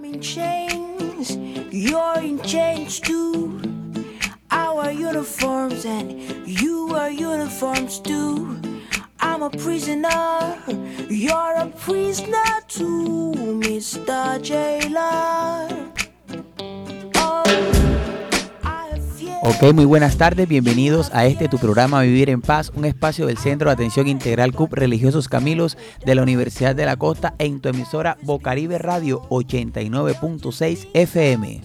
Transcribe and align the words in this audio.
I'm 0.00 0.14
in 0.14 0.20
chains, 0.22 1.36
you're 1.70 2.18
in 2.20 2.40
chains 2.40 3.00
too. 3.00 3.60
Our 4.50 4.90
uniforms 4.90 5.84
and 5.84 6.48
you 6.48 6.94
are 6.94 7.10
uniforms 7.10 7.98
too. 7.98 8.58
I'm 9.20 9.42
a 9.42 9.50
prisoner, 9.50 10.56
you're 11.10 11.54
a 11.54 11.66
prisoner 11.76 12.62
too, 12.66 13.34
Mr. 13.60 14.40
Jailer. 14.40 15.79
Ok, 19.42 19.72
muy 19.72 19.86
buenas 19.86 20.18
tardes, 20.18 20.46
bienvenidos 20.46 21.10
a 21.14 21.24
este 21.24 21.48
tu 21.48 21.56
programa 21.56 22.02
Vivir 22.02 22.28
en 22.28 22.42
Paz, 22.42 22.70
un 22.74 22.84
espacio 22.84 23.24
del 23.24 23.38
Centro 23.38 23.70
de 23.70 23.72
Atención 23.72 24.06
Integral 24.06 24.52
CUP 24.52 24.74
Religiosos 24.74 25.28
Camilos 25.28 25.78
de 26.04 26.14
la 26.14 26.22
Universidad 26.22 26.76
de 26.76 26.84
la 26.84 26.96
Costa 26.96 27.34
en 27.38 27.60
tu 27.60 27.70
emisora 27.70 28.18
Bocaribe 28.20 28.76
Radio 28.76 29.22
89.6 29.30 30.88
FM. 30.92 31.62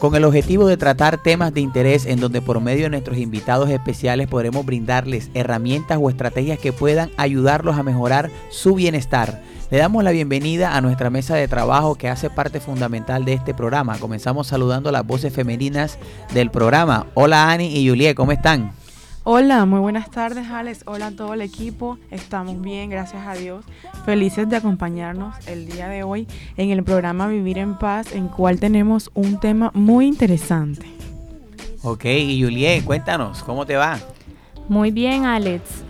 Con 0.00 0.16
el 0.16 0.24
objetivo 0.24 0.66
de 0.66 0.76
tratar 0.76 1.22
temas 1.22 1.54
de 1.54 1.60
interés 1.60 2.04
en 2.06 2.18
donde 2.18 2.42
por 2.42 2.60
medio 2.60 2.84
de 2.84 2.90
nuestros 2.90 3.18
invitados 3.18 3.70
especiales 3.70 4.26
podremos 4.26 4.66
brindarles 4.66 5.30
herramientas 5.34 5.98
o 6.00 6.10
estrategias 6.10 6.58
que 6.58 6.72
puedan 6.72 7.12
ayudarlos 7.16 7.78
a 7.78 7.84
mejorar 7.84 8.28
su 8.48 8.74
bienestar. 8.74 9.40
Le 9.70 9.78
damos 9.78 10.02
la 10.02 10.10
bienvenida 10.10 10.76
a 10.76 10.80
nuestra 10.80 11.10
mesa 11.10 11.36
de 11.36 11.46
trabajo 11.46 11.94
que 11.94 12.08
hace 12.08 12.28
parte 12.28 12.58
fundamental 12.58 13.24
de 13.24 13.34
este 13.34 13.54
programa. 13.54 13.98
Comenzamos 13.98 14.48
saludando 14.48 14.88
a 14.88 14.92
las 14.92 15.06
voces 15.06 15.32
femeninas 15.32 15.96
del 16.34 16.50
programa. 16.50 17.06
Hola 17.14 17.52
Ani 17.52 17.66
y 17.66 17.88
Juliet, 17.88 18.16
¿cómo 18.16 18.32
están? 18.32 18.72
Hola, 19.22 19.66
muy 19.66 19.78
buenas 19.78 20.10
tardes 20.10 20.48
Alex, 20.48 20.82
hola 20.86 21.08
a 21.08 21.10
todo 21.12 21.34
el 21.34 21.42
equipo, 21.42 21.98
estamos 22.10 22.60
bien, 22.60 22.90
gracias 22.90 23.24
a 23.28 23.34
Dios, 23.34 23.64
felices 24.04 24.48
de 24.48 24.56
acompañarnos 24.56 25.36
el 25.46 25.66
día 25.66 25.88
de 25.88 26.02
hoy 26.02 26.26
en 26.56 26.70
el 26.70 26.82
programa 26.82 27.28
Vivir 27.28 27.58
en 27.58 27.78
Paz, 27.78 28.12
en 28.12 28.26
cual 28.26 28.58
tenemos 28.58 29.10
un 29.14 29.38
tema 29.38 29.70
muy 29.74 30.06
interesante. 30.06 30.86
Ok, 31.82 32.06
y 32.06 32.42
Juliet, 32.42 32.82
cuéntanos, 32.82 33.44
¿cómo 33.44 33.64
te 33.66 33.76
va? 33.76 33.98
Muy 34.68 34.90
bien, 34.90 35.26
Alex. 35.26 35.84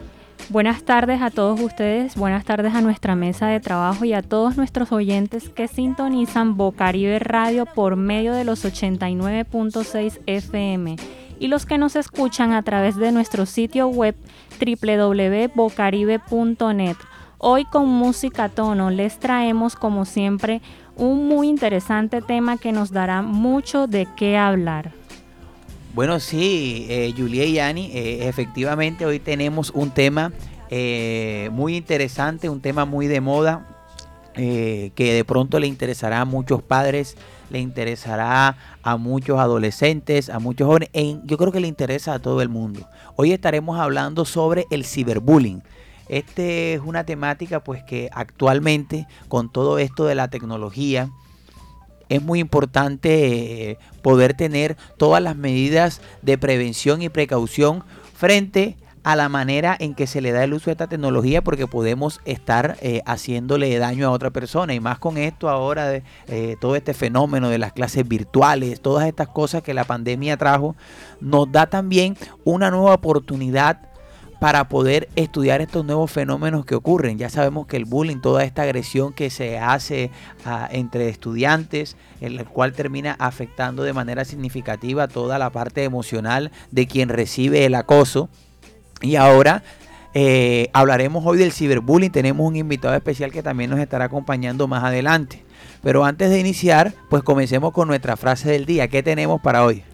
Buenas 0.51 0.83
tardes 0.83 1.23
a 1.23 1.31
todos 1.31 1.59
ustedes, 1.61 2.17
buenas 2.17 2.45
tardes 2.45 2.75
a 2.75 2.81
nuestra 2.81 3.15
mesa 3.15 3.47
de 3.47 3.61
trabajo 3.61 4.05
y 4.05 4.15
a 4.15 4.23
todos 4.23 4.57
nuestros 4.57 4.91
oyentes 4.91 5.49
que 5.49 5.69
sintonizan 5.69 6.57
Bocaribe 6.57 7.21
Radio 7.21 7.67
por 7.67 7.95
medio 7.95 8.33
de 8.33 8.43
los 8.43 8.65
89.6 8.65 10.19
FM 10.27 10.97
y 11.39 11.47
los 11.47 11.67
que 11.67 11.79
nos 11.79 11.95
escuchan 11.95 12.53
a 12.53 12.65
través 12.65 12.97
de 12.97 13.13
nuestro 13.13 13.47
sitio 13.47 13.87
web 13.87 14.17
www.bocaribe.net. 14.59 16.97
Hoy 17.39 17.65
con 17.67 17.89
música 17.89 18.49
tono 18.49 18.91
les 18.91 19.21
traemos 19.21 19.77
como 19.77 20.05
siempre 20.05 20.63
un 20.97 21.29
muy 21.29 21.49
interesante 21.49 22.23
tema 22.23 22.57
que 22.57 22.73
nos 22.73 22.91
dará 22.91 23.23
mucho 23.23 23.87
de 23.87 24.09
qué 24.17 24.37
hablar. 24.37 25.00
Bueno, 25.95 26.21
sí, 26.21 26.87
eh, 26.89 27.13
Juliet 27.17 27.49
y 27.49 27.59
Ani, 27.59 27.91
eh, 27.93 28.29
efectivamente 28.29 29.07
hoy 29.07 29.19
tenemos 29.19 29.71
un 29.71 29.91
tema 29.91 30.33
eh, 30.71 31.49
muy 31.53 31.77
interesante, 31.77 32.49
un 32.49 32.61
tema 32.61 32.85
muy 32.85 33.09
de 33.09 33.21
moda, 33.21 33.67
eh, 34.37 34.93
que 34.95 35.13
de 35.13 35.25
pronto 35.25 35.59
le 35.59 35.67
interesará 35.67 36.21
a 36.21 36.25
muchos 36.25 36.63
padres, 36.63 37.17
le 37.51 37.59
interesará 37.59 38.57
a 38.85 38.97
muchos 38.97 39.41
adolescentes, 39.41 40.31
a 40.31 40.39
muchos 40.39 40.69
jóvenes, 40.69 40.91
en- 40.93 41.27
yo 41.27 41.37
creo 41.37 41.51
que 41.51 41.59
le 41.59 41.67
interesa 41.67 42.15
a 42.15 42.19
todo 42.21 42.41
el 42.41 42.49
mundo. 42.49 42.89
Hoy 43.17 43.33
estaremos 43.33 43.81
hablando 43.81 44.25
sobre 44.25 44.67
el 44.71 44.85
ciberbullying. 44.85 45.61
Este 46.09 46.75
es 46.75 46.81
una 46.85 47.05
temática 47.05 47.61
pues 47.65 47.83
que 47.83 48.09
actualmente 48.13 49.09
con 49.29 49.51
todo 49.51 49.79
esto 49.79 50.05
de 50.07 50.15
la 50.15 50.29
tecnología, 50.29 51.11
es 52.11 52.23
muy 52.23 52.41
importante 52.41 53.71
eh, 53.71 53.79
poder 54.03 54.35
tener 54.35 54.77
todas 54.99 55.23
las 55.23 55.37
medidas 55.37 56.03
de 56.21 56.37
prevención 56.37 57.01
y 57.01 57.09
precaución 57.09 57.83
frente 58.15 58.77
a 59.03 59.17
la 59.17 59.29
manera 59.29 59.77
en 59.79 59.95
que 59.95 60.07
se 60.07 60.21
le 60.21 60.33
da 60.33 60.45
el 60.45 60.53
uso 60.53 60.67
de 60.67 60.73
esta 60.73 60.89
tecnología 60.89 61.43
porque 61.43 61.67
podemos 61.67 62.21
estar 62.27 62.77
eh, 62.83 63.01
haciéndole 63.07 63.79
daño 63.79 64.07
a 64.07 64.11
otra 64.11 64.31
persona. 64.31 64.75
Y 64.75 64.81
más 64.81 64.99
con 64.99 65.17
esto 65.17 65.49
ahora 65.49 65.89
de 65.89 66.03
eh, 66.27 66.57
todo 66.61 66.77
este 66.77 66.93
fenómeno 66.93 67.49
de 67.49 67.59
las 67.59 67.73
clases 67.73 68.07
virtuales, 68.07 68.81
todas 68.81 69.07
estas 69.07 69.29
cosas 69.29 69.63
que 69.63 69.73
la 69.73 69.85
pandemia 69.85 70.37
trajo, 70.37 70.77
nos 71.21 71.51
da 71.51 71.67
también 71.67 72.17
una 72.45 72.71
nueva 72.71 72.95
oportunidad 72.95 73.90
para 74.41 74.69
poder 74.69 75.09
estudiar 75.17 75.61
estos 75.61 75.85
nuevos 75.85 76.11
fenómenos 76.11 76.65
que 76.65 76.75
ocurren. 76.75 77.19
Ya 77.19 77.29
sabemos 77.29 77.67
que 77.67 77.77
el 77.77 77.85
bullying, 77.85 78.21
toda 78.21 78.43
esta 78.43 78.63
agresión 78.63 79.13
que 79.13 79.29
se 79.29 79.59
hace 79.59 80.11
ah, 80.47 80.67
entre 80.73 81.11
estudiantes, 81.11 81.97
el 82.23 82.45
cual 82.47 82.73
termina 82.73 83.15
afectando 83.19 83.83
de 83.83 83.93
manera 83.93 84.25
significativa 84.25 85.09
toda 85.09 85.39
la 85.39 85.51
parte 85.51 85.85
emocional 85.85 86.51
de 86.71 86.87
quien 86.87 87.11
recibe 87.11 87.67
el 87.67 87.75
acoso. 87.75 88.31
Y 89.03 89.17
ahora 89.17 89.63
eh, 90.15 90.71
hablaremos 90.73 91.25
hoy 91.27 91.37
del 91.37 91.53
ciberbullying. 91.53 92.11
Tenemos 92.11 92.49
un 92.49 92.57
invitado 92.57 92.95
especial 92.95 93.31
que 93.31 93.43
también 93.43 93.69
nos 93.69 93.79
estará 93.79 94.07
acompañando 94.07 94.67
más 94.67 94.83
adelante. 94.83 95.45
Pero 95.83 96.05
antes 96.07 96.31
de 96.31 96.41
iniciar, 96.41 96.95
pues 97.11 97.23
comencemos 97.23 97.73
con 97.73 97.89
nuestra 97.89 98.17
frase 98.17 98.51
del 98.51 98.65
día. 98.65 98.89
¿Qué 98.89 99.03
tenemos 99.03 99.41
para 99.43 99.65
hoy? 99.65 99.85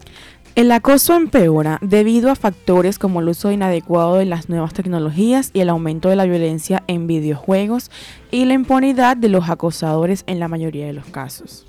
El 0.56 0.72
acoso 0.72 1.14
empeora 1.14 1.76
debido 1.82 2.30
a 2.30 2.34
factores 2.34 2.98
como 2.98 3.20
el 3.20 3.28
uso 3.28 3.52
inadecuado 3.52 4.14
de 4.14 4.24
las 4.24 4.48
nuevas 4.48 4.72
tecnologías 4.72 5.50
y 5.52 5.60
el 5.60 5.68
aumento 5.68 6.08
de 6.08 6.16
la 6.16 6.24
violencia 6.24 6.82
en 6.86 7.06
videojuegos 7.06 7.90
y 8.30 8.46
la 8.46 8.54
impunidad 8.54 9.18
de 9.18 9.28
los 9.28 9.50
acosadores 9.50 10.24
en 10.26 10.40
la 10.40 10.48
mayoría 10.48 10.86
de 10.86 10.94
los 10.94 11.04
casos. 11.08 11.66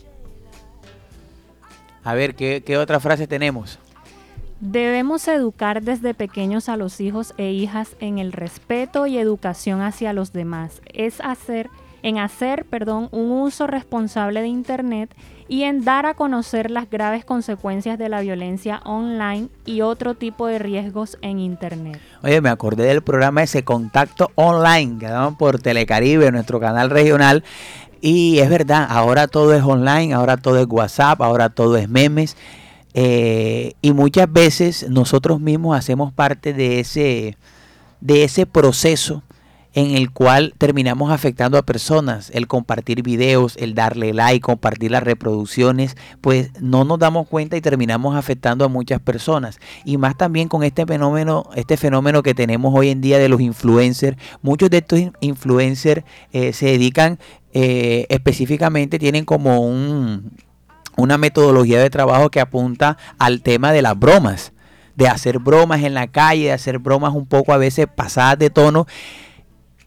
A 2.05 2.13
ver, 2.13 2.33
¿qué, 2.33 2.63
qué 2.65 2.77
otra 2.77 3.01
frase 3.01 3.27
tenemos? 3.27 3.77
Debemos 4.61 5.27
educar 5.27 5.81
desde 5.81 6.13
pequeños 6.13 6.69
a 6.69 6.77
los 6.77 7.01
hijos 7.01 7.33
e 7.37 7.51
hijas 7.51 7.97
en 7.99 8.19
el 8.19 8.31
respeto 8.31 9.05
y 9.05 9.17
educación 9.17 9.81
hacia 9.81 10.13
los 10.13 10.31
demás. 10.31 10.81
Es 10.93 11.19
hacer 11.19 11.69
en 12.07 12.19
hacer, 12.19 12.63
perdón, 12.63 13.09
un 13.11 13.31
uso 13.31 13.67
responsable 13.67 14.41
de 14.41 14.47
internet 14.47 15.13
y 15.49 15.63
en 15.63 15.83
dar 15.83 16.05
a 16.05 16.13
conocer 16.13 16.71
las 16.71 16.89
graves 16.89 17.25
consecuencias 17.25 17.99
de 17.99 18.07
la 18.07 18.21
violencia 18.21 18.79
online 18.85 19.49
y 19.65 19.81
otro 19.81 20.13
tipo 20.13 20.47
de 20.47 20.57
riesgos 20.57 21.17
en 21.21 21.39
internet. 21.39 21.99
Oye, 22.23 22.39
me 22.39 22.47
acordé 22.47 22.85
del 22.85 23.01
programa 23.01 23.43
ese 23.43 23.63
Contacto 23.63 24.31
Online 24.35 24.97
que 24.97 25.07
daban 25.07 25.35
por 25.35 25.59
Telecaribe, 25.59 26.31
nuestro 26.31 26.61
canal 26.61 26.89
regional. 26.91 27.43
Y 27.99 28.39
es 28.39 28.49
verdad, 28.49 28.87
ahora 28.89 29.27
todo 29.27 29.53
es 29.53 29.63
online, 29.63 30.13
ahora 30.13 30.37
todo 30.37 30.59
es 30.59 30.67
WhatsApp, 30.69 31.21
ahora 31.21 31.49
todo 31.49 31.75
es 31.75 31.89
memes. 31.89 32.37
eh, 32.93 33.73
y 33.81 33.91
muchas 33.91 34.31
veces 34.31 34.89
nosotros 34.89 35.41
mismos 35.41 35.77
hacemos 35.77 36.13
parte 36.13 36.53
de 36.53 36.79
ese, 36.79 37.37
de 37.99 38.23
ese 38.23 38.45
proceso 38.45 39.23
en 39.77 39.95
el 39.95 40.09
cual 40.09 40.55
terminamos 40.57 41.11
afectando 41.11 41.55
a 41.59 41.61
personas. 41.61 42.31
El 42.33 42.47
compartir 42.47 43.03
videos, 43.03 43.55
el 43.57 43.75
darle 43.75 44.11
like, 44.11 44.41
compartir 44.41 44.89
las 44.89 45.03
reproducciones, 45.03 45.95
pues 46.19 46.49
no 46.59 46.83
nos 46.83 46.97
damos 46.97 47.27
cuenta 47.27 47.57
y 47.57 47.61
terminamos 47.61 48.15
afectando 48.15 48.65
a 48.65 48.69
muchas 48.69 48.99
personas. 48.99 49.59
Y 49.85 49.97
más 49.97 50.17
también 50.17 50.47
con 50.47 50.63
este 50.63 50.87
fenómeno, 50.87 51.47
este 51.55 51.77
fenómeno 51.77 52.23
que 52.23 52.33
tenemos 52.33 52.73
hoy 52.75 52.89
en 52.89 53.01
día 53.01 53.19
de 53.19 53.29
los 53.29 53.39
influencers. 53.39 54.17
Muchos 54.41 54.71
de 54.71 54.77
estos 54.77 54.97
in- 54.97 55.13
influencers 55.19 56.03
eh, 56.33 56.53
se 56.53 56.65
dedican 56.65 57.19
eh, 57.53 58.07
específicamente, 58.09 58.97
tienen 58.97 59.25
como 59.25 59.59
un, 59.61 60.31
una 60.95 61.19
metodología 61.19 61.79
de 61.79 61.91
trabajo 61.91 62.31
que 62.31 62.39
apunta 62.39 62.97
al 63.19 63.43
tema 63.43 63.71
de 63.71 63.83
las 63.83 63.97
bromas, 63.99 64.53
de 64.95 65.07
hacer 65.07 65.37
bromas 65.37 65.83
en 65.83 65.93
la 65.93 66.07
calle, 66.07 66.45
de 66.45 66.53
hacer 66.53 66.79
bromas 66.79 67.13
un 67.13 67.27
poco 67.27 67.53
a 67.53 67.57
veces 67.57 67.85
pasadas 67.95 68.39
de 68.39 68.49
tono 68.49 68.87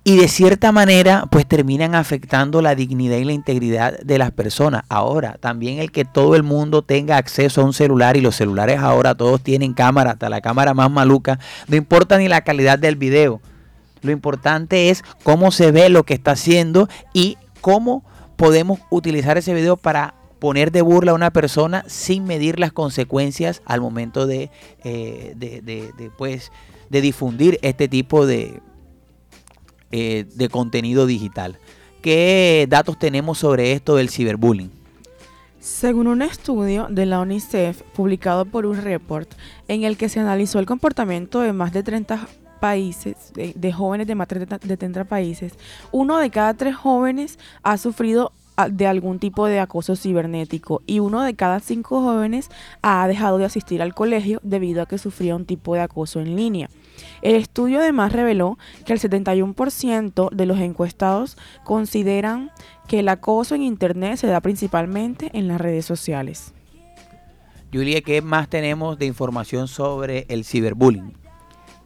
y 0.03 0.17
de 0.17 0.29
cierta 0.29 0.73
manera 0.73 1.27
pues 1.31 1.47
terminan 1.47 1.95
afectando 1.95 2.63
la 2.63 2.75
dignidad 2.75 3.19
y 3.19 3.25
la 3.25 3.33
integridad 3.33 3.99
de 4.01 4.19
las 4.19 4.31
personas. 4.31 4.83
Ahora, 4.89 5.37
también 5.41 5.79
el 5.79 5.93
que 5.93 6.05
todo 6.07 6.37
el 6.37 6.43
mundo 6.43 6.83
tenga 6.83 7.17
acceso 7.19 7.61
a 7.61 7.65
un 7.65 7.75
celular 7.75 8.17
y 8.17 8.21
los 8.23 8.37
celulares 8.37 8.79
ahora 8.81 9.15
todos 9.15 9.43
tienen 9.43 9.75
cámara, 9.75 10.13
hasta 10.13 10.29
la 10.31 10.41
cámara 10.41 10.73
más 10.75 10.91
maluca, 10.91 11.39
no 11.69 11.77
importa 11.77 12.17
ni 12.19 12.29
la 12.29 12.41
calidad 12.41 12.79
del 12.79 12.97
video. 12.97 13.41
Lo 14.03 14.11
importante 14.11 14.89
es 14.89 15.05
cómo 15.23 15.51
se 15.51 15.71
ve 15.73 15.91
lo 15.91 16.05
que 16.05 16.15
está 16.15 16.31
haciendo 16.33 16.89
y 17.13 17.37
cómo 17.61 18.03
podemos 18.37 18.81
utilizar 18.89 19.37
ese 19.37 19.53
video 19.53 19.77
para 19.77 20.15
poner 20.39 20.73
de 20.73 20.81
burla 20.81 21.13
a 21.13 21.15
una 21.15 21.31
persona 21.31 21.85
sin 21.87 22.25
medir 22.25 22.59
las 22.59 22.73
consecuencias 22.73 23.61
al 23.67 23.83
momento 23.83 24.27
de, 24.27 24.51
eh, 24.83 25.35
de, 25.37 25.61
de- 25.61 26.11
pues, 26.17 26.51
de 26.89 27.03
difundir 27.03 27.59
este 27.61 27.89
tipo 27.89 28.25
de, 28.25 28.63
eh, 29.91 30.27
de 30.35 30.49
contenido 30.49 31.07
digital. 31.07 31.59
¿Qué 32.03 32.67
datos 32.69 32.99
tenemos 32.99 33.39
sobre 33.39 33.73
esto 33.73 33.97
del 33.97 34.09
ciberbullying? 34.11 34.71
Según 35.61 36.07
un 36.07 36.23
estudio 36.23 36.87
de 36.89 37.05
la 37.05 37.21
UNICEF 37.21 37.83
publicado 37.95 38.47
por 38.47 38.65
un 38.65 38.77
report 38.81 39.31
en 39.69 39.85
el 39.85 39.99
que 39.99 40.09
se 40.09 40.19
analizó 40.21 40.59
el 40.59 40.65
comportamiento 40.67 41.41
de 41.41 41.53
más 41.53 41.73
de 41.73 41.83
30 41.83 42.27
países, 42.61 43.15
de, 43.35 43.53
de 43.55 43.73
jóvenes 43.73 44.07
de 44.07 44.15
más 44.15 44.29
de 44.29 44.37
30 44.47 44.59
de 44.59 44.77
30 44.77 45.05
países, 45.05 45.53
uno 45.93 46.19
de 46.19 46.31
cada 46.31 46.55
tres 46.55 46.77
jóvenes 46.77 47.39
ha 47.63 47.77
sufrido 47.77 48.33
a- 48.57 48.69
de 48.71 48.87
algún 48.87 49.19
tipo 49.19 49.47
de 49.47 49.61
acoso 49.61 49.97
cibernético 49.97 50.83
y 50.87 51.01
uno 51.01 51.23
de 51.23 51.35
cada 51.35 51.61
cinco 51.61 52.01
jóvenes 52.03 52.49
ha 52.83 53.07
dejado 53.07 53.37
de 53.39 53.45
asistir 53.47 53.83
al 53.83 53.95
colegio 53.95 54.41
debido 54.43 54.83
a 54.83 54.87
que 54.87 54.99
sufría 54.99 55.37
un 55.37 55.45
tipo 55.47 55.75
de 55.75 55.81
acoso 55.83 56.21
en 56.21 56.37
línea. 56.37 56.71
El 57.23 57.37
estudio 57.37 57.81
además 57.81 58.13
reveló 58.13 58.59
que 58.85 58.93
el 58.93 59.01
71% 59.01 60.31
de 60.31 60.47
los 60.47 60.59
encuestados 60.59 61.37
consideran 61.65 62.51
que 62.89 63.01
el 63.01 63.09
acoso 63.09 63.55
en 63.55 63.63
Internet 63.63 64.17
se 64.17 64.27
da 64.27 64.41
principalmente 64.41 65.31
en 65.33 65.49
las 65.49 65.61
redes 65.61 65.85
sociales. 65.85 66.53
Julia, 67.73 68.01
¿qué 68.01 68.21
más 68.21 68.49
tenemos 68.49 68.99
de 68.99 69.07
información 69.07 69.69
sobre 69.69 70.27
el 70.29 70.45
ciberbullying? 70.45 71.13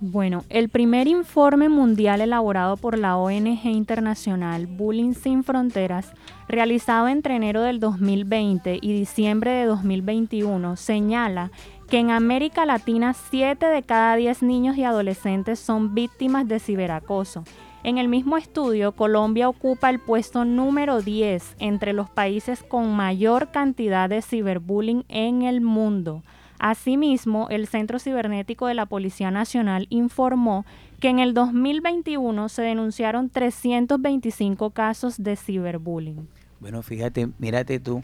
Bueno, 0.01 0.45
el 0.51 0.69
primer 0.69 1.07
informe 1.07 1.69
mundial 1.69 2.21
elaborado 2.21 2.77
por 2.77 2.99
la 2.99 3.17
ONG 3.17 3.65
internacional 3.65 4.67
Bullying 4.67 5.15
Sin 5.15 5.45
Fronteras, 5.45 6.13
realizado 6.49 7.09
entre 7.09 7.37
enero 7.37 7.63
del 7.63 7.81
2020 7.81 8.81
y 8.83 8.93
diciembre 8.93 9.53
de 9.53 9.65
2021, 9.65 10.77
señala 10.77 11.53
que 11.89 11.99
en 11.99 12.11
América 12.11 12.65
Latina 12.67 13.15
7 13.15 13.67
de 13.67 13.83
cada 13.83 14.17
10 14.17 14.43
niños 14.43 14.77
y 14.77 14.85
adolescentes 14.85 15.59
son 15.59 15.95
víctimas 15.95 16.49
de 16.49 16.59
ciberacoso. 16.59 17.45
En 17.83 17.99
el 17.99 18.09
mismo 18.09 18.39
estudio, 18.39 18.93
Colombia 18.93 19.49
ocupa 19.49 19.91
el 19.91 19.99
puesto 19.99 20.47
número 20.47 21.03
10 21.03 21.57
entre 21.59 21.93
los 21.93 22.09
países 22.09 22.63
con 22.63 22.97
mayor 22.97 23.51
cantidad 23.51 24.09
de 24.09 24.23
ciberbullying 24.23 25.05
en 25.09 25.43
el 25.43 25.61
mundo. 25.61 26.23
Asimismo, 26.59 27.49
el 27.51 27.67
Centro 27.67 27.99
Cibernético 27.99 28.69
de 28.69 28.75
la 28.75 28.87
Policía 28.87 29.31
Nacional 29.31 29.87
informó 29.91 30.65
que 30.99 31.09
en 31.09 31.19
el 31.19 31.35
2021 31.35 32.49
se 32.49 32.63
denunciaron 32.63 33.29
325 33.29 34.71
casos 34.71 35.23
de 35.23 35.37
ciberbullying. 35.37 36.27
Bueno, 36.61 36.83
fíjate, 36.83 37.29
mírate 37.39 37.81
tú, 37.81 38.03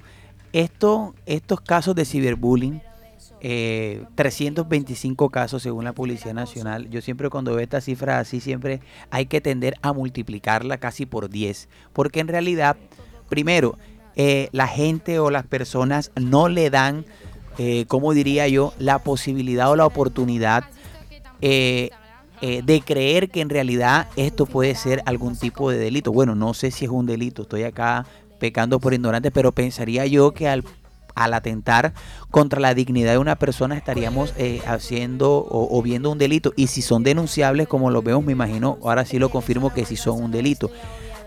esto, 0.53 1.15
estos 1.25 1.63
casos 1.63 1.95
de 1.95 2.05
ciberbullying, 2.05 2.83
eh, 3.41 4.05
325 4.15 5.31
casos 5.31 5.63
según 5.63 5.85
la 5.85 5.93
Policía 5.93 6.35
Nacional, 6.35 6.89
yo 6.91 7.01
siempre 7.01 7.31
cuando 7.31 7.55
veo 7.55 7.63
estas 7.63 7.85
cifras 7.85 8.21
así, 8.21 8.41
siempre 8.41 8.81
hay 9.11 9.27
que 9.27 9.41
tender 9.41 9.75
a 9.83 9.93
multiplicarla 9.93 10.79
casi 10.79 11.07
por 11.07 11.31
10, 11.31 11.69
porque 11.93 12.21
en 12.21 12.29
realidad, 12.29 12.77
primero, 13.29 13.79
eh, 14.17 14.49
la 14.53 14.67
gente 14.67 15.19
o 15.19 15.31
las 15.31 15.47
personas 15.47 16.13
no 16.17 16.49
le 16.49 16.71
dan, 16.71 17.05
eh, 17.59 17.85
como 17.87 18.13
diría 18.13 18.49
yo, 18.49 18.75
la 18.79 18.99
posibilidad 18.99 19.71
o 19.71 19.77
la 19.77 19.87
oportunidad 19.87 20.65
eh, 21.41 21.91
eh, 22.43 22.63
de 22.65 22.81
creer 22.81 23.29
que 23.29 23.43
en 23.43 23.51
realidad 23.51 24.09
esto 24.17 24.47
puede 24.47 24.75
ser 24.75 25.03
algún 25.05 25.37
tipo 25.37 25.71
de 25.71 25.77
delito. 25.77 26.11
Bueno, 26.11 26.35
no 26.35 26.55
sé 26.55 26.71
si 26.71 26.87
es 26.87 26.91
un 26.91 27.05
delito, 27.05 27.43
estoy 27.43 27.65
acá 27.65 28.07
pecando 28.39 28.81
por 28.81 28.95
ignorante, 28.95 29.31
pero 29.31 29.53
pensaría 29.53 30.07
yo 30.07 30.33
que 30.33 30.49
al, 30.49 30.65
al 31.15 31.35
atentar 31.35 31.93
contra 32.31 32.61
la 32.61 32.75
dignidad 32.75 33.13
de 33.13 33.19
una 33.19 33.37
persona 33.37 33.77
estaríamos 33.77 34.35
eh, 34.37 34.61
haciendo 34.67 35.47
o, 35.49 35.83
viendo 35.83 36.11
un 36.11 36.19
delito. 36.19 36.53
Y 36.57 36.69
si 36.69 36.83
son 36.83 37.03
denunciables, 37.03 37.69
como 37.69 37.91
lo 37.91 38.03
vemos, 38.03 38.25
me 38.25 38.33
imagino, 38.33 38.79
ahora 38.83 39.05
sí 39.05 39.19
lo 39.19 39.31
confirmo 39.31 39.73
que 39.73 39.85
sí 39.85 39.97
son 39.97 40.23
un 40.23 40.31
delito. 40.31 40.71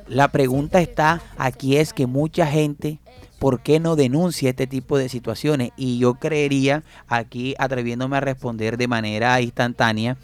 La 0.07 0.27
pregunta 0.27 0.81
está 0.81 1.21
aquí 1.37 1.77
es 1.77 1.93
que 1.93 2.07
mucha 2.07 2.45
gente, 2.45 2.99
¿por 3.39 3.61
qué 3.61 3.79
no 3.79 3.95
denuncia 3.95 4.49
este 4.49 4.67
tipo 4.67 4.97
de 4.97 5.09
situaciones? 5.09 5.71
Y 5.77 5.97
yo 5.97 6.15
creería, 6.15 6.83
aquí 7.07 7.55
atreviéndome 7.57 8.17
a 8.17 8.21
responder 8.21 8.77
de 8.77 8.87
manera 8.87 9.39
instantánea, 9.39 10.17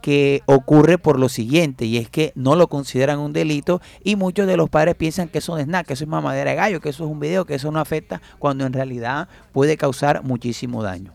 que 0.00 0.42
ocurre 0.46 0.98
por 0.98 1.18
lo 1.18 1.28
siguiente, 1.28 1.84
y 1.84 1.96
es 1.96 2.08
que 2.08 2.32
no 2.34 2.56
lo 2.56 2.68
consideran 2.68 3.18
un 3.18 3.32
delito 3.32 3.80
y 4.02 4.16
muchos 4.16 4.46
de 4.46 4.56
los 4.56 4.68
padres 4.70 4.94
piensan 4.94 5.28
que 5.28 5.38
eso 5.38 5.58
es 5.58 5.66
nada, 5.66 5.84
que 5.84 5.92
eso 5.92 6.04
es 6.04 6.08
mamadera 6.10 6.50
de 6.50 6.56
gallo, 6.56 6.80
que 6.80 6.88
eso 6.88 7.04
es 7.04 7.10
un 7.10 7.20
video, 7.20 7.44
que 7.44 7.54
eso 7.54 7.70
no 7.70 7.80
afecta, 7.80 8.20
cuando 8.38 8.66
en 8.66 8.72
realidad 8.72 9.28
puede 9.52 9.76
causar 9.76 10.22
muchísimo 10.22 10.82
daño. 10.82 11.12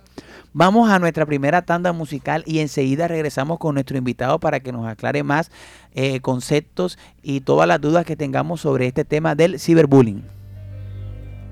Vamos 0.57 0.89
a 0.89 0.99
nuestra 0.99 1.25
primera 1.25 1.63
tanda 1.63 1.91
musical 1.91 2.41
y 2.45 2.59
enseguida 2.59 3.09
regresamos 3.09 3.59
con 3.59 3.73
nuestro 3.73 3.97
invitado 3.97 4.39
para 4.39 4.61
que 4.61 4.71
nos 4.71 4.87
aclare 4.87 5.21
más 5.21 5.51
eh, 5.93 6.21
conceptos 6.21 6.97
y 7.21 7.41
todas 7.41 7.67
las 7.67 7.81
dudas 7.81 8.05
que 8.05 8.15
tengamos 8.15 8.61
sobre 8.61 8.87
este 8.87 9.03
tema 9.03 9.35
del 9.35 9.59
ciberbullying. 9.59 10.23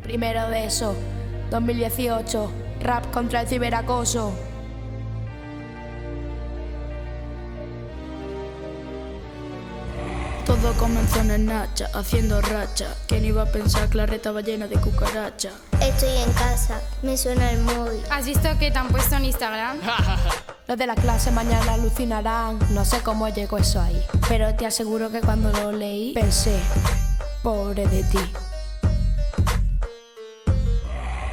Primero 0.03 0.47
de 0.49 0.65
eso, 0.65 0.95
2018, 1.51 2.51
rap 2.81 3.11
contra 3.11 3.41
el 3.41 3.47
ciberacoso. 3.47 4.33
Todo 10.45 10.73
comenzó 10.73 11.21
en 11.21 11.31
el 11.31 11.45
Nacha, 11.45 11.89
haciendo 11.93 12.41
racha. 12.41 12.95
¿Quién 13.07 13.23
iba 13.23 13.43
a 13.43 13.45
pensar 13.45 13.87
que 13.87 13.97
la 13.97 14.05
reta 14.05 14.33
va 14.33 14.41
llena 14.41 14.67
de 14.67 14.75
cucaracha? 14.75 15.51
Estoy 15.81 16.17
en 16.17 16.31
casa, 16.33 16.81
me 17.01 17.15
suena 17.17 17.51
el 17.51 17.61
móvil. 17.61 18.01
¿Has 18.09 18.25
visto 18.25 18.49
que 18.59 18.69
te 18.69 18.77
han 18.77 18.89
puesto 18.89 19.15
en 19.15 19.25
Instagram? 19.25 19.79
Los 20.67 20.77
de 20.77 20.85
la 20.85 20.95
clase 20.95 21.31
mañana 21.31 21.73
alucinarán. 21.73 22.59
No 22.71 22.83
sé 22.83 22.99
cómo 23.01 23.29
llegó 23.29 23.57
eso 23.57 23.81
ahí. 23.81 24.01
Pero 24.27 24.53
te 24.55 24.65
aseguro 24.65 25.09
que 25.11 25.21
cuando 25.21 25.49
lo 25.51 25.71
leí, 25.71 26.13
pensé, 26.13 26.59
pobre 27.41 27.87
de 27.87 28.03
ti. 28.03 28.19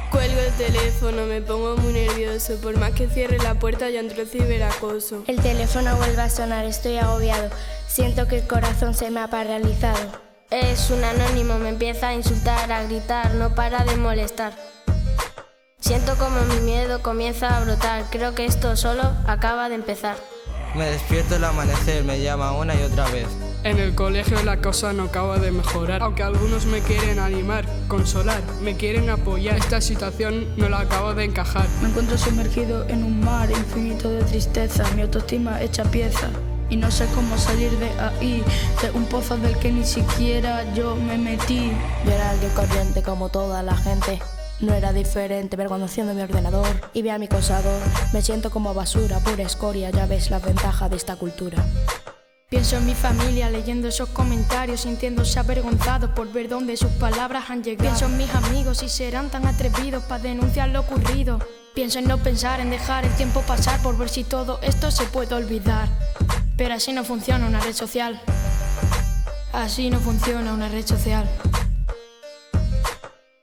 Cuelgo 0.09 0.41
el 0.41 0.53
teléfono, 0.53 1.25
me 1.25 1.41
pongo 1.41 1.77
muy 1.77 1.93
nervioso. 1.93 2.57
Por 2.57 2.77
más 2.77 2.91
que 2.91 3.07
cierre 3.07 3.37
la 3.39 3.55
puerta, 3.55 3.89
ya 3.89 4.01
entró 4.01 4.21
el 4.21 4.27
ciberacoso. 4.27 5.23
El 5.27 5.41
teléfono 5.41 5.95
vuelve 5.95 6.21
a 6.21 6.29
sonar, 6.29 6.65
estoy 6.65 6.97
agobiado. 6.97 7.49
Siento 7.91 8.25
que 8.25 8.37
el 8.37 8.47
corazón 8.47 8.93
se 8.93 9.11
me 9.11 9.19
ha 9.19 9.27
paralizado. 9.27 9.99
Es 10.49 10.89
un 10.91 11.03
anónimo, 11.03 11.57
me 11.57 11.67
empieza 11.67 12.07
a 12.07 12.15
insultar, 12.15 12.71
a 12.71 12.83
gritar, 12.83 13.33
no 13.35 13.53
para 13.53 13.83
de 13.83 13.97
molestar. 13.97 14.53
Siento 15.81 16.15
como 16.15 16.39
mi 16.45 16.61
miedo 16.61 17.01
comienza 17.01 17.57
a 17.57 17.59
brotar, 17.59 18.05
creo 18.09 18.33
que 18.33 18.45
esto 18.45 18.77
solo 18.77 19.03
acaba 19.27 19.67
de 19.67 19.75
empezar. 19.75 20.15
Me 20.73 20.85
despierto 20.85 21.35
al 21.35 21.43
amanecer, 21.43 22.05
me 22.05 22.21
llama 22.21 22.53
una 22.53 22.75
y 22.75 22.83
otra 22.83 23.09
vez. 23.09 23.27
En 23.65 23.77
el 23.77 23.93
colegio 23.93 24.41
la 24.43 24.61
cosa 24.61 24.93
no 24.93 25.03
acaba 25.03 25.37
de 25.37 25.51
mejorar, 25.51 26.01
aunque 26.01 26.23
algunos 26.23 26.65
me 26.67 26.79
quieren 26.79 27.19
animar, 27.19 27.65
consolar, 27.89 28.41
me 28.61 28.77
quieren 28.77 29.09
apoyar. 29.09 29.57
Esta 29.57 29.81
situación 29.81 30.55
no 30.55 30.69
la 30.69 30.79
acabo 30.79 31.13
de 31.13 31.25
encajar. 31.25 31.67
Me 31.81 31.89
encuentro 31.89 32.17
sumergido 32.17 32.87
en 32.87 33.03
un 33.03 33.19
mar 33.19 33.51
infinito 33.51 34.09
de 34.09 34.23
tristeza, 34.23 34.89
mi 34.95 35.01
autoestima 35.01 35.61
hecha 35.61 35.83
pieza. 35.83 36.29
Y 36.71 36.77
no 36.77 36.89
sé 36.89 37.05
cómo 37.13 37.37
salir 37.37 37.69
de 37.77 37.91
ahí, 37.99 38.43
de 38.81 38.91
un 38.91 39.05
pozo 39.05 39.37
del 39.37 39.57
que 39.57 39.71
ni 39.71 39.85
siquiera 39.85 40.73
yo 40.73 40.95
me 40.95 41.17
metí. 41.17 41.71
Yo 42.05 42.11
era 42.11 42.31
alguien 42.31 42.51
corriente 42.53 43.03
como 43.03 43.29
toda 43.29 43.61
la 43.61 43.75
gente. 43.75 44.19
No 44.61 44.73
era 44.73 44.93
diferente, 44.93 45.57
ver 45.57 45.67
cuando 45.67 45.87
enciendo 45.87 46.13
mi 46.13 46.21
ordenador 46.21 46.67
y 46.93 47.01
ve 47.01 47.11
a 47.11 47.19
mi 47.19 47.25
acosador. 47.25 47.81
Me 48.13 48.21
siento 48.21 48.51
como 48.51 48.73
basura, 48.73 49.19
pura 49.19 49.43
escoria, 49.43 49.89
ya 49.89 50.05
ves 50.05 50.31
la 50.31 50.39
ventaja 50.39 50.87
de 50.87 50.95
esta 50.95 51.17
cultura. 51.17 51.63
Pienso 52.49 52.77
en 52.77 52.85
mi 52.85 52.93
familia 52.93 53.49
leyendo 53.49 53.87
esos 53.87 54.09
comentarios, 54.09 54.81
sintiéndose 54.81 55.39
avergonzados 55.39 56.11
por 56.11 56.31
ver 56.31 56.47
dónde 56.47 56.77
sus 56.77 56.91
palabras 56.91 57.49
han 57.49 57.63
llegado. 57.63 57.83
Pienso 57.89 58.05
en 58.05 58.17
mis 58.17 58.33
amigos 58.33 58.81
y 58.83 58.87
serán 58.89 59.29
tan 59.29 59.45
atrevidos 59.45 60.03
para 60.03 60.23
denunciar 60.23 60.69
lo 60.69 60.81
ocurrido. 60.81 61.39
Pienso 61.73 61.99
en 61.99 62.07
no 62.07 62.17
pensar, 62.17 62.59
en 62.59 62.69
dejar 62.69 63.03
el 63.03 63.15
tiempo 63.15 63.41
pasar 63.41 63.81
por 63.81 63.97
ver 63.97 64.09
si 64.09 64.23
todo 64.23 64.59
esto 64.61 64.89
se 64.91 65.05
puede 65.05 65.33
olvidar. 65.35 65.89
Pero 66.61 66.75
así 66.75 66.93
no 66.93 67.03
funciona 67.03 67.47
una 67.47 67.59
red 67.59 67.73
social. 67.73 68.21
Así 69.51 69.89
no 69.89 69.99
funciona 69.99 70.53
una 70.53 70.69
red 70.69 70.85
social. 70.85 71.27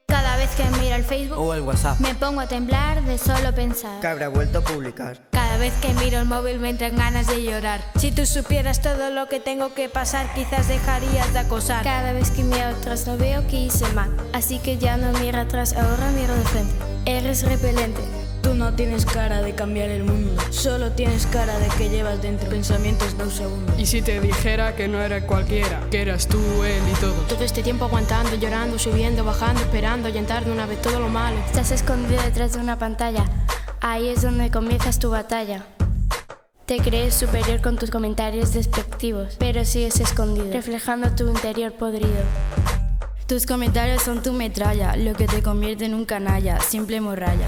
Cada 0.06 0.36
vez 0.36 0.48
que 0.50 0.62
miro 0.78 0.94
el 0.94 1.02
Facebook 1.02 1.36
O 1.36 1.52
el 1.52 1.62
WhatsApp. 1.62 1.98
me 1.98 2.14
pongo 2.14 2.40
a 2.40 2.46
temblar 2.46 3.02
de 3.02 3.18
solo 3.18 3.52
pensar. 3.52 3.98
Que 4.00 4.06
habrá 4.06 4.28
vuelto 4.28 4.60
a 4.60 4.62
publicar. 4.62 5.18
Cada 5.32 5.56
vez 5.56 5.74
que 5.82 5.92
miro 5.94 6.20
el 6.20 6.26
móvil 6.26 6.60
me 6.60 6.70
entran 6.70 6.94
ganas 6.94 7.26
de 7.26 7.42
llorar. 7.42 7.80
Si 7.96 8.12
tú 8.12 8.24
supieras 8.24 8.82
todo 8.82 9.10
lo 9.10 9.26
que 9.26 9.40
tengo 9.40 9.74
que 9.74 9.88
pasar, 9.88 10.32
quizás 10.34 10.68
dejarías 10.68 11.32
de 11.32 11.40
acosar. 11.40 11.82
Cada 11.82 12.12
vez 12.12 12.30
que 12.30 12.44
miro 12.44 12.66
atrás 12.66 13.08
no 13.08 13.16
veo 13.16 13.44
que 13.48 13.56
hice 13.56 13.88
mal. 13.94 14.16
Así 14.32 14.60
que 14.60 14.78
ya 14.78 14.96
no 14.96 15.10
miro 15.18 15.40
atrás, 15.40 15.72
ahora 15.72 16.12
miro 16.12 16.36
de 16.36 16.44
frente. 16.44 16.74
Eres 17.04 17.42
repelente. 17.42 18.00
No 18.58 18.74
tienes 18.74 19.06
cara 19.06 19.40
de 19.40 19.54
cambiar 19.54 19.88
el 19.88 20.02
mundo, 20.02 20.32
solo 20.50 20.90
tienes 20.90 21.26
cara 21.26 21.56
de 21.60 21.68
que 21.78 21.88
llevas 21.90 22.20
dentro 22.20 22.50
pensamientos 22.50 23.16
de 23.16 23.22
un 23.22 23.30
segundo. 23.30 23.72
Y 23.78 23.86
si 23.86 24.02
te 24.02 24.20
dijera 24.20 24.74
que 24.74 24.88
no 24.88 25.00
era 25.00 25.24
cualquiera, 25.24 25.86
que 25.92 26.02
eras 26.02 26.26
tú, 26.26 26.40
él 26.64 26.82
y 26.92 27.00
todo. 27.00 27.14
Todo 27.28 27.44
este 27.44 27.62
tiempo 27.62 27.84
aguantando, 27.84 28.34
llorando, 28.34 28.76
subiendo, 28.76 29.22
bajando, 29.22 29.60
esperando, 29.60 30.10
de 30.10 30.50
una 30.50 30.66
vez 30.66 30.82
todo 30.82 30.98
lo 30.98 31.08
malo. 31.08 31.38
Estás 31.46 31.70
escondido 31.70 32.20
detrás 32.20 32.54
de 32.54 32.58
una 32.58 32.76
pantalla. 32.80 33.24
Ahí 33.80 34.08
es 34.08 34.22
donde 34.22 34.50
comienzas 34.50 34.98
tu 34.98 35.10
batalla. 35.10 35.64
Te 36.66 36.78
crees 36.78 37.14
superior 37.14 37.60
con 37.60 37.78
tus 37.78 37.92
comentarios 37.92 38.52
despectivos, 38.54 39.36
pero 39.38 39.64
sigues 39.64 40.00
escondido, 40.00 40.50
reflejando 40.52 41.10
tu 41.12 41.28
interior 41.28 41.72
podrido. 41.74 42.24
Tus 43.28 43.46
comentarios 43.46 44.02
son 44.02 44.20
tu 44.20 44.32
metralla, 44.32 44.96
lo 44.96 45.14
que 45.14 45.28
te 45.28 45.44
convierte 45.44 45.84
en 45.84 45.94
un 45.94 46.06
canalla, 46.06 46.58
simple 46.60 47.00
morralla. 47.00 47.46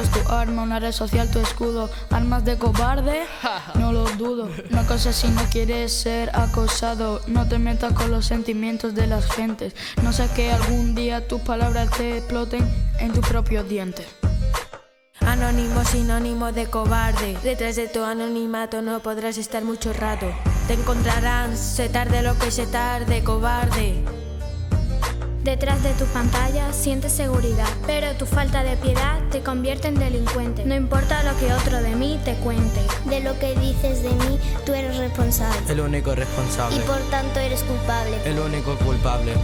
Es 0.00 0.10
tu 0.10 0.20
arma, 0.32 0.62
una 0.62 0.80
red 0.80 0.92
social 0.92 1.30
tu 1.30 1.38
escudo. 1.38 1.90
Armas 2.10 2.44
de 2.44 2.58
cobarde, 2.58 3.24
no 3.74 3.92
lo 3.92 4.04
dudo. 4.16 4.48
No 4.70 4.86
cosa 4.86 5.12
si 5.12 5.28
no 5.28 5.42
quieres 5.50 5.92
ser 5.92 6.30
acosado. 6.34 7.20
No 7.26 7.46
te 7.48 7.58
metas 7.58 7.92
con 7.92 8.10
los 8.10 8.26
sentimientos 8.26 8.94
de 8.94 9.06
las 9.06 9.26
gentes. 9.26 9.74
No 10.02 10.12
sé 10.12 10.28
que 10.34 10.52
algún 10.52 10.94
día 10.94 11.28
tus 11.28 11.40
palabras 11.40 11.90
te 11.90 12.18
exploten 12.18 12.68
en 12.98 13.12
tus 13.12 13.26
propios 13.26 13.68
dientes. 13.68 14.06
Anónimo, 15.20 15.84
sinónimo 15.84 16.52
de 16.52 16.66
cobarde. 16.66 17.36
Detrás 17.42 17.76
de 17.76 17.88
tu 17.88 18.04
anonimato 18.04 18.82
no 18.82 19.00
podrás 19.00 19.38
estar 19.38 19.64
mucho 19.64 19.92
rato. 19.92 20.26
Te 20.68 20.74
encontrarán, 20.74 21.56
se 21.56 21.88
tarde 21.88 22.22
lo 22.22 22.38
que 22.38 22.50
se 22.50 22.66
tarde, 22.66 23.24
cobarde. 23.24 24.25
Detrás 25.46 25.80
de 25.84 25.92
tu 25.92 26.06
pantalla 26.06 26.72
sientes 26.72 27.12
seguridad, 27.12 27.68
pero 27.86 28.12
tu 28.16 28.26
falta 28.26 28.64
de 28.64 28.76
piedad 28.78 29.20
te 29.30 29.42
convierte 29.42 29.86
en 29.86 29.94
delincuente. 29.94 30.64
No 30.64 30.74
importa 30.74 31.22
lo 31.22 31.38
que 31.38 31.52
otro 31.52 31.80
de 31.80 31.94
mí 31.94 32.18
te 32.24 32.34
cuente. 32.34 32.80
De 33.04 33.20
lo 33.20 33.38
que 33.38 33.54
dices 33.54 34.02
de 34.02 34.08
mí, 34.08 34.40
tú 34.64 34.74
eres 34.74 34.96
responsable. 34.96 35.56
El 35.68 35.78
único 35.78 36.16
responsable. 36.16 36.76
Y 36.76 36.80
por 36.80 36.98
tanto 37.12 37.38
eres 37.38 37.62
culpable. 37.62 38.16
El 38.24 38.40
único 38.40 38.74
culpable. 38.78 39.34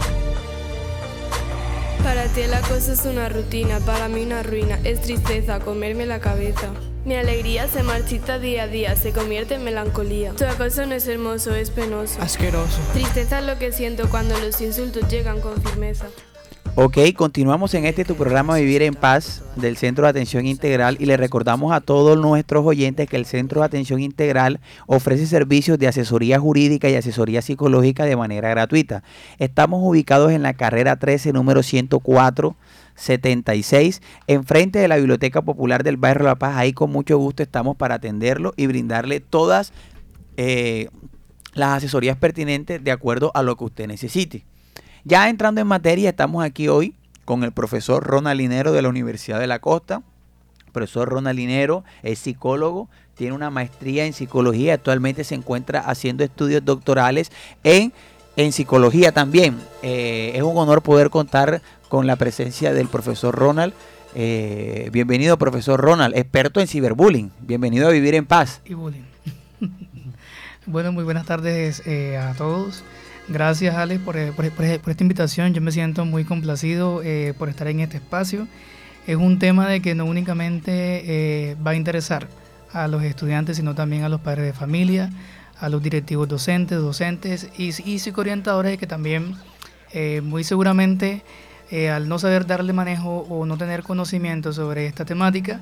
Para 2.03 2.25
ti 2.25 2.41
el 2.41 2.53
acoso 2.53 2.91
es 2.91 3.05
una 3.05 3.29
rutina, 3.29 3.79
para 3.79 4.09
mí 4.09 4.23
una 4.23 4.43
ruina, 4.43 4.77
es 4.83 5.03
tristeza, 5.03 5.61
comerme 5.61 6.05
la 6.05 6.19
cabeza. 6.19 6.67
Mi 7.05 7.15
alegría 7.15 7.67
se 7.67 7.83
marchita 7.83 8.39
día 8.39 8.63
a 8.63 8.67
día, 8.67 8.95
se 8.95 9.11
convierte 9.11 9.55
en 9.55 9.65
melancolía. 9.65 10.31
Tu 10.37 10.45
acoso 10.45 10.85
no 10.85 10.95
es 10.95 11.05
hermoso, 11.05 11.53
es 11.53 11.69
penoso. 11.69 12.21
Asqueroso. 12.21 12.79
Tristeza 12.93 13.39
es 13.39 13.45
lo 13.45 13.59
que 13.59 13.73
siento 13.73 14.09
cuando 14.09 14.39
los 14.39 14.61
insultos 14.61 15.09
llegan 15.09 15.41
con 15.41 15.61
firmeza. 15.61 16.05
Ok, 16.75 16.97
continuamos 17.15 17.75
en 17.75 17.85
este 17.85 18.03
tu 18.03 18.15
programa 18.15 18.55
Vivir 18.55 18.81
en 18.81 18.95
Paz 18.95 19.43
del 19.55 19.77
Centro 19.77 20.05
de 20.05 20.09
Atención 20.09 20.47
Integral 20.47 20.97
y 20.99 21.05
le 21.05 21.17
recordamos 21.17 21.71
a 21.71 21.81
todos 21.81 22.17
nuestros 22.17 22.65
oyentes 22.65 23.07
que 23.07 23.15
el 23.15 23.27
Centro 23.27 23.61
de 23.61 23.67
Atención 23.67 23.99
Integral 23.99 24.59
ofrece 24.87 25.27
servicios 25.27 25.77
de 25.77 25.87
asesoría 25.87 26.39
jurídica 26.39 26.89
y 26.89 26.95
asesoría 26.95 27.43
psicológica 27.43 28.05
de 28.05 28.15
manera 28.15 28.49
gratuita. 28.49 29.03
Estamos 29.37 29.81
ubicados 29.83 30.31
en 30.31 30.41
la 30.41 30.55
carrera 30.55 30.95
13, 30.95 31.31
número 31.31 31.61
104. 31.61 32.55
76, 32.95 34.03
enfrente 34.27 34.77
de 34.77 34.87
la 34.87 34.97
Biblioteca 34.97 35.41
Popular 35.41 35.83
del 35.83 35.97
Barrio 35.97 36.27
La 36.27 36.35
Paz. 36.35 36.57
Ahí 36.57 36.73
con 36.73 36.91
mucho 36.91 37.17
gusto 37.17 37.41
estamos 37.41 37.75
para 37.75 37.95
atenderlo 37.95 38.53
y 38.55 38.67
brindarle 38.67 39.19
todas 39.19 39.73
eh, 40.37 40.89
las 41.53 41.77
asesorías 41.77 42.17
pertinentes 42.17 42.83
de 42.83 42.91
acuerdo 42.91 43.31
a 43.33 43.41
lo 43.41 43.55
que 43.55 43.63
usted 43.63 43.87
necesite. 43.87 44.45
Ya 45.05 45.27
entrando 45.27 45.59
en 45.59 45.67
materia, 45.67 46.09
estamos 46.09 46.45
aquí 46.45 46.69
hoy 46.69 46.95
con 47.25 47.43
el 47.43 47.51
profesor 47.51 48.05
Ronald 48.05 48.37
Linero 48.39 48.71
de 48.71 48.81
la 48.81 48.87
Universidad 48.87 49.37
de 49.37 49.47
la 49.47 49.59
Costa. 49.59 50.01
Profesor 50.71 51.09
Ronald 51.09 51.37
Linero 51.37 51.83
es 52.03 52.19
psicólogo, 52.19 52.87
tiene 53.15 53.33
una 53.33 53.49
maestría 53.49 54.05
en 54.05 54.13
psicología, 54.13 54.75
actualmente 54.75 55.25
se 55.25 55.35
encuentra 55.35 55.81
haciendo 55.81 56.23
estudios 56.23 56.63
doctorales 56.63 57.33
en, 57.65 57.91
en 58.37 58.53
psicología 58.53 59.11
también. 59.11 59.59
Eh, 59.81 60.31
es 60.35 60.41
un 60.41 60.57
honor 60.57 60.81
poder 60.81 61.09
contar 61.09 61.61
con 61.89 62.07
la 62.07 62.15
presencia 62.15 62.73
del 62.73 62.87
profesor 62.87 63.35
Ronald. 63.35 63.73
Eh, 64.15 64.89
bienvenido, 64.93 65.37
profesor 65.37 65.81
Ronald, 65.81 66.15
experto 66.15 66.61
en 66.61 66.67
ciberbullying. 66.67 67.29
Bienvenido 67.41 67.89
a 67.89 67.91
Vivir 67.91 68.15
en 68.15 68.25
Paz. 68.25 68.61
Y 68.63 68.73
bullying. 68.73 69.03
bueno, 70.65 70.93
muy 70.93 71.03
buenas 71.03 71.25
tardes 71.25 71.85
eh, 71.85 72.17
a 72.17 72.33
todos. 72.35 72.85
Gracias, 73.29 73.75
Alex, 73.75 74.01
por, 74.01 74.17
por, 74.33 74.45
esta 74.45 75.03
invitación. 75.03 75.53
Yo 75.53 75.61
me 75.61 75.71
siento 75.71 76.03
muy 76.05 76.25
complacido 76.25 77.01
eh, 77.03 77.33
por 77.37 77.47
estar 77.47 77.67
en 77.67 77.79
este 77.79 77.97
espacio. 77.97 78.47
Es 79.07 79.15
un 79.15 79.39
tema 79.39 79.67
de 79.67 79.81
que 79.81 79.95
no 79.95 80.05
únicamente 80.05 80.71
eh, 81.51 81.55
va 81.65 81.71
a 81.71 81.75
interesar 81.75 82.27
a 82.73 82.87
los 82.87 83.01
estudiantes, 83.03 83.57
sino 83.57 83.75
también 83.75 84.03
a 84.03 84.09
los 84.09 84.19
padres 84.19 84.45
de 84.45 84.53
familia, 84.53 85.09
a 85.57 85.69
los 85.69 85.81
directivos 85.81 86.27
docentes, 86.27 86.77
docentes 86.77 87.49
y, 87.57 87.69
y 87.89 87.99
psicoorientadores 87.99 88.77
que 88.77 88.87
también 88.87 89.35
eh, 89.93 90.21
muy 90.21 90.43
seguramente 90.43 91.23
al 91.91 92.07
no 92.07 92.19
saber 92.19 92.45
darle 92.45 92.71
manejo 92.71 93.25
o 93.29 93.47
no 93.47 93.57
tener 93.57 93.81
conocimiento 93.81 94.53
sobre 94.53 94.85
esta 94.85 95.05
temática, 95.05 95.59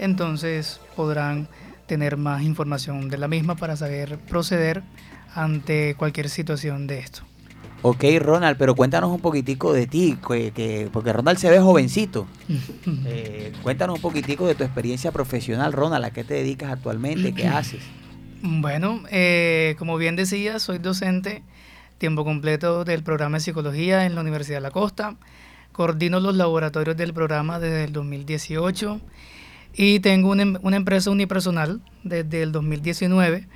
entonces 0.00 0.80
podrán 0.96 1.46
tener 1.92 2.16
más 2.16 2.42
información 2.42 3.10
de 3.10 3.18
la 3.18 3.28
misma 3.28 3.54
para 3.54 3.76
saber 3.76 4.16
proceder 4.16 4.82
ante 5.34 5.94
cualquier 5.94 6.30
situación 6.30 6.86
de 6.86 7.00
esto. 7.00 7.20
Ok, 7.82 8.02
Ronald, 8.18 8.56
pero 8.56 8.74
cuéntanos 8.74 9.10
un 9.10 9.20
poquitico 9.20 9.74
de 9.74 9.86
ti, 9.86 10.16
que, 10.26 10.88
porque 10.90 11.12
Ronald 11.12 11.36
se 11.36 11.50
ve 11.50 11.60
jovencito. 11.60 12.26
eh, 13.04 13.52
cuéntanos 13.62 13.96
un 13.96 14.00
poquitico 14.00 14.46
de 14.46 14.54
tu 14.54 14.64
experiencia 14.64 15.12
profesional, 15.12 15.74
Ronald, 15.74 16.06
¿a 16.06 16.10
qué 16.12 16.24
te 16.24 16.32
dedicas 16.32 16.72
actualmente? 16.72 17.34
¿Qué 17.34 17.46
haces? 17.58 17.82
Bueno, 18.40 19.02
eh, 19.10 19.74
como 19.78 19.98
bien 19.98 20.16
decía, 20.16 20.60
soy 20.60 20.78
docente 20.78 21.42
tiempo 21.98 22.24
completo 22.24 22.86
del 22.86 23.02
programa 23.02 23.36
de 23.36 23.44
psicología 23.44 24.06
en 24.06 24.14
la 24.14 24.22
Universidad 24.22 24.56
de 24.56 24.62
la 24.62 24.70
Costa. 24.70 25.16
Coordino 25.72 26.20
los 26.20 26.36
laboratorios 26.36 26.96
del 26.96 27.12
programa 27.12 27.58
desde 27.58 27.84
el 27.84 27.92
2018 27.92 28.98
y 29.74 30.00
tengo 30.00 30.30
una, 30.30 30.58
una 30.62 30.76
empresa 30.76 31.10
unipersonal 31.10 31.80
desde 32.04 32.42
el 32.42 32.52
2019 32.52 33.48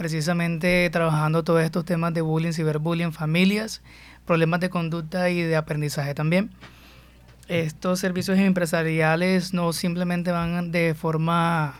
precisamente 0.00 0.88
trabajando 0.88 1.44
todos 1.44 1.60
estos 1.60 1.84
temas 1.84 2.14
de 2.14 2.22
bullying, 2.22 2.52
ciberbullying, 2.52 3.12
familias, 3.12 3.82
problemas 4.24 4.60
de 4.60 4.70
conducta 4.70 5.28
y 5.28 5.42
de 5.42 5.56
aprendizaje 5.56 6.14
también. 6.14 6.50
Estos 7.48 8.00
servicios 8.00 8.38
empresariales 8.38 9.52
no 9.52 9.74
simplemente 9.74 10.32
van 10.32 10.72
de 10.72 10.94
forma 10.94 11.74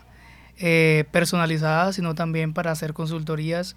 eh, 0.59 1.07
personalizada, 1.13 1.95
sino 1.95 2.15
también 2.15 2.53
para 2.53 2.71
hacer 2.73 2.93
consultorías 2.93 3.77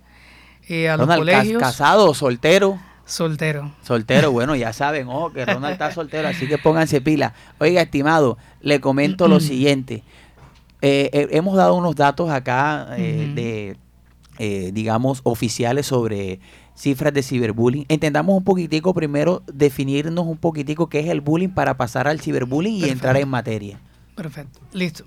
eh, 0.68 0.90
a 0.90 0.98
Ronald, 0.98 1.10
los 1.10 1.18
colegios. 1.20 1.62
¿Casado 1.62 2.10
o 2.10 2.14
soltero? 2.14 2.82
Soltero. 3.06 3.72
Soltero, 3.84 4.32
bueno, 4.34 4.56
ya 4.56 4.74
saben, 4.74 5.08
ojo, 5.08 5.32
que 5.32 5.46
Ronald 5.46 5.74
está 5.74 5.92
soltero, 5.92 6.28
así 6.28 6.48
que 6.48 6.58
pónganse 6.58 7.02
pila. 7.02 7.34
Oiga, 7.60 7.82
estimado, 7.82 8.38
le 8.62 8.80
comento 8.80 9.28
lo 9.28 9.40
siguiente. 9.40 10.04
Eh, 10.82 11.28
hemos 11.32 11.56
dado 11.56 11.76
unos 11.76 11.96
datos 11.96 12.30
acá 12.30 12.88
de 12.98 13.78
eh, 14.40 14.72
digamos, 14.74 15.22
oficiales 15.24 15.86
sobre 15.86 16.40
cifras 16.76 17.14
de 17.14 17.22
ciberbullying. 17.22 17.86
Entendamos 17.88 18.36
un 18.36 18.44
poquitico 18.44 18.92
primero, 18.96 19.44
definirnos 19.46 20.26
un 20.26 20.38
poquitico 20.38 20.90
qué 20.90 21.02
es 21.02 21.08
el 21.08 21.22
bullying 21.22 21.50
para 21.50 21.78
pasar 21.78 22.08
al 22.08 22.20
ciberbullying 22.20 22.84
y 22.84 22.90
entrar 22.90 23.16
en 23.18 23.30
materia. 23.30 23.80
Perfecto, 24.16 24.60
listo. 24.72 25.06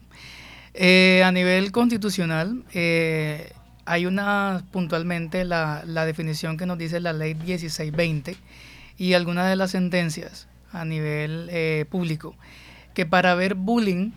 Eh, 0.74 1.22
a 1.24 1.32
nivel 1.32 1.72
constitucional, 1.72 2.62
eh, 2.72 3.50
hay 3.86 4.06
una 4.06 4.64
puntualmente 4.72 5.44
la, 5.44 5.82
la, 5.86 6.04
definición 6.04 6.56
que 6.56 6.66
nos 6.66 6.78
dice 6.78 7.00
la 7.00 7.12
ley 7.12 7.34
1620 7.34 8.36
y 8.98 9.14
algunas 9.14 9.48
de 9.48 9.56
las 9.56 9.70
sentencias 9.70 10.48
a 10.72 10.84
nivel 10.84 11.48
eh, 11.50 11.86
público, 11.88 12.34
que 12.94 13.06
para 13.06 13.34
ver 13.34 13.54
bullying 13.54 14.12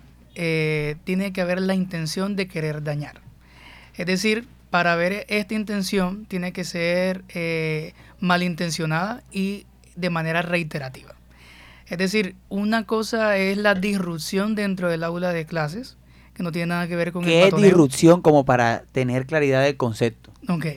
tiene 1.04 1.34
que 1.34 1.42
haber 1.42 1.62
la 1.62 1.76
intención 1.76 2.38
de 2.38 2.48
querer 2.48 2.82
dañar. 2.82 3.20
Es 3.96 4.06
decir, 4.06 4.48
para 4.70 4.96
ver 4.96 5.26
esta 5.30 5.54
intención 5.54 6.26
tiene 6.26 6.54
que 6.54 6.64
ser 6.64 7.24
eh, 7.30 7.94
malintencionada 8.20 9.24
y 9.32 9.66
de 9.96 10.10
manera 10.10 10.42
reiterativa. 10.42 11.16
Es 11.88 11.98
decir, 11.98 12.36
una 12.50 12.86
cosa 12.86 13.38
es 13.38 13.58
la 13.58 13.74
disrupción 13.74 14.56
dentro 14.56 14.90
del 14.90 15.04
aula 15.04 15.34
de 15.34 15.46
clases, 15.46 15.98
que 16.40 16.44
no 16.44 16.54
tiene 16.54 16.68
nada 16.68 16.88
que 16.88 16.96
ver 16.96 17.12
con 17.12 17.26
¿Qué 17.26 17.50
el 17.50 17.54
es 17.54 17.62
disrupción 17.62 18.22
como 18.22 18.46
para 18.46 18.84
tener 18.94 19.26
claridad 19.26 19.62
del 19.62 19.76
concepto? 19.76 20.32
Ok. 20.48 20.68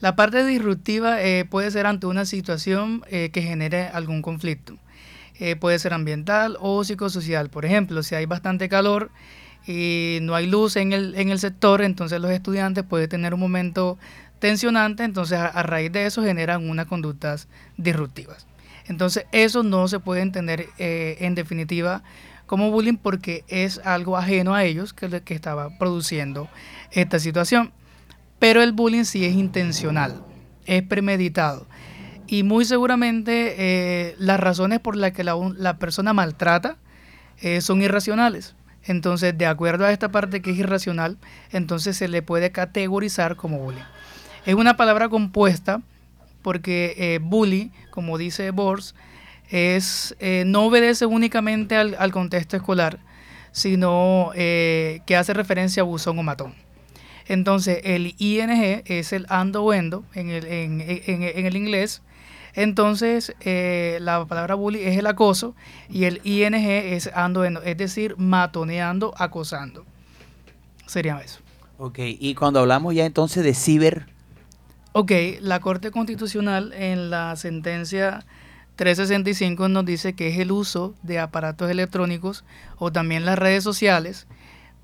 La 0.00 0.16
parte 0.16 0.44
disruptiva 0.44 1.22
eh, 1.22 1.44
puede 1.44 1.70
ser 1.70 1.86
ante 1.86 2.08
una 2.08 2.24
situación 2.24 3.04
eh, 3.08 3.30
que 3.32 3.40
genere 3.40 3.86
algún 3.86 4.22
conflicto. 4.22 4.76
Eh, 5.38 5.54
puede 5.54 5.78
ser 5.78 5.94
ambiental 5.94 6.56
o 6.58 6.82
psicosocial. 6.82 7.48
Por 7.48 7.64
ejemplo, 7.64 8.02
si 8.02 8.16
hay 8.16 8.26
bastante 8.26 8.68
calor, 8.68 9.12
y 9.68 10.18
no 10.20 10.34
hay 10.34 10.48
luz 10.48 10.74
en 10.74 10.92
el, 10.92 11.14
en 11.14 11.28
el 11.28 11.38
sector, 11.38 11.82
entonces 11.82 12.20
los 12.20 12.32
estudiantes 12.32 12.82
pueden 12.82 13.08
tener 13.08 13.34
un 13.34 13.40
momento 13.40 13.98
tensionante, 14.40 15.04
entonces 15.04 15.38
a, 15.38 15.46
a 15.46 15.62
raíz 15.62 15.92
de 15.92 16.06
eso 16.06 16.24
generan 16.24 16.68
unas 16.68 16.86
conductas 16.86 17.46
disruptivas. 17.76 18.48
Entonces 18.88 19.26
eso 19.30 19.62
no 19.62 19.86
se 19.86 20.00
puede 20.00 20.22
entender 20.22 20.66
en 20.76 21.36
definitiva 21.36 22.02
como 22.54 22.70
bullying 22.70 22.98
porque 22.98 23.42
es 23.48 23.80
algo 23.84 24.16
ajeno 24.16 24.54
a 24.54 24.62
ellos 24.62 24.92
que, 24.92 25.22
que 25.22 25.34
estaba 25.34 25.76
produciendo 25.76 26.48
esta 26.92 27.18
situación. 27.18 27.72
Pero 28.38 28.62
el 28.62 28.70
bullying 28.70 29.02
sí 29.02 29.24
es 29.24 29.34
intencional, 29.34 30.22
es 30.64 30.84
premeditado. 30.84 31.66
Y 32.28 32.44
muy 32.44 32.64
seguramente 32.64 33.56
eh, 33.58 34.14
las 34.18 34.38
razones 34.38 34.78
por 34.78 34.94
las 34.94 35.10
que 35.10 35.24
la, 35.24 35.78
persona 35.80 36.12
maltrata 36.12 36.76
eh, 37.40 37.60
son 37.60 37.82
irracionales. 37.82 38.54
Entonces, 38.84 39.36
de 39.36 39.46
acuerdo 39.46 39.84
a 39.84 39.90
esta 39.90 40.12
parte 40.12 40.40
que 40.40 40.52
es 40.52 40.58
irracional, 40.58 41.18
entonces 41.50 41.96
se 41.96 42.06
le 42.06 42.22
puede 42.22 42.52
categorizar 42.52 43.34
como 43.34 43.58
bullying. 43.58 43.82
Es 44.46 44.54
una 44.54 44.76
palabra 44.76 45.08
compuesta 45.08 45.82
porque 46.40 46.94
eh, 46.98 47.18
bully, 47.20 47.72
como 47.90 48.16
dice 48.16 48.52
Bors, 48.52 48.94
es, 49.54 50.16
eh, 50.18 50.42
no 50.44 50.64
obedece 50.64 51.06
únicamente 51.06 51.76
al, 51.76 51.94
al, 52.00 52.10
contexto 52.10 52.56
escolar, 52.56 52.98
sino 53.52 54.32
eh, 54.34 55.00
que 55.06 55.14
hace 55.14 55.32
referencia 55.32 55.82
a 55.82 55.84
buzón 55.84 56.18
o 56.18 56.24
matón. 56.24 56.54
Entonces, 57.26 57.78
el 57.84 58.16
ING 58.18 58.82
es 58.84 59.12
el 59.12 59.26
ando 59.28 59.62
o 59.62 59.72
endo 59.72 60.04
en 60.12 60.30
el, 60.30 60.44
en, 60.44 61.46
el 61.46 61.56
inglés. 61.56 62.02
Entonces, 62.54 63.34
eh, 63.42 63.98
la 64.00 64.24
palabra 64.26 64.56
bully 64.56 64.82
es 64.82 64.98
el 64.98 65.06
acoso 65.06 65.54
y 65.88 66.04
el 66.04 66.20
ING 66.24 66.54
es 66.54 67.08
ando 67.14 67.44
endo, 67.44 67.62
es 67.62 67.76
decir, 67.76 68.16
matoneando, 68.18 69.14
acosando. 69.16 69.86
Sería 70.86 71.20
eso. 71.20 71.38
Ok, 71.78 72.00
y 72.00 72.34
cuando 72.34 72.58
hablamos 72.58 72.92
ya 72.92 73.06
entonces 73.06 73.44
de 73.44 73.54
ciber. 73.54 74.06
Ok, 74.90 75.12
la 75.40 75.60
Corte 75.60 75.92
Constitucional 75.92 76.72
en 76.72 77.08
la 77.10 77.36
sentencia 77.36 78.26
365 78.76 79.68
nos 79.68 79.84
dice 79.84 80.14
que 80.14 80.28
es 80.28 80.38
el 80.38 80.50
uso 80.50 80.94
de 81.02 81.18
aparatos 81.18 81.70
electrónicos 81.70 82.44
o 82.78 82.90
también 82.92 83.24
las 83.24 83.38
redes 83.38 83.62
sociales 83.62 84.26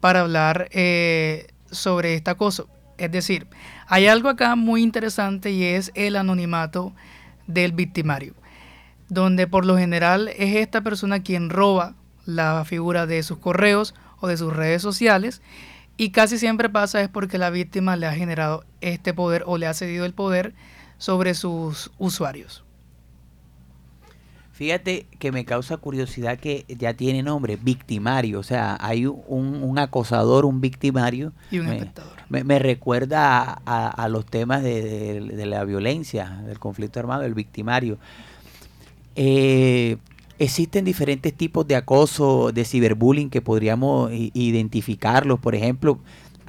para 0.00 0.20
hablar 0.20 0.68
eh, 0.72 1.48
sobre 1.70 2.14
este 2.14 2.30
acoso. 2.30 2.68
Es 2.98 3.10
decir, 3.10 3.46
hay 3.86 4.06
algo 4.06 4.28
acá 4.28 4.56
muy 4.56 4.82
interesante 4.82 5.50
y 5.50 5.64
es 5.64 5.90
el 5.94 6.16
anonimato 6.16 6.92
del 7.46 7.72
victimario, 7.72 8.34
donde 9.08 9.46
por 9.46 9.64
lo 9.64 9.76
general 9.76 10.28
es 10.28 10.56
esta 10.56 10.82
persona 10.82 11.22
quien 11.22 11.50
roba 11.50 11.94
la 12.26 12.64
figura 12.64 13.06
de 13.06 13.22
sus 13.22 13.38
correos 13.38 13.94
o 14.20 14.28
de 14.28 14.36
sus 14.36 14.54
redes 14.54 14.82
sociales 14.82 15.42
y 15.96 16.12
casi 16.12 16.38
siempre 16.38 16.68
pasa 16.68 17.02
es 17.02 17.08
porque 17.08 17.38
la 17.38 17.50
víctima 17.50 17.96
le 17.96 18.06
ha 18.06 18.14
generado 18.14 18.64
este 18.80 19.12
poder 19.12 19.44
o 19.46 19.58
le 19.58 19.66
ha 19.66 19.74
cedido 19.74 20.04
el 20.04 20.14
poder 20.14 20.54
sobre 20.98 21.34
sus 21.34 21.90
usuarios. 21.98 22.64
Fíjate 24.60 25.06
que 25.18 25.32
me 25.32 25.46
causa 25.46 25.78
curiosidad 25.78 26.38
que 26.38 26.66
ya 26.68 26.92
tiene 26.92 27.22
nombre, 27.22 27.56
victimario. 27.56 28.40
O 28.40 28.42
sea, 28.42 28.76
hay 28.78 29.06
un, 29.06 29.78
acosador, 29.78 30.44
un 30.44 30.60
victimario. 30.60 31.32
Y 31.50 31.60
un 31.60 31.66
me, 31.68 31.76
espectador. 31.78 32.12
Me, 32.28 32.58
recuerda 32.58 33.62
a, 33.64 34.08
los 34.10 34.26
temas 34.26 34.62
de, 34.62 35.46
la 35.46 35.64
violencia, 35.64 36.42
del 36.44 36.58
conflicto 36.58 37.00
armado, 37.00 37.22
el 37.22 37.32
victimario. 37.32 37.96
Eh, 39.16 39.96
existen 40.38 40.84
diferentes 40.84 41.32
tipos 41.32 41.66
de 41.66 41.76
acoso, 41.76 42.52
de 42.52 42.66
ciberbullying 42.66 43.30
que 43.30 43.40
podríamos 43.40 44.12
identificarlos. 44.12 45.40
Por 45.40 45.54
ejemplo, 45.54 46.00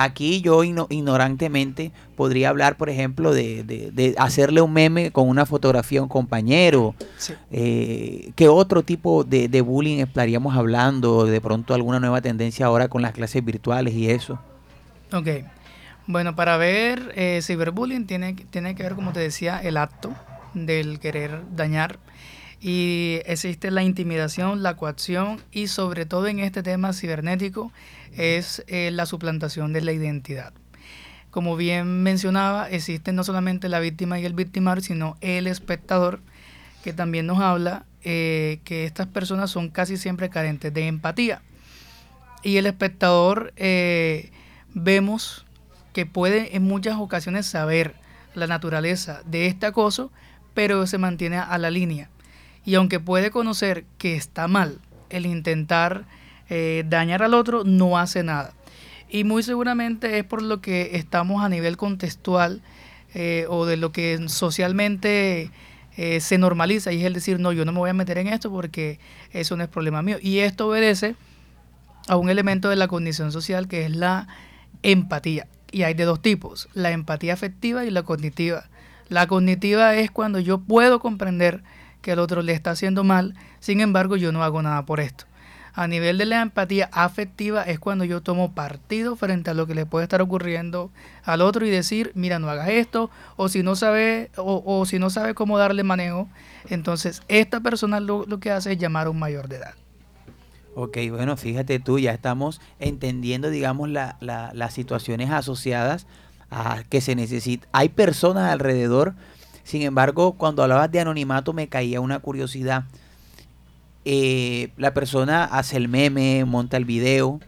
Aquí 0.04 0.42
yo 0.42 0.64
ignorantemente 0.64 1.92
podría 2.16 2.50
hablar, 2.50 2.76
por 2.76 2.90
ejemplo, 2.90 3.34
de, 3.34 4.16
hacerle 4.18 4.62
un 4.62 4.74
meme 4.74 5.12
con 5.12 5.30
una 5.30 5.46
fotografía 5.46 6.00
a 6.00 6.04
un 6.04 6.10
compañero. 6.10 6.96
Eh, 7.52 8.32
¿Qué 8.36 8.48
otro 8.48 8.84
tipo 8.84 9.24
de, 9.24 9.62
bullying 9.62 10.00
estaríamos 10.00 10.56
hablando? 10.56 11.26
De 11.26 11.40
pronto 11.40 11.74
alguna 11.74 12.00
nueva 12.00 12.22
tendencia 12.22 12.66
ahora 12.66 12.88
con 12.88 13.02
las 13.02 13.14
clases 13.14 13.46
virtuales 13.46 13.94
y 13.94 14.10
eso. 14.10 14.40
Ok. 15.14 15.28
Bueno, 16.08 16.36
para 16.36 16.58
ver 16.58 17.14
eh, 17.16 17.40
ciberbullying 17.44 18.08
tiene, 18.08 18.34
tiene 18.34 18.74
que 18.74 18.84
ver, 18.84 18.96
como 18.96 19.14
te 19.14 19.20
decía, 19.20 19.60
el 19.60 19.78
acto 19.78 20.12
del 20.54 21.00
querer 21.00 21.42
dañar. 21.56 22.00
Y 22.62 23.22
existe 23.26 23.72
la 23.72 23.82
intimidación, 23.82 24.62
la 24.62 24.78
coacción 24.78 25.42
y 25.52 25.66
sobre 25.68 26.06
todo 26.06 26.28
en 26.28 26.40
este 26.40 26.62
tema 26.62 26.94
cibernético 26.94 27.72
es 28.16 28.64
eh, 28.68 28.92
la 28.92 29.08
suplantación 29.08 29.74
de 29.74 29.82
la 29.82 29.94
identidad. 29.94 30.54
Como 31.32 31.56
bien 31.56 32.04
mencionaba, 32.04 32.70
existe 32.70 33.14
no 33.14 33.24
solamente 33.24 33.68
la 33.68 33.80
víctima 33.80 34.20
y 34.20 34.26
el 34.26 34.34
victimario, 34.34 34.84
sino 34.84 35.18
el 35.22 35.48
espectador, 35.48 36.20
que 36.84 36.94
también 36.94 37.26
nos 37.26 37.40
habla 37.40 37.86
eh, 38.04 38.60
que 38.64 38.86
estas 38.86 39.08
personas 39.08 39.50
son 39.50 39.70
casi 39.70 39.98
siempre 39.98 40.30
carentes 40.30 40.72
de 40.72 40.88
empatía. 40.88 41.42
Y 42.44 42.58
el 42.58 42.68
espectador 42.68 43.54
eh, 43.56 44.30
vemos 44.74 45.46
que 45.94 46.06
puede 46.06 46.56
en 46.56 46.64
muchas 46.64 46.98
ocasiones 46.98 47.46
saber 47.48 47.96
la 48.36 48.46
naturaleza 48.46 49.22
de 49.26 49.48
este 49.48 49.66
acoso, 49.66 50.12
pero 50.54 50.86
se 50.86 50.98
mantiene 50.98 51.38
a 51.38 51.58
la 51.58 51.72
línea. 51.72 52.10
Y 52.66 52.76
aunque 52.76 53.00
puede 53.00 53.32
conocer 53.32 53.86
que 53.98 54.16
está 54.16 54.48
mal 54.48 54.80
el 55.10 55.26
intentar 55.26 56.06
eh, 56.50 56.84
dañar 56.88 57.24
al 57.24 57.34
otro 57.34 57.64
no 57.64 57.98
hace 57.98 58.24
nada. 58.24 58.54
Y 59.10 59.24
muy 59.24 59.44
seguramente 59.44 60.20
es 60.20 60.24
por 60.24 60.42
lo 60.42 60.62
que 60.62 60.92
estamos 60.94 61.44
a 61.44 61.50
nivel 61.50 61.78
contextual 61.78 62.62
eh, 63.14 63.46
o 63.50 63.66
de 63.66 63.78
lo 63.78 63.92
que 63.92 64.28
socialmente 64.30 65.52
eh, 65.98 66.22
se 66.22 66.38
normaliza 66.38 66.94
y 66.94 67.00
es 67.00 67.06
el 67.06 67.14
decir, 67.14 67.40
no, 67.40 67.52
yo 67.52 67.66
no 67.66 67.74
me 67.74 67.80
voy 67.80 67.90
a 67.90 67.94
meter 67.94 68.18
en 68.18 68.28
esto 68.28 68.50
porque 68.50 69.00
eso 69.34 69.58
no 69.58 69.64
es 69.64 69.70
problema 69.70 70.02
mío. 70.02 70.18
Y 70.22 70.40
esto 70.40 70.68
obedece 70.68 71.16
a 72.08 72.16
un 72.16 72.30
elemento 72.30 72.70
de 72.70 72.78
la 72.78 72.88
condición 72.88 73.32
social 73.32 73.68
que 73.68 73.86
es 73.86 73.96
la 73.96 74.28
empatía. 74.84 75.48
Y 75.72 75.84
hay 75.84 75.94
de 75.94 76.06
dos 76.06 76.22
tipos, 76.22 76.70
la 76.74 76.92
empatía 76.92 77.34
afectiva 77.34 77.86
y 77.86 77.92
la 77.92 78.04
cognitiva. 78.04 78.66
La 79.10 79.28
cognitiva 79.28 79.96
es 79.96 80.10
cuando 80.10 80.40
yo 80.40 80.60
puedo 80.60 81.00
comprender 81.00 81.64
que 82.02 82.12
el 82.12 82.20
otro 82.20 82.42
le 82.42 82.54
está 82.54 82.72
haciendo 82.72 83.04
mal, 83.04 83.36
sin 83.60 83.82
embargo 83.82 84.16
yo 84.16 84.32
no 84.32 84.44
hago 84.44 84.62
nada 84.62 84.86
por 84.86 85.00
esto 85.00 85.26
a 85.74 85.88
nivel 85.88 86.18
de 86.18 86.26
la 86.26 86.42
empatía 86.42 86.90
afectiva 86.92 87.64
es 87.64 87.80
cuando 87.80 88.04
yo 88.04 88.22
tomo 88.22 88.54
partido 88.54 89.16
frente 89.16 89.50
a 89.52 89.54
lo 89.54 89.68
que 89.68 89.76
le 89.76 89.86
puede 89.86 90.04
estar 90.04 90.22
ocurriendo 90.22 90.92
al 91.24 91.42
otro 91.42 91.66
y 91.66 91.70
decir, 91.70 92.12
mira, 92.14 92.40
no 92.40 92.50
hagas 92.50 92.70
esto, 92.70 93.10
o 93.38 93.48
si 93.48 93.64
no 93.64 93.76
sabe, 93.76 94.32
o, 94.36 94.86
si 94.86 95.00
no 95.00 95.10
sabe 95.10 95.34
cómo 95.34 95.58
darle 95.58 95.84
manejo, 95.84 96.28
entonces 96.70 97.22
esta 97.28 97.62
persona 97.62 98.00
lo, 98.00 98.26
que 98.40 98.52
hace 98.52 98.74
es 98.74 98.78
llamar 98.78 99.08
a 99.08 99.10
un 99.12 99.20
mayor 99.20 99.48
de 99.48 99.58
edad. 99.58 99.74
Ok, 100.76 100.98
bueno, 101.10 101.36
fíjate 101.36 101.80
tú, 101.80 102.00
ya 102.00 102.12
estamos 102.12 102.62
entendiendo, 102.80 103.50
digamos, 103.50 103.90
las 103.90 104.74
situaciones 104.74 105.30
asociadas 105.30 106.08
a 106.50 106.84
que 106.90 107.02
se 107.02 107.16
necesita. 107.16 107.68
Hay 107.72 107.90
personas 107.90 108.52
alrededor, 108.52 109.14
sin 109.64 109.82
embargo, 109.82 110.34
cuando 110.34 110.64
hablabas 110.64 110.92
de 110.92 111.00
anonimato 111.00 111.54
me 111.54 111.68
caía 111.68 112.02
una 112.02 112.20
curiosidad. 112.20 112.86
Eh, 114.04 114.72
la 114.78 114.94
persona 114.94 115.44
hace 115.44 115.78
el 115.78 115.88
meme, 115.88 116.44
monta 116.46 116.78
el 116.78 116.86
video, 116.86 117.40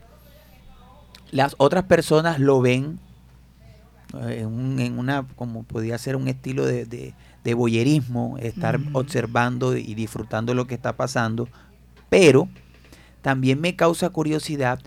las 1.32 1.56
otras 1.58 1.86
personas 1.86 2.40
lo 2.40 2.62
ven 2.62 3.00
eh, 4.22 4.42
en, 4.42 5.00
una, 5.00 5.26
como 5.36 5.64
podía 5.64 5.98
ser 5.98 6.16
un 6.16 6.28
estilo 6.28 6.66
de, 6.66 6.86
de, 6.86 7.54
boyerismo, 7.56 8.38
estar 8.38 8.80
observando 8.94 9.76
y 9.76 9.96
disfrutando 9.96 10.54
lo 10.54 10.68
que 10.68 10.76
está 10.76 10.96
pasando, 10.96 11.50
pero 12.10 12.48
también 13.24 13.60
me 13.60 13.76
causa 13.76 14.12
curiosidad, 14.12 14.80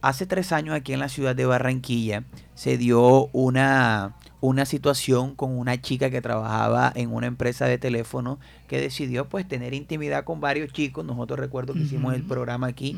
hace 0.00 0.26
tres 0.26 0.50
años 0.50 0.74
aquí 0.74 0.92
en 0.92 0.98
la 0.98 1.08
ciudad 1.08 1.36
de 1.36 1.46
Barranquilla 1.46 2.24
se 2.56 2.76
dio 2.76 3.28
una, 3.32 4.16
una 4.42 4.66
situación 4.66 5.36
con 5.36 5.56
una 5.56 5.80
chica 5.80 6.10
que 6.10 6.20
trabajaba 6.20 6.92
en 6.96 7.14
una 7.14 7.28
empresa 7.28 7.66
de 7.66 7.78
teléfono 7.78 8.40
que 8.66 8.80
decidió 8.80 9.28
pues 9.28 9.46
tener 9.46 9.72
intimidad 9.72 10.24
con 10.24 10.40
varios 10.40 10.72
chicos. 10.72 11.04
Nosotros 11.04 11.38
recuerdo 11.38 11.74
que 11.74 11.78
hicimos 11.78 12.12
el 12.12 12.24
programa 12.24 12.66
aquí. 12.66 12.96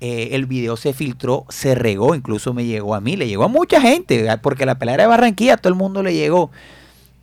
Eh, 0.00 0.28
el 0.32 0.46
video 0.46 0.76
se 0.76 0.92
filtró, 0.92 1.46
se 1.48 1.74
regó, 1.74 2.14
incluso 2.14 2.54
me 2.54 2.64
llegó 2.64 2.94
a 2.94 3.00
mí, 3.00 3.16
le 3.16 3.26
llegó 3.26 3.42
a 3.42 3.48
mucha 3.48 3.80
gente, 3.80 4.24
porque 4.40 4.66
la 4.66 4.78
pelea 4.78 4.96
de 4.96 5.06
Barranquilla 5.06 5.54
a 5.54 5.56
todo 5.56 5.72
el 5.72 5.78
mundo 5.78 6.00
le 6.00 6.14
llegó. 6.14 6.52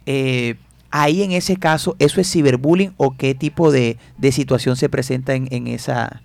Eh, 0.05 0.57
ahí 0.89 1.23
en 1.23 1.31
ese 1.31 1.55
caso, 1.55 1.95
¿eso 1.97 2.19
es 2.19 2.29
ciberbullying 2.29 2.93
o 2.97 3.15
qué 3.15 3.35
tipo 3.35 3.71
de, 3.71 3.97
situación 4.31 4.75
se 4.75 4.89
presenta 4.89 5.33
en, 5.33 5.47
en, 5.49 5.67
esa, 5.67 6.21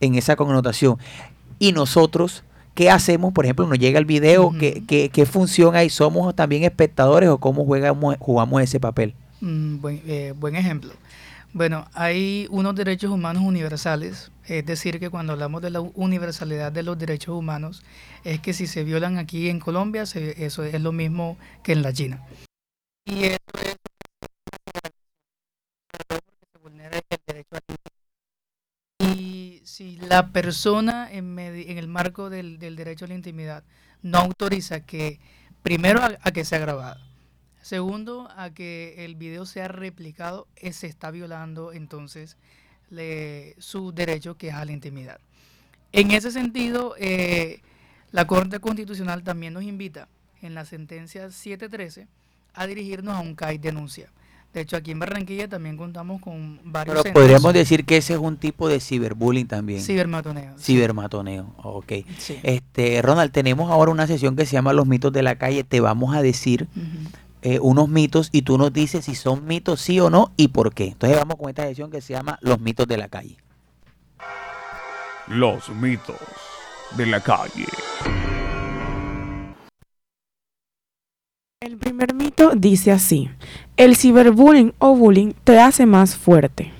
en 0.00 0.16
esa 0.16 0.36
connotación? 0.36 0.98
Y 1.58 1.72
nosotros 1.72 2.44
¿Qué 2.80 2.88
hacemos? 2.88 3.34
Por 3.34 3.44
ejemplo, 3.44 3.66
nos 3.66 3.78
llega 3.78 3.98
el 3.98 4.06
video, 4.06 4.54
¿qué, 4.58 5.10
qué, 5.12 5.26
función 5.26 5.76
hay? 5.76 5.90
¿Somos 5.90 6.34
también 6.34 6.62
espectadores 6.62 7.28
o 7.28 7.36
cómo 7.36 7.62
jugamos, 7.66 8.16
jugamos 8.18 8.62
ese 8.62 8.80
papel? 8.80 9.12
Mm, 9.42 9.82
buen, 9.82 10.00
eh, 10.06 10.32
buen 10.34 10.56
ejemplo. 10.56 10.94
Bueno, 11.52 11.84
hay 11.92 12.46
unos 12.48 12.74
derechos 12.74 13.10
humanos 13.10 13.42
universales, 13.44 14.32
es 14.46 14.64
decir, 14.64 14.98
que 14.98 15.10
cuando 15.10 15.34
hablamos 15.34 15.60
de 15.60 15.68
la 15.68 15.82
universalidad 15.82 16.72
de 16.72 16.82
los 16.82 16.98
derechos 16.98 17.36
humanos, 17.36 17.82
es 18.24 18.40
que 18.40 18.54
si 18.54 18.66
se 18.66 18.82
violan 18.82 19.18
aquí 19.18 19.50
en 19.50 19.60
Colombia, 19.60 20.04
eso 20.04 20.64
es 20.64 20.80
lo 20.80 20.92
mismo 20.92 21.36
que 21.62 21.72
en 21.72 21.82
la 21.82 21.92
China. 21.92 22.24
Y 23.04 23.24
eso 23.24 23.36
si 29.80 29.96
la 29.96 30.28
persona 30.28 31.10
en, 31.10 31.38
el 31.38 31.88
marco 31.88 32.28
del, 32.28 32.58
derecho 32.58 33.06
a 33.06 33.08
la 33.08 33.14
intimidad 33.14 33.64
no 34.02 34.18
autoriza 34.18 34.80
que, 34.80 35.18
primero, 35.62 36.02
a, 36.02 36.32
que 36.32 36.44
sea 36.44 36.58
grabado, 36.58 37.00
segundo, 37.62 38.28
a 38.36 38.50
que 38.50 39.06
el 39.06 39.14
video 39.14 39.46
sea 39.46 39.68
replicado, 39.68 40.46
eh, 40.56 40.74
se 40.74 40.86
está 40.86 41.10
violando 41.10 41.72
entonces 41.72 42.36
su 43.56 43.92
derecho 43.92 44.36
que 44.36 44.48
es 44.48 44.54
a 44.54 44.66
la 44.66 44.72
intimidad. 44.72 45.18
En 45.92 46.10
ese 46.10 46.30
sentido, 46.30 46.94
eh, 46.98 47.62
la 48.12 48.26
Corte 48.26 48.60
Constitucional 48.60 49.22
también 49.22 49.54
nos 49.54 49.62
invita 49.62 50.08
en 50.42 50.52
la 50.52 50.66
sentencia 50.66 51.30
713 51.30 52.06
a 52.52 52.66
dirigirnos 52.66 53.16
a 53.16 53.20
un 53.20 53.34
CAI 53.34 53.56
denuncia 53.56 54.12
De 54.52 54.62
hecho, 54.62 54.76
aquí 54.76 54.90
en 54.90 54.98
Barranquilla 54.98 55.48
también 55.48 55.76
contamos 55.76 56.20
con 56.20 56.58
varios 56.64 56.92
Pero 56.94 57.02
centros. 57.04 57.22
podríamos 57.22 57.52
decir 57.54 57.84
que 57.84 57.98
ese 57.98 58.14
es 58.14 58.18
un 58.18 58.36
tipo 58.36 58.68
de 58.68 58.80
ciberbullying 58.80 59.46
también. 59.46 59.80
Cibermatoneo. 59.80 60.58
Cibermatoneo, 60.58 61.54
ok. 61.58 61.92
Sí. 62.18 62.40
Este, 62.42 63.00
Ronald, 63.00 63.30
tenemos 63.30 63.70
ahora 63.70 63.92
una 63.92 64.08
sesión 64.08 64.34
que 64.34 64.46
se 64.46 64.54
llama 64.54 64.72
Los 64.72 64.86
mitos 64.88 65.12
de 65.12 65.22
la 65.22 65.36
calle. 65.36 65.62
Te 65.62 65.78
vamos 65.78 66.16
a 66.16 66.22
decir 66.22 66.66
eh, 67.42 67.60
unos 67.60 67.88
mitos 67.88 68.28
y 68.32 68.42
tú 68.42 68.58
nos 68.58 68.72
dices 68.72 69.04
si 69.04 69.14
son 69.14 69.46
mitos 69.46 69.80
sí 69.80 70.00
o 70.00 70.10
no 70.10 70.32
y 70.36 70.48
por 70.48 70.74
qué. 70.74 70.88
Entonces 70.88 71.16
vamos 71.16 71.36
con 71.36 71.48
esta 71.48 71.62
sesión 71.62 71.90
que 71.92 72.00
se 72.00 72.14
llama 72.14 72.36
Los 72.42 72.58
mitos 72.58 72.88
de 72.88 72.96
la 72.96 73.08
calle. 73.08 73.36
Los 75.28 75.68
mitos 75.68 76.16
de 76.96 77.06
la 77.06 77.20
calle. 77.20 77.66
El 81.62 81.76
primer 81.76 82.14
mito 82.14 82.52
dice 82.56 82.90
así, 82.90 83.28
el 83.76 83.94
ciberbullying 83.94 84.72
o 84.78 84.96
bullying 84.96 85.34
te 85.44 85.60
hace 85.60 85.84
más 85.84 86.16
fuerte. 86.16 86.72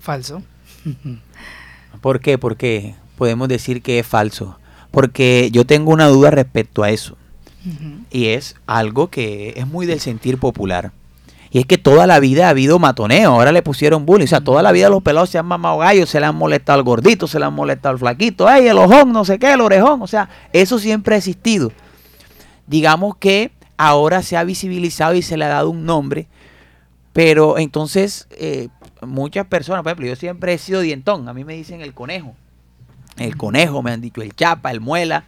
Falso. 0.00 0.40
¿Por 2.00 2.20
qué? 2.20 2.38
Porque 2.38 2.94
podemos 3.18 3.48
decir 3.48 3.82
que 3.82 3.98
es 3.98 4.06
falso. 4.06 4.58
Porque 4.90 5.50
yo 5.52 5.66
tengo 5.66 5.92
una 5.92 6.06
duda 6.06 6.30
respecto 6.30 6.84
a 6.84 6.88
eso. 6.88 7.18
Y 8.10 8.28
es 8.28 8.56
algo 8.66 9.10
que 9.10 9.52
es 9.58 9.66
muy 9.66 9.84
del 9.84 10.00
sentir 10.00 10.38
popular. 10.38 10.92
Y 11.50 11.58
es 11.58 11.66
que 11.66 11.76
toda 11.76 12.06
la 12.06 12.20
vida 12.20 12.46
ha 12.46 12.48
habido 12.48 12.78
matoneo, 12.78 13.32
ahora 13.32 13.52
le 13.52 13.60
pusieron 13.60 14.06
bullying. 14.06 14.24
O 14.24 14.28
sea, 14.28 14.40
toda 14.40 14.62
la 14.62 14.72
vida 14.72 14.88
los 14.88 15.02
pelados 15.02 15.28
se 15.28 15.36
han 15.36 15.44
mamado 15.44 15.76
gallos, 15.76 16.08
se 16.08 16.18
le 16.18 16.24
han 16.24 16.36
molestado 16.36 16.78
al 16.78 16.84
gordito, 16.86 17.26
se 17.26 17.38
le 17.38 17.44
han 17.44 17.52
molestado 17.52 17.92
al 17.92 17.98
flaquito, 17.98 18.48
ay, 18.48 18.68
el 18.68 18.78
ojón, 18.78 19.12
no 19.12 19.26
sé 19.26 19.38
qué, 19.38 19.52
el 19.52 19.60
orejón. 19.60 20.00
O 20.00 20.06
sea, 20.06 20.30
eso 20.54 20.78
siempre 20.78 21.14
ha 21.14 21.18
existido. 21.18 21.72
Digamos 22.66 23.16
que 23.16 23.52
ahora 23.76 24.22
se 24.22 24.36
ha 24.36 24.44
visibilizado 24.44 25.14
y 25.14 25.22
se 25.22 25.36
le 25.36 25.44
ha 25.44 25.48
dado 25.48 25.70
un 25.70 25.84
nombre, 25.84 26.26
pero 27.12 27.58
entonces 27.58 28.26
eh, 28.32 28.68
muchas 29.02 29.46
personas, 29.46 29.82
por 29.82 29.90
ejemplo, 29.90 30.06
yo 30.06 30.16
siempre 30.16 30.54
he 30.54 30.58
sido 30.58 30.80
dientón, 30.80 31.28
a 31.28 31.34
mí 31.34 31.44
me 31.44 31.54
dicen 31.54 31.80
el 31.80 31.94
conejo. 31.94 32.34
El 33.16 33.36
conejo, 33.36 33.82
me 33.82 33.92
han 33.92 34.00
dicho 34.00 34.22
el 34.22 34.34
chapa, 34.34 34.70
el 34.70 34.80
muela, 34.80 35.24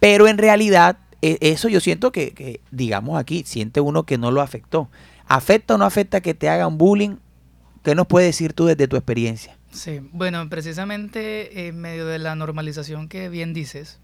pero 0.00 0.28
en 0.28 0.36
realidad 0.36 0.98
e- 1.22 1.38
eso 1.40 1.68
yo 1.68 1.80
siento 1.80 2.12
que, 2.12 2.32
que, 2.32 2.60
digamos 2.70 3.18
aquí, 3.18 3.44
siente 3.46 3.80
uno 3.80 4.02
que 4.04 4.18
no 4.18 4.30
lo 4.30 4.40
afectó. 4.42 4.88
¿Afecta 5.26 5.76
o 5.76 5.78
no 5.78 5.84
afecta 5.86 6.20
que 6.20 6.34
te 6.34 6.50
hagan 6.50 6.76
bullying? 6.76 7.16
¿Qué 7.82 7.94
nos 7.94 8.06
puedes 8.06 8.28
decir 8.28 8.52
tú 8.52 8.66
desde 8.66 8.86
tu 8.86 8.96
experiencia? 8.96 9.56
Sí, 9.70 10.00
bueno, 10.12 10.46
precisamente 10.50 11.68
en 11.68 11.80
medio 11.80 12.06
de 12.06 12.18
la 12.18 12.34
normalización 12.34 13.08
que 13.08 13.30
bien 13.30 13.54
dices, 13.54 13.98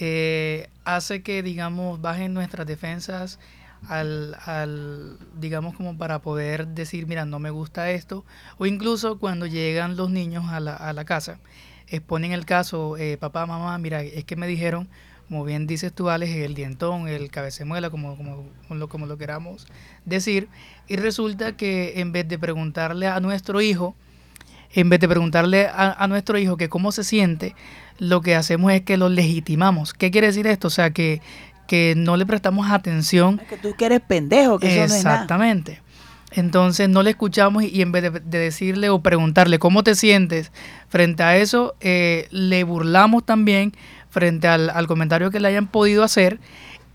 eh, 0.00 0.68
hace 0.84 1.22
que, 1.22 1.42
digamos, 1.42 2.00
bajen 2.00 2.34
nuestras 2.34 2.66
defensas 2.66 3.38
al, 3.88 4.36
al, 4.44 5.18
digamos, 5.38 5.74
como 5.76 5.96
para 5.96 6.20
poder 6.20 6.68
decir, 6.68 7.06
mira, 7.06 7.24
no 7.24 7.38
me 7.38 7.50
gusta 7.50 7.90
esto, 7.90 8.24
o 8.58 8.66
incluso 8.66 9.18
cuando 9.18 9.46
llegan 9.46 9.96
los 9.96 10.10
niños 10.10 10.46
a 10.48 10.60
la, 10.60 10.74
a 10.74 10.92
la 10.92 11.04
casa, 11.04 11.38
exponen 11.88 12.32
el 12.32 12.44
caso, 12.44 12.96
eh, 12.96 13.16
papá, 13.18 13.46
mamá, 13.46 13.76
mira, 13.78 14.02
es 14.02 14.24
que 14.24 14.36
me 14.36 14.46
dijeron, 14.46 14.88
como 15.28 15.44
bien 15.44 15.66
dices 15.66 15.92
tú, 15.92 16.08
Alex, 16.08 16.34
el 16.36 16.54
dientón, 16.54 17.06
el 17.08 17.30
cabecemuela, 17.30 17.90
como, 17.90 18.16
como, 18.16 18.48
como, 18.66 18.80
lo, 18.80 18.88
como 18.88 19.06
lo 19.06 19.18
queramos 19.18 19.66
decir, 20.04 20.48
y 20.86 20.96
resulta 20.96 21.56
que 21.56 22.00
en 22.00 22.12
vez 22.12 22.26
de 22.26 22.38
preguntarle 22.38 23.06
a 23.06 23.20
nuestro 23.20 23.60
hijo, 23.60 23.94
en 24.72 24.88
vez 24.88 25.00
de 25.00 25.08
preguntarle 25.08 25.66
a, 25.66 25.92
a, 25.92 26.06
nuestro 26.08 26.38
hijo 26.38 26.56
que 26.56 26.68
cómo 26.68 26.92
se 26.92 27.04
siente, 27.04 27.54
lo 27.98 28.20
que 28.20 28.34
hacemos 28.34 28.72
es 28.72 28.82
que 28.82 28.96
lo 28.96 29.08
legitimamos. 29.08 29.94
¿Qué 29.94 30.10
quiere 30.10 30.28
decir 30.28 30.46
esto? 30.46 30.68
O 30.68 30.70
sea, 30.70 30.90
que, 30.90 31.20
que 31.66 31.94
no 31.96 32.16
le 32.16 32.26
prestamos 32.26 32.70
atención. 32.70 33.40
Es 33.42 33.48
que 33.48 33.56
tú 33.56 33.74
que 33.76 33.86
eres 33.86 34.00
pendejo, 34.00 34.58
que 34.58 34.84
eso 34.84 34.94
Exactamente. 34.94 35.72
No 35.72 35.76
es 35.76 35.82
nada. 35.82 35.88
Entonces 36.32 36.88
no 36.90 37.02
le 37.02 37.10
escuchamos 37.10 37.62
y, 37.62 37.68
y 37.68 37.82
en 37.82 37.90
vez 37.90 38.02
de, 38.02 38.10
de, 38.10 38.38
decirle 38.38 38.90
o 38.90 39.00
preguntarle 39.00 39.58
cómo 39.58 39.82
te 39.82 39.94
sientes 39.94 40.52
frente 40.88 41.22
a 41.22 41.38
eso, 41.38 41.74
eh, 41.80 42.28
le 42.30 42.64
burlamos 42.64 43.24
también 43.24 43.72
frente 44.10 44.46
al, 44.46 44.68
al, 44.68 44.86
comentario 44.86 45.30
que 45.30 45.40
le 45.40 45.48
hayan 45.48 45.68
podido 45.68 46.04
hacer 46.04 46.38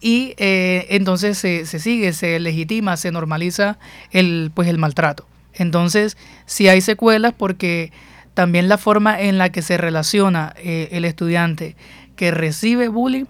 y 0.03 0.33
eh, 0.37 0.85
entonces 0.89 1.37
se, 1.37 1.65
se, 1.65 1.79
sigue, 1.79 2.11
se 2.11 2.37
legitima, 2.39 2.97
se 2.97 3.11
normaliza 3.11 3.79
el, 4.11 4.51
pues, 4.53 4.67
el 4.67 4.77
maltrato. 4.77 5.25
Entonces, 5.53 6.17
si 6.45 6.63
sí 6.63 6.69
hay 6.69 6.81
secuelas 6.81 7.33
porque 7.37 7.91
también 8.33 8.67
la 8.67 8.77
forma 8.77 9.21
en 9.21 9.37
la 9.37 9.51
que 9.51 9.61
se 9.61 9.77
relaciona 9.77 10.53
eh, 10.57 10.89
el 10.91 11.05
estudiante 11.05 11.75
que 12.15 12.31
recibe 12.31 12.87
bullying, 12.87 13.25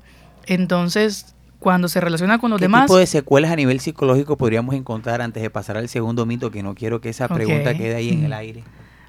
entonces 0.45 1.33
cuando 1.59 1.87
se 1.87 2.01
relaciona 2.01 2.39
con 2.39 2.51
los 2.51 2.59
¿Qué 2.59 2.65
demás... 2.65 2.85
tipo 2.85 2.97
de 2.97 3.07
secuelas 3.07 3.51
a 3.51 3.55
nivel 3.55 3.79
psicológico 3.79 4.37
podríamos 4.37 4.75
encontrar 4.75 5.21
antes 5.21 5.41
de 5.41 5.49
pasar 5.49 5.77
al 5.77 5.87
segundo 5.87 6.25
mito? 6.25 6.51
Que 6.51 6.61
no 6.61 6.75
quiero 6.75 6.99
que 7.01 7.09
esa 7.09 7.27
pregunta 7.27 7.71
okay. 7.71 7.77
quede 7.77 7.95
ahí 7.95 8.09
en 8.09 8.25
el 8.25 8.33
aire. 8.33 8.63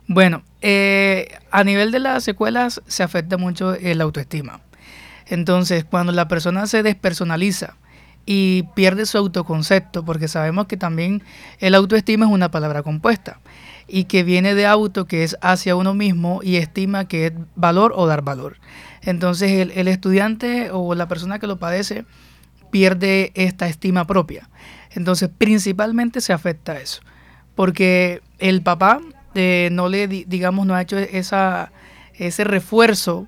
Bueno, 0.07 0.43
eh, 0.61 1.37
a 1.51 1.65
nivel 1.65 1.91
de 1.91 1.99
las 1.99 2.23
secuelas 2.25 2.81
se 2.87 3.03
afecta 3.03 3.39
mucho 3.39 3.75
el 3.75 4.01
autoestima. 4.01 4.61
Entonces, 5.27 5.85
cuando 5.85 6.13
la 6.13 6.29
persona 6.29 6.67
se 6.67 6.83
despersonaliza 6.83 7.77
y 8.27 8.65
pierde 8.75 9.07
su 9.07 9.19
autoconcepto, 9.19 10.05
porque 10.05 10.29
sabemos 10.29 10.67
que 10.67 10.77
también 10.77 11.23
el 11.59 11.75
autoestima 11.75 12.27
es 12.27 12.33
una 12.33 12.51
palabra 12.51 12.83
compuesta 12.83 13.41
y 13.87 14.05
que 14.05 14.23
viene 14.23 14.55
de 14.55 14.67
auto, 14.67 15.07
que 15.07 15.25
es 15.25 15.37
hacia 15.43 15.77
uno 15.77 15.95
mismo, 15.95 16.41
y 16.43 16.57
estima, 16.57 17.07
que 17.07 17.27
es 17.27 17.33
valor 17.55 17.93
o 17.95 18.07
dar 18.07 18.23
valor. 18.23 18.57
Entonces, 19.03 19.51
el, 19.53 19.71
el 19.73 19.89
estudiante 19.89 20.71
o 20.73 20.95
la 20.95 21.07
persona 21.07 21.39
que 21.39 21.47
lo 21.47 21.59
padece 21.59 22.05
pierde 22.71 23.31
esta 23.35 23.69
estima 23.69 24.07
propia. 24.07 24.49
Entonces, 24.93 25.29
principalmente 25.37 26.21
se 26.21 26.33
afecta 26.33 26.73
a 26.73 26.81
eso, 26.81 27.03
porque 27.55 28.23
el 28.39 28.63
papá 28.63 29.01
eh, 29.35 29.69
no 29.73 29.89
le, 29.89 30.07
digamos, 30.07 30.67
no 30.67 30.75
ha 30.75 30.83
hecho 30.83 30.97
esa, 30.97 31.73
ese 32.15 32.45
refuerzo 32.45 33.27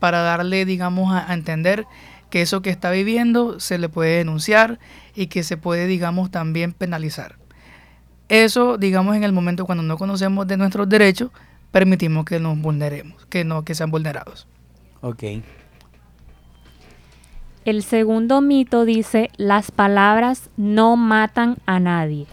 para 0.00 0.20
darle, 0.20 0.64
digamos, 0.64 1.12
a, 1.14 1.30
a, 1.30 1.34
entender 1.34 1.86
que 2.34 2.42
eso 2.42 2.62
que 2.62 2.70
está 2.70 2.90
viviendo 2.90 3.60
se 3.60 3.78
le 3.78 3.88
puede 3.88 4.16
denunciar 4.16 4.80
y 5.14 5.28
que 5.28 5.44
se 5.44 5.56
puede, 5.56 5.86
digamos, 5.86 6.32
también 6.32 6.72
penalizar. 6.72 7.36
Eso, 8.28 8.76
digamos, 8.76 9.14
en 9.14 9.22
el 9.22 9.32
momento 9.32 9.66
cuando 9.66 9.84
no 9.84 9.96
conocemos 9.96 10.44
de 10.48 10.56
nuestros 10.56 10.88
derechos, 10.88 11.30
permitimos 11.70 12.24
que 12.24 12.40
nos 12.40 12.58
vulneremos, 12.58 13.24
que 13.26 13.44
no 13.44 13.64
que 13.64 13.76
sean 13.76 13.92
vulnerados. 13.92 14.48
Ok. 15.00 15.22
El 17.64 17.84
segundo 17.84 18.40
mito 18.40 18.84
dice, 18.84 19.30
las 19.36 19.70
palabras 19.70 20.50
no 20.56 20.96
matan 20.96 21.58
a 21.66 21.78
nadie. 21.78 22.26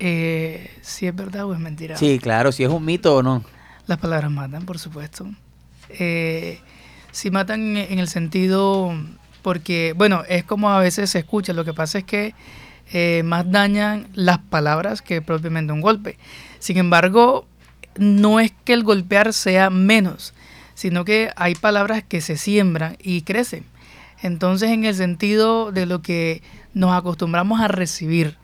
Eh, 0.00 0.72
si 0.80 1.06
es 1.06 1.14
verdad 1.14 1.44
o 1.44 1.54
es 1.54 1.60
mentira. 1.60 1.96
Sí, 1.96 2.18
claro, 2.18 2.50
si 2.50 2.64
es 2.64 2.68
un 2.68 2.84
mito 2.84 3.14
o 3.14 3.22
no. 3.22 3.44
Las 3.86 3.98
palabras 3.98 4.32
matan, 4.32 4.66
por 4.66 4.80
supuesto. 4.80 5.24
Eh, 5.90 6.58
si 7.18 7.32
matan 7.32 7.76
en 7.76 7.98
el 7.98 8.06
sentido, 8.06 8.94
porque, 9.42 9.92
bueno, 9.96 10.22
es 10.28 10.44
como 10.44 10.70
a 10.70 10.78
veces 10.78 11.10
se 11.10 11.18
escucha, 11.18 11.52
lo 11.52 11.64
que 11.64 11.74
pasa 11.74 11.98
es 11.98 12.04
que 12.04 12.32
eh, 12.92 13.22
más 13.24 13.50
dañan 13.50 14.06
las 14.14 14.38
palabras 14.38 15.02
que 15.02 15.20
propiamente 15.20 15.72
un 15.72 15.80
golpe. 15.80 16.16
Sin 16.60 16.76
embargo, 16.76 17.44
no 17.96 18.38
es 18.38 18.52
que 18.64 18.72
el 18.72 18.84
golpear 18.84 19.32
sea 19.32 19.68
menos, 19.68 20.32
sino 20.74 21.04
que 21.04 21.32
hay 21.34 21.56
palabras 21.56 22.04
que 22.04 22.20
se 22.20 22.36
siembran 22.36 22.96
y 23.02 23.22
crecen. 23.22 23.64
Entonces, 24.22 24.70
en 24.70 24.84
el 24.84 24.94
sentido 24.94 25.72
de 25.72 25.86
lo 25.86 26.02
que 26.02 26.40
nos 26.72 26.96
acostumbramos 26.96 27.60
a 27.60 27.66
recibir 27.66 28.36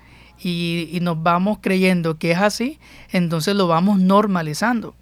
y, 0.42 0.88
y 0.90 0.98
nos 0.98 1.22
vamos 1.22 1.58
creyendo 1.60 2.18
que 2.18 2.32
es 2.32 2.38
así, 2.38 2.80
entonces 3.12 3.54
lo 3.54 3.68
vamos 3.68 4.00
normalizando. 4.00 4.96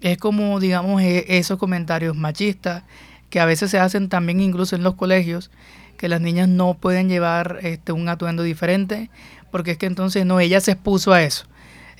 Es 0.00 0.18
como, 0.18 0.60
digamos, 0.60 1.02
esos 1.02 1.58
comentarios 1.58 2.16
machistas 2.16 2.84
que 3.30 3.40
a 3.40 3.44
veces 3.44 3.70
se 3.70 3.78
hacen 3.78 4.08
también 4.08 4.40
incluso 4.40 4.76
en 4.76 4.82
los 4.82 4.94
colegios, 4.94 5.50
que 5.96 6.08
las 6.08 6.20
niñas 6.20 6.48
no 6.48 6.74
pueden 6.74 7.08
llevar 7.08 7.58
este, 7.62 7.92
un 7.92 8.08
atuendo 8.08 8.42
diferente, 8.42 9.10
porque 9.50 9.72
es 9.72 9.78
que 9.78 9.86
entonces 9.86 10.24
no, 10.24 10.40
ella 10.40 10.60
se 10.60 10.72
expuso 10.72 11.12
a 11.12 11.22
eso. 11.22 11.46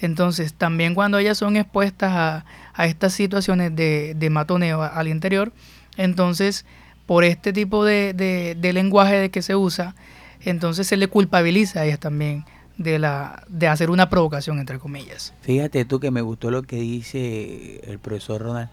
Entonces, 0.01 0.55
también 0.55 0.95
cuando 0.95 1.19
ellas 1.19 1.39
son 1.39 1.57
expuestas 1.57 2.13
a, 2.13 2.45
a 2.73 2.87
estas 2.87 3.13
situaciones 3.13 3.75
de, 3.75 4.15
de 4.15 4.31
matoneo 4.31 4.83
al 4.83 5.09
interior, 5.09 5.53
entonces, 5.97 6.65
por 7.07 7.25
este 7.25 7.53
tipo 7.53 7.85
de, 7.85 8.13
de, 8.15 8.55
de 8.55 8.73
lenguaje 8.73 9.17
de 9.17 9.31
que 9.31 9.43
se 9.43 9.57
usa, 9.57 9.97
entonces 10.41 10.87
se 10.87 10.97
le 10.97 11.09
culpabiliza 11.09 11.81
a 11.81 11.85
ellas 11.85 11.99
también 11.99 12.45
de, 12.79 12.99
la, 12.99 13.45
de 13.49 13.69
hacer 13.69 13.91
una 13.91 14.09
provocación, 14.09 14.59
entre 14.59 14.79
comillas. 14.79 15.35
Fíjate 15.43 15.85
tú 15.85 16.01
que 16.01 16.11
me 16.11 16.23
gustó 16.23 16.51
lo 16.51 16.63
que 16.63 16.77
dice 16.77 17.81
el 17.85 17.99
profesor 17.99 18.41
Ronald. 18.41 18.71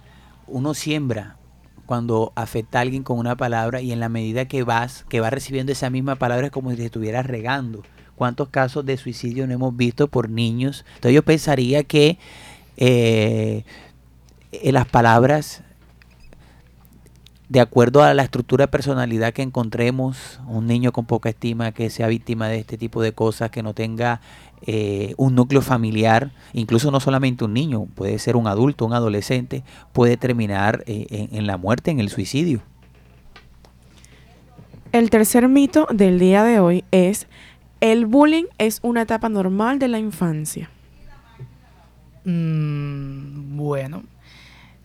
Uno 0.48 0.74
siembra 0.74 1.38
cuando 1.86 2.32
afecta 2.36 2.80
a 2.80 2.82
alguien 2.82 3.04
con 3.04 3.20
una 3.20 3.36
palabra 3.36 3.82
y 3.82 3.91
en 3.91 4.00
la 4.00 4.10
medida 4.10 4.46
que 4.46 4.63
vas, 4.63 5.06
que 5.10 5.20
vas 5.20 5.34
recibiendo 5.34 5.72
esa 5.72 5.89
misma 5.89 6.15
palabra 6.15 6.48
es 6.48 6.52
como 6.52 6.72
si 6.72 6.78
te 6.78 6.86
estuvieras 6.86 7.26
regando. 7.26 7.84
¿Cuántos 8.15 8.50
casos 8.50 8.86
de 8.86 8.96
suicidio 8.96 9.46
no 9.46 9.54
hemos 9.54 9.76
visto 9.76 10.08
por 10.08 10.30
niños? 10.30 10.86
Entonces 10.96 11.15
yo 11.15 11.24
pensaría 11.24 11.84
que 11.84 12.18
eh, 12.78 13.65
las 14.63 14.88
palabras 14.88 15.63
de 17.50 17.60
acuerdo 17.60 18.04
a 18.04 18.14
la 18.14 18.24
estructura 18.24 18.66
de 18.66 18.72
personalidad 18.72 19.34
que 19.34 19.42
encontremos, 19.42 20.40
un 20.48 20.68
niño 20.68 20.92
con 20.92 21.06
poca 21.06 21.30
estima 21.30 21.72
que 21.72 21.90
sea 21.90 22.08
víctima 22.08 22.48
de 22.48 22.60
este 22.60 22.78
tipo 22.78 23.02
de 23.02 23.12
cosas, 23.14 23.52
que 23.52 23.64
no 23.64 23.74
tenga 23.74 24.22
eh, 24.66 25.14
un 25.18 25.36
núcleo 25.36 25.62
familiar, 25.62 26.32
incluso 26.54 26.90
no 26.90 27.00
solamente 27.00 27.46
un 27.46 27.54
niño, 27.54 27.86
puede 27.96 28.18
ser 28.20 28.36
un 28.36 28.48
adulto, 28.48 28.86
un 28.86 28.94
adolescente, 28.94 29.64
puede 29.94 30.18
terminar 30.18 30.84
eh, 30.88 31.06
en, 31.10 31.38
en 31.38 31.48
la 31.48 31.58
muerte, 31.58 31.92
en 31.92 32.00
el 32.00 32.10
suicidio. 32.10 32.62
El 34.92 35.10
tercer 35.10 35.48
mito 35.50 35.88
del 35.94 36.20
día 36.20 36.44
de 36.44 36.60
hoy 36.60 36.84
es, 36.92 37.28
el 37.82 38.06
bullying 38.06 38.46
es 38.58 38.80
una 38.82 39.02
etapa 39.02 39.30
normal 39.30 39.78
de 39.78 39.90
la 39.90 40.00
infancia. 40.00 40.70
Mm, 42.24 43.56
bueno, 43.56 44.04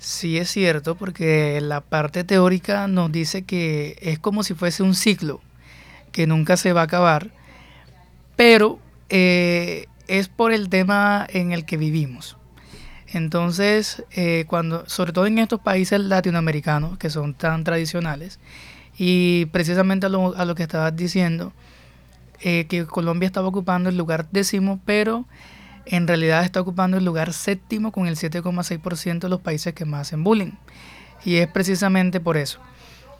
sí 0.01 0.39
es 0.39 0.51
cierto 0.51 0.97
porque 0.97 1.61
la 1.61 1.83
parte 1.83 2.25
teórica 2.25 2.89
nos 2.89 3.13
dice 3.13 3.43
que 3.43 3.97
es 4.01 4.19
como 4.19 4.43
si 4.43 4.55
fuese 4.55 4.83
un 4.83 4.95
ciclo 4.95 5.41
que 6.11 6.27
nunca 6.27 6.57
se 6.57 6.73
va 6.73 6.81
a 6.81 6.85
acabar, 6.85 7.31
pero 8.35 8.81
eh, 9.11 9.87
es 10.09 10.29
por 10.29 10.53
el 10.53 10.69
tema 10.69 11.27
en 11.31 11.53
el 11.53 11.65
que 11.65 11.77
vivimos. 11.77 12.37
Entonces, 13.13 14.05
eh, 14.13 14.45
cuando, 14.49 14.89
sobre 14.89 15.13
todo 15.13 15.27
en 15.27 15.39
estos 15.39 15.61
países 15.61 16.01
latinoamericanos 16.01 16.97
que 16.99 17.11
son 17.11 17.35
tan 17.35 17.63
tradicionales, 17.63 18.41
y 18.97 19.47
precisamente 19.47 20.07
a 20.07 20.09
lo, 20.09 20.37
a 20.37 20.45
lo 20.45 20.55
que 20.55 20.63
estabas 20.63 20.97
diciendo, 20.97 21.53
eh, 22.41 22.67
que 22.69 22.87
Colombia 22.87 23.27
estaba 23.27 23.49
ocupando 23.49 23.89
el 23.91 23.97
lugar 23.97 24.27
décimo, 24.31 24.81
pero 24.85 25.27
en 25.87 26.07
realidad 26.07 26.45
está 26.45 26.61
ocupando 26.61 26.97
el 26.97 27.05
lugar 27.05 27.33
séptimo 27.33 27.93
con 27.93 28.07
el 28.07 28.17
7,6% 28.17 29.21
de 29.21 29.29
los 29.29 29.41
países 29.41 29.75
que 29.75 29.85
más 29.85 30.09
hacen 30.09 30.25
bullying. 30.25 30.53
Y 31.25 31.37
es 31.37 31.49
precisamente 31.49 32.21
por 32.21 32.37
eso. 32.37 32.61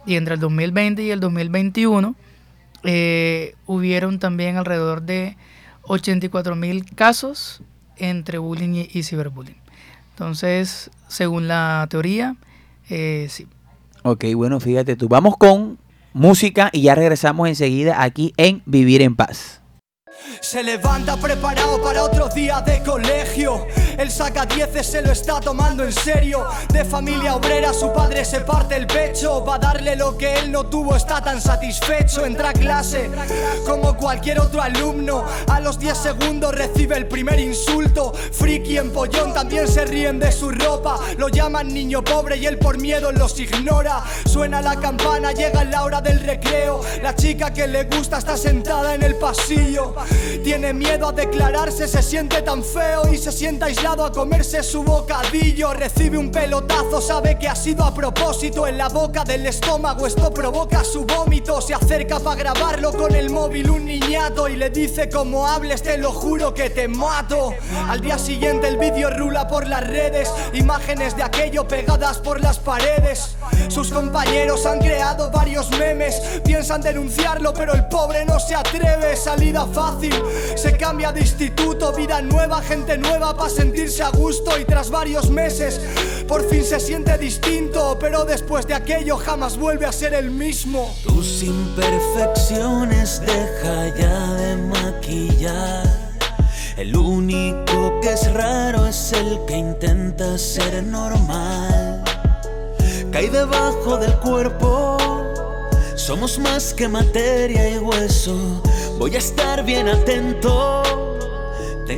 Y 0.07 0.17
entre 0.17 0.35
el 0.35 0.41
2020 0.41 1.03
y 1.03 1.11
el 1.11 1.21
2021 1.21 2.15
eh, 2.85 3.55
hubieron 3.67 4.19
también 4.19 4.57
alrededor 4.57 5.03
de 5.03 5.37
84 5.83 6.57
mil 6.57 6.85
casos 6.95 7.63
entre 7.97 8.39
bullying 8.39 8.87
y, 8.91 9.03
ciberbullying. 9.03 9.57
Entonces, 10.11 10.91
según 11.09 11.49
la 11.49 11.87
teoría, 11.91 12.37
eh, 12.89 13.27
sí. 13.29 13.47
Ok, 14.03 14.25
bueno, 14.35 14.61
fíjate 14.61 14.97
tú. 14.97 15.09
Vamos 15.09 15.37
con 15.37 15.79
música 16.13 16.71
y 16.73 16.83
ya 16.83 16.95
regresamos 16.95 17.49
enseguida 17.49 18.03
aquí 18.03 18.33
en 18.37 18.63
Vivir 18.65 19.03
en 19.03 19.17
Paz. 19.17 19.61
Se 20.41 20.63
levanta 20.63 21.17
preparado 21.17 21.83
para 21.83 22.03
otro 22.05 22.29
día 22.29 22.61
de 22.61 22.83
colegio. 22.83 23.67
El 23.97 24.11
saca 24.11 24.47
10 24.47 24.87
se 24.87 25.03
lo 25.03 25.13
está 25.13 25.41
tomando 25.41 25.85
en 25.85 25.93
serio. 25.93 26.47
De 26.73 26.85
familia 26.85 27.37
obrera, 27.37 27.73
su 27.73 27.93
padre 27.93 28.25
se 28.25 28.41
parte 28.41 28.77
el 28.77 28.87
pecho. 28.87 29.45
Va 29.45 29.57
a 29.57 29.59
darle 29.59 29.97
lo 29.97 30.17
que 30.17 30.35
él 30.35 30.51
no 30.51 30.67
tuvo, 30.67 30.97
está 30.97 31.23
tan 31.23 31.41
satisfecho. 31.41 32.25
Entra 32.25 32.51
a 32.51 32.53
clase 32.53 33.11
como 33.67 33.97
cualquier 33.97 34.41
otro 34.41 34.63
alumno. 34.63 35.25
A 35.49 35.61
los 35.61 35.79
10 35.79 35.97
segundos 35.97 36.55
recibe 36.55 36.97
el 36.97 37.07
primer 37.07 37.39
insulto. 37.39 38.13
Friki 38.13 38.79
en 38.79 38.93
pollón 38.93 39.33
también 39.33 39.69
se 39.69 39.85
ríen 39.85 40.19
de 40.19 40.33
su 40.33 40.51
ropa. 40.51 40.99
Lo 41.19 41.29
llaman 41.29 41.69
niño 41.69 42.03
pobre 42.03 42.37
y 42.37 42.47
él 42.47 42.59
por 42.59 42.79
miedo 42.79 43.13
los 43.13 43.39
ignora. 43.39 44.03
Suena 44.27 44.61
la 44.61 44.77
campana, 44.77 45.33
llega 45.33 45.65
la 45.65 45.85
hora 45.85 46.01
del 46.01 46.21
recreo. 46.21 46.81
La 47.03 47.15
chica 47.15 47.53
que 47.53 47.67
le 47.67 47.85
gusta 47.85 48.19
está 48.19 48.37
sentada 48.37 48.95
en 48.95 49.03
el 49.03 49.17
pasillo. 49.17 49.95
Tiene 50.43 50.73
miedo 50.73 51.09
a 51.09 51.13
declararse, 51.13 51.87
se 51.87 52.03
siente 52.03 52.43
tan 52.43 52.65
feo 52.65 53.13
y 53.13 53.19
se 53.19 53.31
sienta 53.31 53.67
aislado 53.67 54.05
a 54.05 54.13
comerse 54.13 54.63
su 54.63 54.83
bocadillo. 54.83 55.73
Recibe 55.75 56.17
un 56.17 56.31
pelotazo, 56.31 57.01
sabe 57.01 57.39
que 57.39 57.49
ha 57.49 57.55
sido 57.55 57.85
a 57.85 57.93
propósito 57.93 58.67
en 58.67 58.79
la 58.79 58.89
boca 58.89 59.25
del 59.25 59.47
estómago. 59.47 60.07
Esto 60.07 60.33
provoca 60.33 60.83
su 60.85 61.05
vómito. 61.05 61.61
Se 61.61 61.75
acerca 61.75 62.19
para 62.21 62.37
grabarlo 62.37 62.93
con 62.93 63.15
el 63.15 63.31
móvil 63.31 63.71
un 63.71 63.85
niñato 63.85 64.49
y 64.49 64.57
le 64.57 64.71
dice: 64.71 65.09
Como 65.11 65.47
hables, 65.47 65.83
te 65.83 65.99
lo 65.99 66.13
juro 66.13 66.55
que 66.55 66.71
te 66.71 66.89
mato. 66.89 67.55
Al 67.89 68.01
día 68.01 68.19
siguiente 68.19 68.69
el 68.69 68.79
vídeo 68.79 69.11
rula 69.11 69.47
por 69.47 69.67
las 69.67 69.87
redes, 69.87 70.31
imágenes 70.55 71.17
de 71.17 71.23
aquello 71.23 71.69
pegadas 71.69 72.19
por 72.19 72.41
las 72.41 72.59
paredes. 72.59 73.37
Sus 73.69 73.91
compañeros 73.91 74.65
han 74.67 74.79
creado 74.79 75.31
varios 75.31 75.71
memes, 75.79 76.21
piensan 76.45 76.81
denunciarlo, 76.81 77.53
pero 77.53 77.75
el 77.75 77.87
pobre 77.87 78.25
no 78.25 78.41
se 78.41 78.55
atreve. 78.55 79.17
Salida 79.17 79.67
fácil 79.67 79.90
se 80.57 80.77
cambia 80.77 81.13
de 81.13 81.21
instituto, 81.21 81.93
vida 81.93 82.21
nueva, 82.23 82.63
gente 82.63 82.99
nueva 82.99 83.37
para 83.37 83.51
sentirse 83.51 84.03
a 84.03 84.11
gusto 84.11 84.59
y 84.59 84.65
tras 84.65 84.91
varios 84.91 85.31
meses 85.31 85.81
por 86.31 86.49
fin 86.49 86.65
se 86.65 86.79
siente 86.79 87.19
distinto, 87.19 87.99
pero 87.99 88.25
después 88.25 88.67
de 88.67 88.75
aquello 88.75 89.17
jamás 89.17 89.57
vuelve 89.57 89.87
a 89.87 89.93
ser 89.93 90.15
el 90.15 90.31
mismo. 90.31 90.95
Tus 91.03 91.43
imperfecciones 91.43 93.21
deja 93.21 93.97
ya 93.97 94.35
de 94.35 94.57
maquillar. 94.57 96.01
El 96.77 96.97
único 96.97 97.99
que 98.01 98.13
es 98.13 98.33
raro 98.33 98.87
es 98.87 99.13
el 99.13 99.45
que 99.47 99.57
intenta 99.57 100.39
ser 100.39 100.85
normal. 100.85 102.05
Cae 103.11 103.29
debajo 103.29 103.97
del 103.97 104.15
cuerpo. 104.21 104.99
Somos 105.97 106.39
más 106.39 106.73
que 106.73 106.87
materia 106.87 107.69
y 107.71 107.79
hueso. 107.79 108.63
Voy 109.01 109.15
a 109.15 109.19
estar 109.19 109.65
bien 109.65 109.89
atento. 109.89 111.10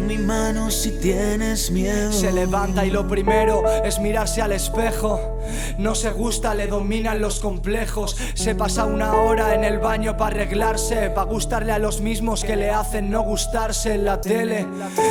Mi 0.01 0.17
mano 0.17 0.71
si 0.71 0.91
tienes 0.93 1.71
miedo. 1.71 2.13
Se 2.13 2.33
levanta 2.33 2.87
y 2.87 2.91
lo 2.91 3.07
primero 3.07 3.63
es 3.85 3.99
mirarse 4.01 4.41
al 4.41 4.53
espejo. 4.53 5.39
No 5.77 5.95
se 5.95 6.11
gusta, 6.11 6.55
le 6.55 6.67
dominan 6.67 7.21
los 7.21 7.41
complejos. 7.41 8.17
Se 8.35 8.55
pasa 8.55 8.87
una 8.87 9.15
hora 9.15 9.55
en 9.55 9.65
el 9.65 9.79
baño 9.79 10.17
para 10.17 10.37
arreglarse, 10.37 11.11
para 11.11 11.31
gustarle 11.31 11.73
a 11.73 11.79
los 11.79 12.01
mismos 12.01 12.43
que 12.43 12.57
le 12.57 12.71
hacen 12.71 13.11
no 13.11 13.23
gustarse 13.23 13.95
en 13.95 14.07
la 14.07 14.21
tele. 14.21 14.67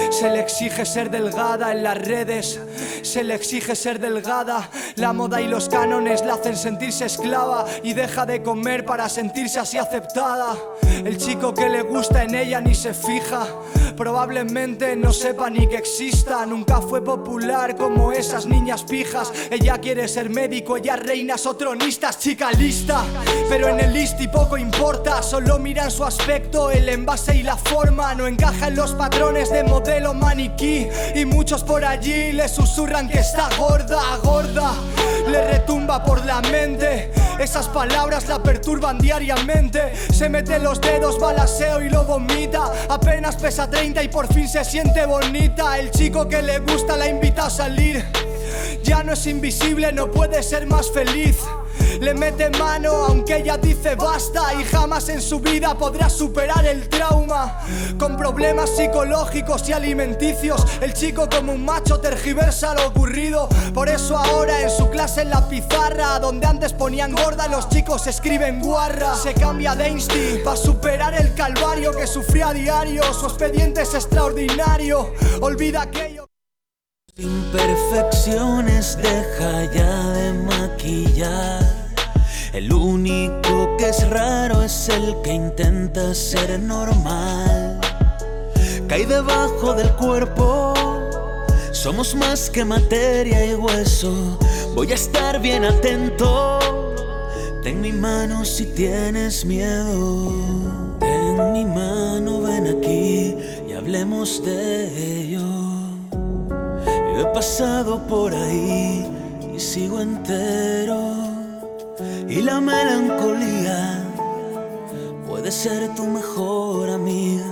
Se 0.10 0.30
le 0.30 0.40
exige 0.40 0.86
ser 0.86 1.12
delgada 1.12 1.72
en 1.72 1.84
las 1.84 1.98
redes. 1.98 2.60
Se 3.04 3.24
le 3.24 3.36
exige 3.36 3.76
ser 3.76 4.00
delgada. 4.00 4.68
La 4.96 5.14
moda 5.14 5.42
y 5.42 5.48
los 5.48 5.70
cánones 5.70 6.26
la 6.26 6.36
hacen 6.36 6.58
sentirse 6.58 7.06
esclava 7.06 7.66
y 7.84 7.94
deja 7.94 8.26
de 8.26 8.42
comer 8.42 8.84
para 8.84 9.10
sentirse 9.10 9.60
así 9.60 9.78
aceptada. 9.78 10.56
El 11.06 11.18
chico 11.18 11.54
que 11.54 11.70
le 11.70 11.84
gusta 11.84 12.24
en 12.24 12.34
ella 12.34 12.62
ni 12.62 12.74
se 12.74 12.94
fija. 12.96 13.48
Probablemente 13.96 14.96
no 14.96 15.14
sepa 15.14 15.50
ni 15.50 15.68
que 15.68 15.78
exista. 15.78 16.46
Nunca 16.46 16.82
fue 16.82 17.04
popular 17.04 17.76
como 17.76 18.12
esas 18.12 18.46
niñas 18.46 18.84
pijas. 18.84 19.32
Ella 19.50 19.78
quiere 19.80 20.08
ser 20.08 20.30
médico, 20.30 20.78
ella 20.78 20.96
reinas 20.96 21.46
o 21.46 21.56
tronistas, 21.56 22.20
chica 22.20 22.52
lista. 22.52 23.04
Pero 23.50 23.68
en 23.68 23.80
el 23.80 23.94
listi 23.94 24.28
poco 24.28 24.58
importa, 24.58 25.22
solo 25.22 25.60
miran 25.60 25.92
su 25.92 26.04
aspecto, 26.04 26.72
el 26.72 26.90
envase 26.90 27.36
y 27.36 27.44
la 27.44 27.58
forma. 27.58 28.16
No 28.16 28.28
encaja 28.28 28.68
en 28.68 28.76
los 28.76 28.94
patrones 28.94 29.50
de 29.52 29.64
modelo 29.64 30.14
maniquí. 30.14 30.88
Y 31.16 31.26
muchos 31.26 31.64
por 31.64 31.86
allí 31.86 32.32
le 32.32 32.48
susurran 32.48 33.10
que 33.10 33.20
está 33.20 33.50
gorda, 33.58 34.02
gorda. 34.24 34.74
Le 35.28 35.52
retumba 35.52 36.04
por 36.04 36.26
la 36.26 36.42
mente. 36.42 37.12
Esas 37.40 37.68
palabras 37.68 38.28
la 38.28 38.42
perturban 38.42 39.00
diariamente. 39.00 39.94
Se 40.14 40.30
mete 40.30 40.60
los 40.60 40.80
dedos, 40.80 41.20
balaseo 41.20 41.82
y 41.82 41.90
lo 41.90 42.04
vomita. 42.04 42.72
Apenas 42.90 43.36
pesa 43.36 43.68
30 43.82 44.04
y 44.04 44.08
por 44.10 44.32
fin 44.32 44.48
se 44.48 44.64
siente 44.64 45.08
bonita. 45.08 45.80
El 45.80 45.90
chico 45.90 46.28
que 46.30 46.40
le 46.44 46.60
gusta 46.60 46.96
la 46.98 47.08
invita 47.08 47.48
a 47.48 47.50
salir. 47.50 48.06
Ya 48.84 49.04
no 49.04 49.14
es 49.14 49.26
invisible, 49.26 49.92
no 49.92 50.12
puede 50.12 50.44
ser 50.44 50.68
más 50.68 50.92
feliz. 50.92 51.38
Le 52.00 52.14
mete 52.14 52.50
mano 52.52 52.92
aunque 53.06 53.38
ella 53.38 53.58
dice 53.58 53.96
basta 53.96 54.54
y 54.54 54.64
jamás 54.64 55.10
en 55.10 55.22
su 55.22 55.40
vida 55.40 55.78
podrá 55.78 56.10
superar 56.10 56.66
el 56.66 56.88
trauma. 56.90 57.60
Con 57.98 58.18
problemas 58.18 58.70
psicológicos 58.76 59.68
y 59.70 59.74
alimenticios, 59.74 60.66
el 60.82 60.94
chico 60.94 61.28
como 61.30 61.54
un 61.54 61.66
macho 61.66 62.00
tergiversa 62.00 62.74
lo 62.76 62.88
ocurrido. 62.88 63.50
Por 63.74 63.90
eso 63.90 64.18
ahora 64.18 64.62
en 64.62 64.70
su 64.70 64.90
clase 64.90 65.22
en 65.22 65.30
la 65.30 65.48
pizarra, 65.48 66.20
donde 66.20 66.48
antes 66.48 66.74
ponían 66.74 67.14
gorda, 67.14 67.48
los 67.48 67.70
chicos 67.70 68.08
escriben 68.08 68.62
guarra. 68.62 69.16
Se 69.16 69.34
cambia 69.34 69.76
de 69.76 69.90
insti 69.90 70.40
para 70.44 70.58
superar 70.58 71.14
el 71.14 71.34
calvario 71.34 71.92
que 71.92 72.08
sufría 72.08 72.50
a 72.50 72.54
diario. 72.54 73.04
Su 73.14 73.28
expediente 73.28 73.82
es 73.82 73.94
extraordinario. 73.94 75.14
Olvida 75.42 75.84
aquello. 75.84 76.28
Imperfecciones 77.18 78.98
deja 78.98 79.66
ya 79.74 80.10
de 80.10 80.34
maquillar. 80.34 81.81
El 82.54 82.74
único 82.74 83.78
que 83.78 83.88
es 83.88 84.10
raro 84.10 84.62
es 84.62 84.90
el 84.90 85.16
que 85.22 85.34
intenta 85.34 86.14
ser 86.14 86.60
normal. 86.60 87.80
Cae 88.90 89.06
debajo 89.06 89.74
del 89.74 89.90
cuerpo. 89.94 90.74
Somos 91.72 92.14
más 92.14 92.50
que 92.50 92.66
materia 92.66 93.46
y 93.46 93.56
hueso. 93.56 94.38
Voy 94.76 94.92
a 94.92 94.96
estar 94.96 95.40
bien 95.40 95.64
atento. 95.64 96.60
Ten 97.64 97.80
mi 97.80 97.94
mano 97.94 98.44
si 98.44 98.66
tienes 98.66 99.46
miedo. 99.46 100.34
Ten 101.00 101.54
mi 101.54 101.64
mano, 101.64 102.42
ven 102.42 102.68
aquí 102.68 103.34
y 103.70 103.72
hablemos 103.72 104.44
de 104.44 105.22
ello. 105.22 105.48
Yo 106.12 107.22
he 107.22 107.34
pasado 107.34 108.06
por 108.08 108.36
ahí 108.36 109.10
y 109.56 109.58
sigo 109.58 110.02
entero. 110.02 111.31
Y 112.28 112.42
la 112.42 112.62
melancolía 112.62 114.04
puede 115.28 115.52
ser 115.52 115.94
tu 115.96 116.06
mejor 116.06 116.90
amiga. 116.90 117.46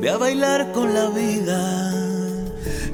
Ve 0.00 0.10
a 0.10 0.16
bailar 0.16 0.72
con 0.72 0.92
la 0.94 1.08
vida, 1.10 1.92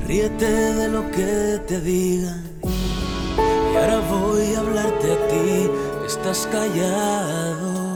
ríete 0.07 0.47
de 0.47 0.89
lo 0.89 1.11
que 1.11 1.61
te 1.67 1.81
digan. 1.81 2.45
Y 2.65 3.77
ahora 3.77 4.01
voy 4.11 4.55
a 4.55 4.61
hablarte 4.61 5.13
a 5.13 5.29
ti, 5.29 5.71
estás 6.07 6.49
callado. 6.51 7.87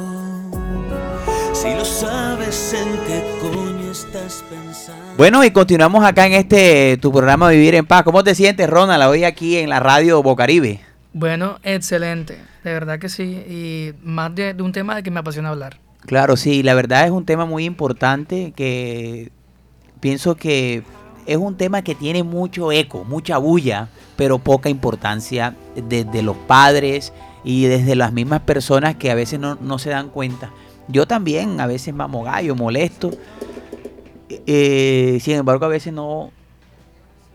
Si 1.53 1.75
lo 1.75 1.85
sabes, 1.85 2.75
¿en 2.75 2.89
qué 3.07 3.39
coño 3.41 3.93
estás 3.93 4.43
pensando? 4.49 5.15
Bueno, 5.17 5.45
y 5.45 5.51
continuamos 5.51 6.03
acá 6.05 6.27
en 6.27 6.33
este 6.33 6.97
tu 6.97 7.13
programa 7.13 7.51
Vivir 7.51 7.75
en 7.75 7.85
Paz. 7.85 8.03
¿Cómo 8.03 8.25
te 8.25 8.35
sientes, 8.35 8.71
Ronald, 8.71 9.05
hoy 9.05 9.25
aquí 9.25 9.59
en 9.59 9.69
la 9.69 9.79
radio 9.79 10.23
Bocaribe? 10.23 10.81
Bueno, 11.13 11.59
excelente, 11.63 12.39
de 12.65 12.73
verdad 12.73 12.99
que 12.99 13.09
sí, 13.09 13.23
y 13.25 13.93
más 14.03 14.35
de, 14.35 14.55
un 14.61 14.73
tema 14.73 14.95
de 14.95 15.03
que 15.03 15.11
me 15.11 15.21
apasiona 15.21 15.51
hablar. 15.51 15.79
Claro, 16.01 16.37
sí, 16.37 16.63
la 16.63 16.75
verdad 16.75 17.05
es 17.05 17.11
un 17.11 17.25
tema 17.25 17.45
muy 17.45 17.65
importante 17.65 18.53
que 18.57 19.31
pienso 20.01 20.35
que 20.35 20.83
es 21.27 21.37
un 21.37 21.57
tema 21.57 21.83
que 21.83 21.95
tiene 21.95 22.23
mucho 22.23 22.73
eco, 22.73 23.05
mucha 23.05 23.39
bulla, 23.39 23.89
pero 24.17 24.39
poca 24.39 24.69
importancia 24.69 25.55
desde 25.77 26.23
los 26.23 26.37
padres 26.37 27.13
y 27.45 27.67
desde 27.67 27.95
las 27.95 28.13
mismas 28.13 28.41
personas 28.41 28.97
que 28.97 29.11
a 29.11 29.15
veces 29.15 29.39
no, 29.39 29.57
no 29.57 29.79
se 29.79 29.91
dan 29.91 30.09
cuenta. 30.09 30.51
Yo 30.89 31.07
también 31.07 31.61
a 31.61 31.67
veces 31.67 31.95
mamo 31.95 32.25
gallo, 32.25 32.55
molesto. 32.57 33.11
Eh, 34.29 35.19
sin 35.21 35.37
embargo, 35.37 35.65
a 35.67 35.69
veces 35.69 35.93
no, 35.93 36.33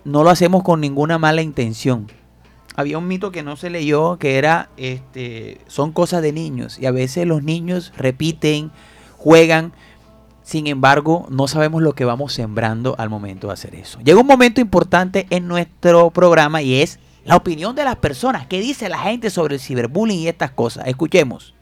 no 0.03 0.23
lo 0.23 0.29
hacemos 0.29 0.63
con 0.63 0.81
ninguna 0.81 1.17
mala 1.17 1.41
intención. 1.41 2.07
Había 2.75 2.97
un 2.97 3.07
mito 3.07 3.31
que 3.31 3.43
no 3.43 3.55
se 3.55 3.69
leyó 3.69 4.17
que 4.17 4.37
era, 4.37 4.69
este, 4.77 5.59
son 5.67 5.91
cosas 5.91 6.21
de 6.21 6.33
niños. 6.33 6.77
Y 6.79 6.85
a 6.85 6.91
veces 6.91 7.25
los 7.25 7.41
niños 7.41 7.93
repiten, 7.97 8.71
juegan. 9.17 9.73
Sin 10.43 10.67
embargo, 10.67 11.25
no 11.29 11.47
sabemos 11.47 11.81
lo 11.81 11.93
que 11.93 12.05
vamos 12.05 12.33
sembrando 12.33 12.95
al 12.99 13.09
momento 13.09 13.47
de 13.47 13.53
hacer 13.53 13.75
eso. 13.75 13.99
Llega 14.03 14.19
un 14.19 14.27
momento 14.27 14.61
importante 14.61 15.25
en 15.31 15.47
nuestro 15.47 16.11
programa 16.11 16.61
y 16.61 16.81
es 16.81 16.99
la 17.23 17.35
opinión 17.35 17.75
de 17.75 17.83
las 17.83 17.95
personas. 17.95 18.45
¿Qué 18.45 18.59
dice 18.59 18.87
la 18.87 18.99
gente 18.99 19.31
sobre 19.31 19.55
el 19.55 19.61
ciberbullying 19.61 20.19
y 20.19 20.27
estas 20.27 20.51
cosas? 20.51 20.87
Escuchemos. 20.87 21.54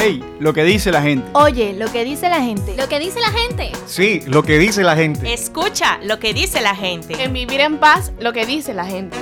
Ey, 0.00 0.24
lo 0.38 0.54
que 0.54 0.64
dice 0.64 0.90
la 0.90 1.02
gente. 1.02 1.28
Oye, 1.34 1.74
lo 1.74 1.92
que 1.92 2.04
dice 2.04 2.30
la 2.30 2.40
gente. 2.40 2.74
Lo 2.74 2.88
que 2.88 2.98
dice 2.98 3.20
la 3.20 3.28
gente. 3.28 3.70
Sí, 3.84 4.22
lo 4.26 4.42
que 4.42 4.56
dice 4.56 4.82
la 4.82 4.96
gente. 4.96 5.30
Escucha 5.30 5.98
lo 6.02 6.18
que 6.18 6.32
dice 6.32 6.62
la 6.62 6.74
gente. 6.74 7.22
En 7.22 7.34
vivir 7.34 7.60
en 7.60 7.76
paz, 7.76 8.10
lo 8.18 8.32
que 8.32 8.46
dice 8.46 8.72
la 8.72 8.86
gente. 8.86 9.18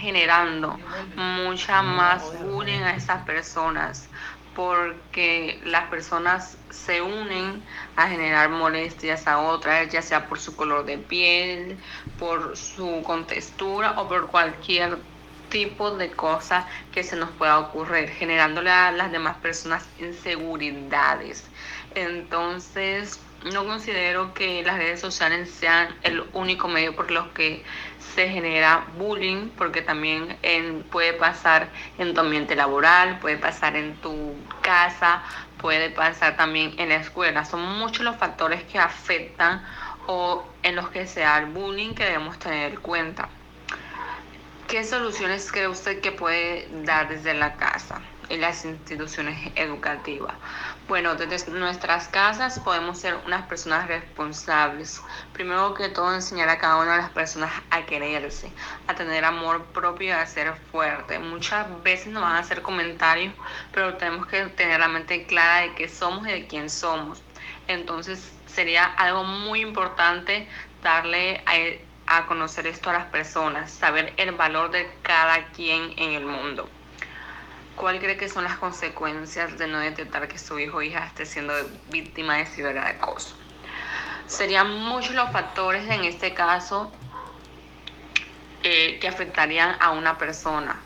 generando 0.00 0.78
mucha 1.14 1.82
más 1.82 2.24
bullying 2.42 2.80
a 2.80 2.96
esas 2.96 3.22
personas 3.24 4.08
porque 4.56 5.60
las 5.64 5.88
personas 5.90 6.56
se 6.70 7.02
unen 7.02 7.62
a 7.94 8.08
generar 8.08 8.48
molestias 8.48 9.28
a 9.28 9.38
otras, 9.38 9.92
ya 9.92 10.02
sea 10.02 10.26
por 10.26 10.40
su 10.40 10.56
color 10.56 10.84
de 10.86 10.98
piel, 10.98 11.78
por 12.18 12.56
su 12.56 13.02
contextura 13.04 14.00
o 14.00 14.08
por 14.08 14.26
cualquier 14.28 14.98
tipo 15.50 15.90
de 15.90 16.10
cosa 16.10 16.66
que 16.92 17.02
se 17.02 17.16
nos 17.16 17.30
pueda 17.30 17.58
ocurrir, 17.58 18.08
generándole 18.08 18.70
a 18.70 18.92
las 18.92 19.12
demás 19.12 19.36
personas 19.36 19.86
inseguridades. 19.98 21.44
Entonces, 21.94 23.20
no 23.52 23.64
considero 23.64 24.34
que 24.34 24.62
las 24.62 24.76
redes 24.76 25.00
sociales 25.00 25.50
sean 25.50 25.94
el 26.02 26.24
único 26.32 26.68
medio 26.68 26.94
por 26.94 27.10
los 27.10 27.28
que 27.28 27.64
se 28.14 28.28
genera 28.28 28.86
bullying, 28.98 29.48
porque 29.56 29.82
también 29.82 30.36
en, 30.42 30.82
puede 30.84 31.14
pasar 31.14 31.68
en 31.98 32.14
tu 32.14 32.20
ambiente 32.20 32.54
laboral, 32.54 33.18
puede 33.18 33.38
pasar 33.38 33.76
en 33.76 33.96
tu 33.96 34.34
casa, 34.60 35.22
puede 35.58 35.90
pasar 35.90 36.36
también 36.36 36.74
en 36.78 36.90
la 36.90 36.96
escuela. 36.96 37.44
Son 37.44 37.62
muchos 37.78 38.04
los 38.04 38.16
factores 38.16 38.62
que 38.64 38.78
afectan 38.78 39.64
o 40.06 40.44
en 40.62 40.76
los 40.76 40.90
que 40.90 41.06
se 41.06 41.20
da 41.20 41.38
el 41.38 41.46
bullying 41.46 41.94
que 41.94 42.04
debemos 42.04 42.38
tener 42.38 42.72
en 42.72 42.80
cuenta. 42.80 43.28
¿Qué 44.70 44.84
soluciones 44.84 45.50
cree 45.50 45.66
usted 45.66 46.00
que 46.00 46.12
puede 46.12 46.68
dar 46.84 47.08
desde 47.08 47.34
la 47.34 47.56
casa 47.56 48.00
y 48.28 48.36
las 48.36 48.64
instituciones 48.64 49.50
educativas? 49.56 50.36
Bueno, 50.86 51.16
desde 51.16 51.50
nuestras 51.50 52.06
casas 52.06 52.60
podemos 52.60 53.00
ser 53.00 53.16
unas 53.26 53.48
personas 53.48 53.88
responsables. 53.88 55.02
Primero 55.32 55.74
que 55.74 55.88
todo, 55.88 56.14
enseñar 56.14 56.48
a 56.48 56.58
cada 56.58 56.76
una 56.76 56.92
de 56.92 56.98
las 56.98 57.10
personas 57.10 57.50
a 57.70 57.84
quererse, 57.84 58.52
a 58.86 58.94
tener 58.94 59.24
amor 59.24 59.64
propio 59.72 60.06
y 60.06 60.10
a 60.12 60.24
ser 60.24 60.54
fuerte. 60.70 61.18
Muchas 61.18 61.66
veces 61.82 62.12
nos 62.12 62.22
van 62.22 62.36
a 62.36 62.38
hacer 62.38 62.62
comentarios, 62.62 63.34
pero 63.72 63.96
tenemos 63.96 64.28
que 64.28 64.44
tener 64.50 64.78
la 64.78 64.86
mente 64.86 65.26
clara 65.26 65.62
de 65.62 65.74
qué 65.74 65.88
somos 65.88 66.28
y 66.28 66.30
de 66.30 66.46
quién 66.46 66.70
somos. 66.70 67.20
Entonces, 67.66 68.32
sería 68.46 68.84
algo 68.84 69.24
muy 69.24 69.62
importante 69.62 70.48
darle 70.80 71.42
a 71.46 71.56
a 72.10 72.26
conocer 72.26 72.66
esto 72.66 72.90
a 72.90 72.92
las 72.92 73.06
personas, 73.06 73.70
saber 73.70 74.12
el 74.16 74.32
valor 74.32 74.72
de 74.72 74.90
cada 75.00 75.46
quien 75.52 75.94
en 75.96 76.12
el 76.12 76.26
mundo. 76.26 76.68
¿Cuál 77.76 78.00
cree 78.00 78.16
que 78.16 78.28
son 78.28 78.42
las 78.42 78.58
consecuencias 78.58 79.56
de 79.56 79.68
no 79.68 79.78
detectar 79.78 80.26
que 80.26 80.36
su 80.36 80.58
hijo 80.58 80.78
o 80.78 80.82
hija 80.82 81.06
esté 81.06 81.24
siendo 81.24 81.54
víctima 81.88 82.36
de 82.36 82.46
ciberacoso? 82.46 83.36
Serían 84.26 84.72
muchos 84.80 85.14
los 85.14 85.30
factores 85.30 85.88
en 85.88 86.04
este 86.04 86.34
caso 86.34 86.92
eh, 88.64 88.98
que 89.00 89.06
afectarían 89.06 89.76
a 89.78 89.92
una 89.92 90.18
persona, 90.18 90.80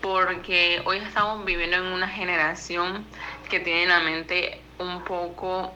porque 0.00 0.80
hoy 0.84 0.98
estamos 0.98 1.44
viviendo 1.44 1.76
en 1.76 1.86
una 1.86 2.08
generación 2.08 3.04
que 3.50 3.58
tiene 3.58 3.86
la 3.86 3.98
mente 3.98 4.62
un 4.78 5.02
poco 5.02 5.74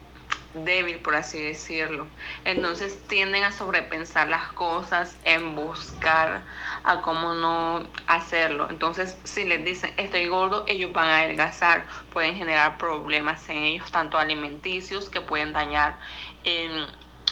débil, 0.64 0.98
por 0.98 1.14
así 1.14 1.40
decirlo. 1.40 2.06
Entonces 2.44 2.98
tienden 3.08 3.44
a 3.44 3.52
sobrepensar 3.52 4.28
las 4.28 4.52
cosas, 4.52 5.16
en 5.24 5.54
buscar 5.54 6.42
a 6.84 7.00
cómo 7.02 7.34
no 7.34 7.86
hacerlo. 8.06 8.68
Entonces, 8.70 9.18
si 9.24 9.44
les 9.44 9.64
dicen 9.64 9.92
estoy 9.96 10.26
gordo, 10.28 10.64
ellos 10.66 10.92
van 10.92 11.08
a 11.08 11.18
adelgazar. 11.18 11.86
Pueden 12.12 12.36
generar 12.36 12.78
problemas 12.78 13.48
en 13.48 13.58
ellos, 13.58 13.90
tanto 13.90 14.18
alimenticios 14.18 15.08
que 15.10 15.20
pueden 15.20 15.52
dañar 15.52 15.98
en 16.44 16.86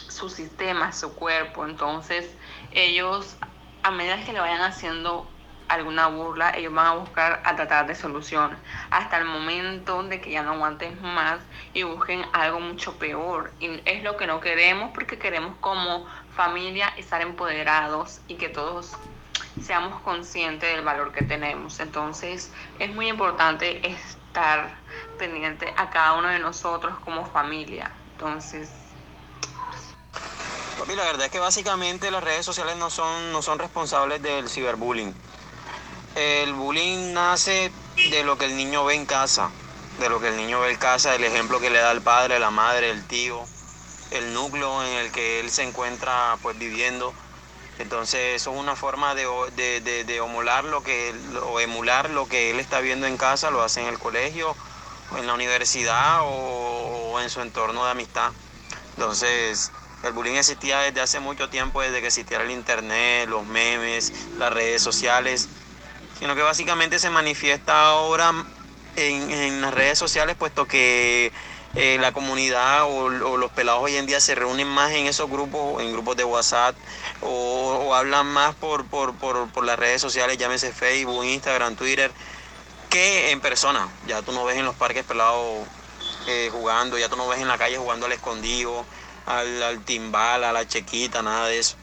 su 0.07 0.29
sistema, 0.29 0.91
su 0.91 1.13
cuerpo. 1.15 1.65
Entonces, 1.65 2.29
ellos, 2.71 3.35
a 3.83 3.91
medida 3.91 4.23
que 4.23 4.33
le 4.33 4.39
vayan 4.39 4.61
haciendo 4.61 5.29
alguna 5.67 6.07
burla, 6.07 6.51
ellos 6.55 6.73
van 6.73 6.87
a 6.87 6.93
buscar 6.93 7.41
a 7.43 7.55
tratar 7.55 7.87
de 7.87 7.95
solución 7.95 8.55
hasta 8.91 9.17
el 9.17 9.25
momento 9.25 10.03
de 10.03 10.21
que 10.21 10.31
ya 10.31 10.43
no 10.43 10.53
aguanten 10.53 11.01
más 11.01 11.39
y 11.73 11.83
busquen 11.83 12.25
algo 12.33 12.59
mucho 12.59 12.97
peor. 12.97 13.51
Y 13.59 13.81
es 13.85 14.03
lo 14.03 14.17
que 14.17 14.27
no 14.27 14.39
queremos 14.39 14.91
porque 14.93 15.17
queremos 15.17 15.55
como 15.59 16.05
familia 16.35 16.87
estar 16.97 17.21
empoderados 17.21 18.19
y 18.27 18.35
que 18.35 18.49
todos 18.49 18.93
seamos 19.63 20.01
conscientes 20.01 20.73
del 20.75 20.83
valor 20.83 21.11
que 21.11 21.23
tenemos. 21.23 21.79
Entonces 21.79 22.51
es 22.79 22.93
muy 22.93 23.07
importante 23.07 23.87
estar 23.87 24.75
pendiente 25.17 25.73
a 25.77 25.89
cada 25.89 26.13
uno 26.13 26.27
de 26.27 26.39
nosotros 26.39 26.97
como 27.03 27.25
familia. 27.25 27.91
Entonces... 28.13 28.69
la 30.87 31.03
verdad 31.03 31.25
es 31.25 31.31
que 31.31 31.39
básicamente 31.39 32.11
las 32.11 32.23
redes 32.23 32.45
sociales 32.45 32.77
no 32.77 32.89
son, 32.89 33.31
no 33.31 33.41
son 33.41 33.59
responsables 33.59 34.21
del 34.21 34.49
ciberbullying 34.49 35.13
el 36.15 36.53
bullying 36.53 37.13
nace 37.13 37.71
de 38.09 38.23
lo 38.23 38.37
que 38.37 38.45
el 38.45 38.55
niño 38.55 38.85
ve 38.85 38.95
en 38.95 39.05
casa, 39.05 39.51
de 39.99 40.09
lo 40.09 40.21
que 40.21 40.29
el 40.29 40.37
niño 40.37 40.61
ve 40.61 40.71
en 40.71 40.77
casa, 40.77 41.13
el 41.13 41.23
ejemplo 41.23 41.59
que 41.59 41.69
le 41.69 41.79
da 41.79 41.91
el 41.91 42.01
padre, 42.01 42.39
la 42.39 42.51
madre, 42.51 42.89
el 42.89 43.05
tío, 43.05 43.43
el 44.11 44.33
núcleo 44.33 44.83
en 44.83 44.93
el 44.93 45.11
que 45.11 45.41
él 45.41 45.51
se 45.51 45.63
encuentra 45.63 46.37
pues 46.41 46.57
viviendo. 46.57 47.13
Entonces 47.79 48.37
eso 48.41 48.53
es 48.53 48.57
una 48.57 48.77
forma 48.77 49.13
de, 49.15 49.25
de, 49.57 50.15
emular 50.15 50.63
lo 50.63 50.81
que 50.81 51.13
o 51.43 51.59
emular 51.59 52.09
lo 52.09 52.29
que 52.29 52.51
él 52.51 52.61
está 52.61 52.79
viendo 52.79 53.05
en 53.07 53.17
casa, 53.17 53.51
lo 53.51 53.61
hace 53.61 53.81
en 53.81 53.87
el 53.87 53.99
colegio, 53.99 54.55
en 55.17 55.27
la 55.27 55.33
universidad 55.33 56.21
o, 56.21 57.11
o 57.11 57.19
en 57.19 57.29
su 57.29 57.41
entorno 57.41 57.83
de 57.83 57.91
amistad. 57.91 58.31
Entonces 58.95 59.73
el 60.03 60.13
bullying 60.13 60.35
existía 60.35 60.79
desde 60.79 61.01
hace 61.01 61.19
mucho 61.19 61.49
tiempo, 61.49 61.81
desde 61.81 61.99
que 61.99 62.07
existiera 62.07 62.45
el 62.45 62.51
internet, 62.51 63.27
los 63.27 63.45
memes, 63.45 64.13
las 64.37 64.53
redes 64.53 64.81
sociales 64.81 65.49
sino 66.19 66.35
que 66.35 66.41
básicamente 66.41 66.99
se 66.99 67.09
manifiesta 67.09 67.87
ahora 67.87 68.33
en, 68.95 69.61
las 69.61 69.73
redes 69.73 69.97
sociales, 69.97 70.35
puesto 70.37 70.65
que 70.65 71.31
eh, 71.75 71.97
la 71.99 72.13
comunidad 72.13 72.85
o, 72.85 73.09
los 73.09 73.51
pelados 73.51 73.83
hoy 73.83 73.95
en 73.97 74.05
día 74.05 74.21
se 74.21 74.35
reúnen 74.35 74.67
más 74.67 74.91
en 74.91 75.07
esos 75.07 75.29
grupos, 75.29 75.81
en 75.81 75.91
grupos 75.91 76.15
de 76.15 76.23
WhatsApp, 76.23 76.75
o, 77.21 77.93
hablan 77.93 78.27
más 78.27 78.55
por, 78.55 78.85
por, 78.85 79.65
las 79.65 79.77
redes 79.77 80.01
sociales, 80.01 80.37
llámese 80.37 80.71
Facebook, 80.71 81.25
Instagram, 81.25 81.75
Twitter, 81.75 82.11
que 82.89 83.31
en 83.31 83.41
persona. 83.41 83.89
Ya 84.07 84.21
tú 84.21 84.31
no 84.31 84.45
ves 84.45 84.57
en 84.57 84.65
los 84.65 84.75
parques 84.75 85.03
pelados 85.03 85.67
eh, 86.27 86.49
jugando, 86.51 86.97
ya 86.97 87.09
tú 87.09 87.17
no 87.17 87.27
ves 87.27 87.41
en 87.41 87.47
la 87.47 87.57
calle 87.57 87.77
jugando 87.77 88.05
al 88.05 88.13
escondido, 88.13 88.85
al, 89.25 89.61
al 89.63 89.83
timbal, 89.83 90.43
a 90.43 90.53
la 90.53 90.67
chequita, 90.67 91.21
nada 91.21 91.47
de 91.47 91.59
eso. 91.59 91.75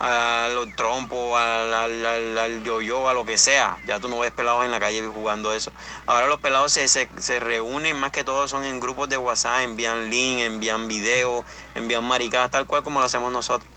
A 0.00 0.48
los 0.54 0.74
trompos, 0.76 1.36
al, 1.36 1.74
al, 1.74 2.38
al, 2.38 2.62
yo-yo, 2.62 3.08
a 3.08 3.14
lo 3.14 3.24
que 3.24 3.36
sea. 3.36 3.78
Ya 3.86 3.98
tú 3.98 4.08
no 4.08 4.18
ves 4.18 4.30
pelados 4.30 4.64
en 4.64 4.70
la 4.70 4.78
calle 4.78 5.02
jugando 5.06 5.52
eso. 5.52 5.72
Ahora 6.06 6.26
los 6.26 6.40
pelados 6.40 6.72
se, 6.72 6.86
se, 6.88 7.40
reúnen, 7.40 7.98
más 7.98 8.12
que 8.12 8.24
todo 8.24 8.46
son 8.46 8.64
en 8.64 8.80
grupos 8.80 9.08
de 9.08 9.16
WhatsApp, 9.16 9.62
envían 9.62 10.10
link, 10.10 10.40
envían 10.40 10.86
videos, 10.86 11.44
envían 11.74 12.04
maricadas, 12.04 12.50
tal 12.50 12.66
cual 12.66 12.82
como 12.82 13.00
lo 13.00 13.06
hacemos 13.06 13.32
nosotros. 13.32 13.68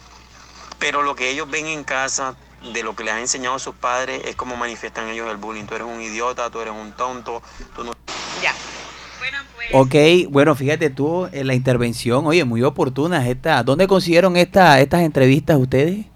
Pero 0.80 1.01
lo 1.01 1.15
que 1.15 1.30
ellos 1.30 1.49
ven 1.49 1.67
en 1.67 1.84
casa, 1.84 2.36
de 2.74 2.84
lo 2.84 2.95
que 2.95 3.03
les 3.03 3.13
han 3.13 3.22
enseñado 3.22 3.57
sus 3.57 3.76
padres, 3.76 4.22
es 4.26 4.36
como 4.36 4.55
manifiestan 4.55 5.09
ellos 5.09 5.30
el 5.30 5.38
bullying. 5.38 5.65
Tú 5.65 5.76
eres 5.76 5.88
un 5.88 6.01
idiota, 6.01 6.49
tú 6.49 6.59
eres 6.59 6.74
un 6.74 6.91
tonto, 6.93 7.41
tú 7.76 7.84
no... 7.84 7.93
Ya. 8.41 8.53
Ok, 9.74 9.95
bueno, 10.30 10.53
fíjate 10.55 10.89
tú, 10.89 11.30
en 11.32 11.47
la 11.47 11.53
intervención, 11.53 12.26
oye, 12.28 12.43
muy 12.43 12.61
oportunas 12.61 13.26
esta. 13.28 13.63
¿Dónde 13.63 13.88
consiguieron 13.88 14.36
esta, 14.36 14.80
estas 14.82 15.01
entrevistas 15.01 15.57
ustedes? 15.57 16.11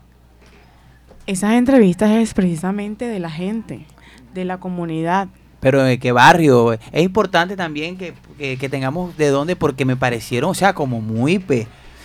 Esas 1.27 1.53
entrevistas 1.53 2.11
es 2.11 2.35
precisamente 2.35 3.07
de 3.07 3.19
la 3.19 3.31
gente, 3.31 3.87
de 4.35 4.45
la 4.45 4.59
comunidad. 4.59 5.27
Pero 5.59 5.81
de 5.81 5.97
qué 5.97 6.11
barrio. 6.11 6.73
Es 6.73 7.03
importante 7.03 7.55
también 7.55 7.97
que, 7.97 8.13
tengamos 8.69 9.17
de 9.17 9.29
dónde, 9.29 9.55
porque 9.55 9.85
me 9.85 9.95
parecieron, 9.95 10.51
o 10.51 10.53
sea, 10.53 10.73
como 10.73 11.01
muy... 11.01 11.43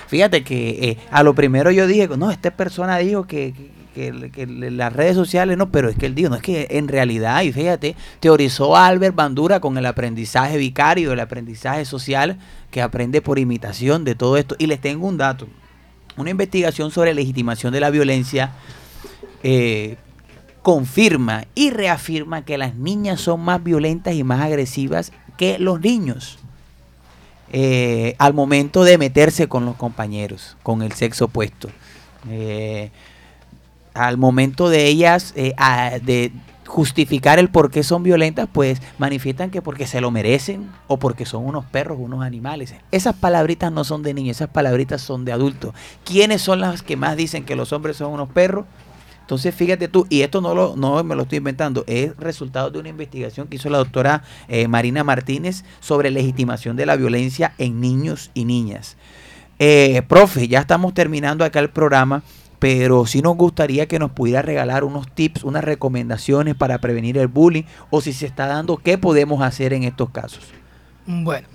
Fíjate 0.07 0.43
que 0.43 0.71
eh, 0.71 0.99
a 1.11 1.23
lo 1.23 1.35
primero 1.35 1.71
yo 1.71 1.87
dije, 1.87 2.09
no, 2.17 2.31
esta 2.31 2.51
persona 2.51 2.97
dijo 2.97 3.27
que, 3.27 3.53
que, 3.95 4.47
las 4.47 4.93
redes 4.93 5.17
sociales 5.17 5.59
no, 5.59 5.71
pero 5.71 5.91
es 5.91 5.97
que 5.97 6.07
él 6.07 6.15
dijo, 6.15 6.31
no 6.31 6.37
es 6.37 6.43
que 6.43 6.67
en 6.71 6.89
realidad, 6.89 7.43
y 7.43 7.53
fíjate, 7.53 7.95
teorizó 8.21 8.77
Albert 8.77 9.15
Bandura 9.15 9.61
con 9.61 9.77
el 9.77 9.85
aprendizaje 9.85 10.57
vicario, 10.57 11.13
el 11.13 11.21
aprendizaje 11.21 11.85
social, 11.85 12.39
que 12.71 12.81
aprende 12.81 13.21
por 13.21 13.39
imitación 13.39 14.05
de 14.05 14.15
todo 14.15 14.39
esto. 14.39 14.57
Y 14.59 14.67
les 14.67 14.81
tengo 14.81 15.07
un 15.07 15.19
dato, 15.19 15.47
una 16.17 16.31
investigación 16.31 16.91
sobre 16.91 17.13
legitimación 17.13 17.73
de 17.73 17.81
la 17.81 17.91
violencia 17.91 18.53
eh, 19.43 19.97
confirma 20.63 21.45
y 21.55 21.71
reafirma 21.71 22.45
que 22.45 22.59
las 22.59 22.75
niñas 22.75 23.21
son 23.21 23.41
más 23.41 23.63
violentas 23.63 24.15
y 24.15 24.25
más 24.25 24.41
agresivas 24.41 25.13
que 25.37 25.59
los 25.59 25.81
niños. 25.81 26.39
Eh, 27.53 28.15
al 28.19 28.35
momento 28.35 28.85
de 28.85 28.99
meterse 28.99 29.49
con 29.49 29.65
los 29.65 29.77
compañeros, 29.77 30.57
con 30.63 30.83
el 30.83 30.93
sexo 30.93 31.27
opuesto. 31.27 31.69
Eh, 32.29 32.91
al 33.95 34.19
momento 34.19 34.69
de 34.69 34.87
ellas 34.87 35.35
de 35.35 36.33
justificar 36.71 37.41
el 37.41 37.49
por 37.49 37.71
qué 37.71 37.83
son 37.83 38.05
violentas, 38.05 38.49
pues 38.51 38.81
manifiestan 38.97 39.51
que 39.51 39.61
porque 39.61 39.89
se 39.89 40.01
lo 40.01 40.13
merecen 40.13 40.71
o 40.87 40.99
porque 40.99 41.27
son 41.27 41.45
unos 41.45 41.65
perros, 41.65 41.99
unos 42.01 42.23
animales. 42.23 42.75
Esas 42.93 43.17
palabritas 43.17 43.73
no 43.73 43.83
son 43.83 44.03
de 44.05 44.15
niños, 44.15 44.37
esas 44.37 44.51
palabritas 44.51 45.03
son 45.03 45.25
de 45.25 45.33
adultos. 45.33 45.75
¿Quiénes 46.05 46.41
son 46.43 46.61
las 46.61 46.83
que 46.83 46.97
más 46.97 47.17
dicen 47.17 47.45
que 47.45 47.57
los 47.57 47.73
hombres 47.73 47.97
son 47.97 48.13
unos 48.13 48.29
perros? 48.29 48.67
Entonces, 49.31 49.55
fíjate 49.55 49.87
tú, 49.87 50.09
y 50.11 50.23
esto 50.23 50.41
no, 50.41 50.57
lo, 50.57 50.75
no 50.75 51.05
me 51.05 51.15
lo 51.15 51.23
estoy 51.23 51.39
inventando, 51.39 51.85
es 51.87 52.17
resultado 52.17 52.69
de 52.69 52.81
una 52.81 52.89
investigación 52.89 53.47
que 53.47 53.55
hizo 53.55 53.71
la 53.71 53.79
doctora 53.79 54.25
eh, 54.49 54.67
Marina 54.67 55.05
Martínez 55.05 55.63
sobre 55.79 56.11
legitimación 56.11 56.75
de 56.75 56.85
la 56.85 56.97
violencia 56.97 57.53
en 57.57 57.81
niños 57.81 58.33
y 58.35 58.45
niñas. 58.45 58.97
Eh, 59.61 60.03
profe, 60.09 60.49
ya 60.49 60.59
estamos 60.59 60.95
terminando 60.95 61.45
acá 61.45 61.61
el 61.61 61.71
programa 61.71 62.25
pero 62.59 63.07
sí 63.07 63.23
nos 63.23 63.37
gustaría 63.37 63.87
que 63.87 64.01
nos 64.01 64.11
pudiera 64.11 64.43
regalar 64.43 64.83
unos 64.83 65.09
tips, 65.15 65.45
unas 65.45 65.63
recomendaciones 65.63 66.57
para 66.57 66.79
prevenir 66.79 67.17
el 67.17 67.29
bullying 67.29 67.63
o 67.89 68.01
si 68.01 68.13
se 68.13 68.27
está 68.27 68.49
dando, 68.49 68.79
qué 68.79 68.99
podemos 68.99 69.43
hacer 69.43 69.73
en 69.73 69.85
estos 69.85 70.11
casos. 70.11 70.43
Bueno, 71.07 71.47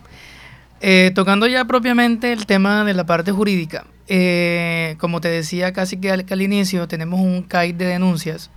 eh, 0.79 1.11
tocando 1.13 1.45
ya 1.45 1.65
propiamente 1.65 2.31
el 2.31 2.45
tema 2.45 2.85
de 2.85 2.93
la 2.93 3.05
parte 3.05 3.33
jurídica, 3.33 3.85
eh, 4.07 4.95
como 4.99 5.21
te 5.21 5.29
decía 5.29 5.73
casi 5.73 5.97
que 5.97 6.11
al, 6.11 6.41
inicio, 6.41 6.87
tenemos 6.87 7.19
un 7.19 7.43
CAI 7.43 7.73
de 7.73 7.85
denuncias 7.85 8.49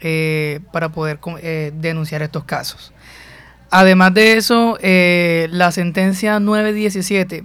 eh, 0.00 0.60
para 0.72 0.90
poder 0.90 1.18
denunciar 1.74 2.22
estos 2.22 2.44
casos. 2.44 2.92
Además 3.70 4.14
de 4.14 4.36
eso, 4.36 4.78
la 4.80 5.72
sentencia 5.72 6.38
917 6.38 7.44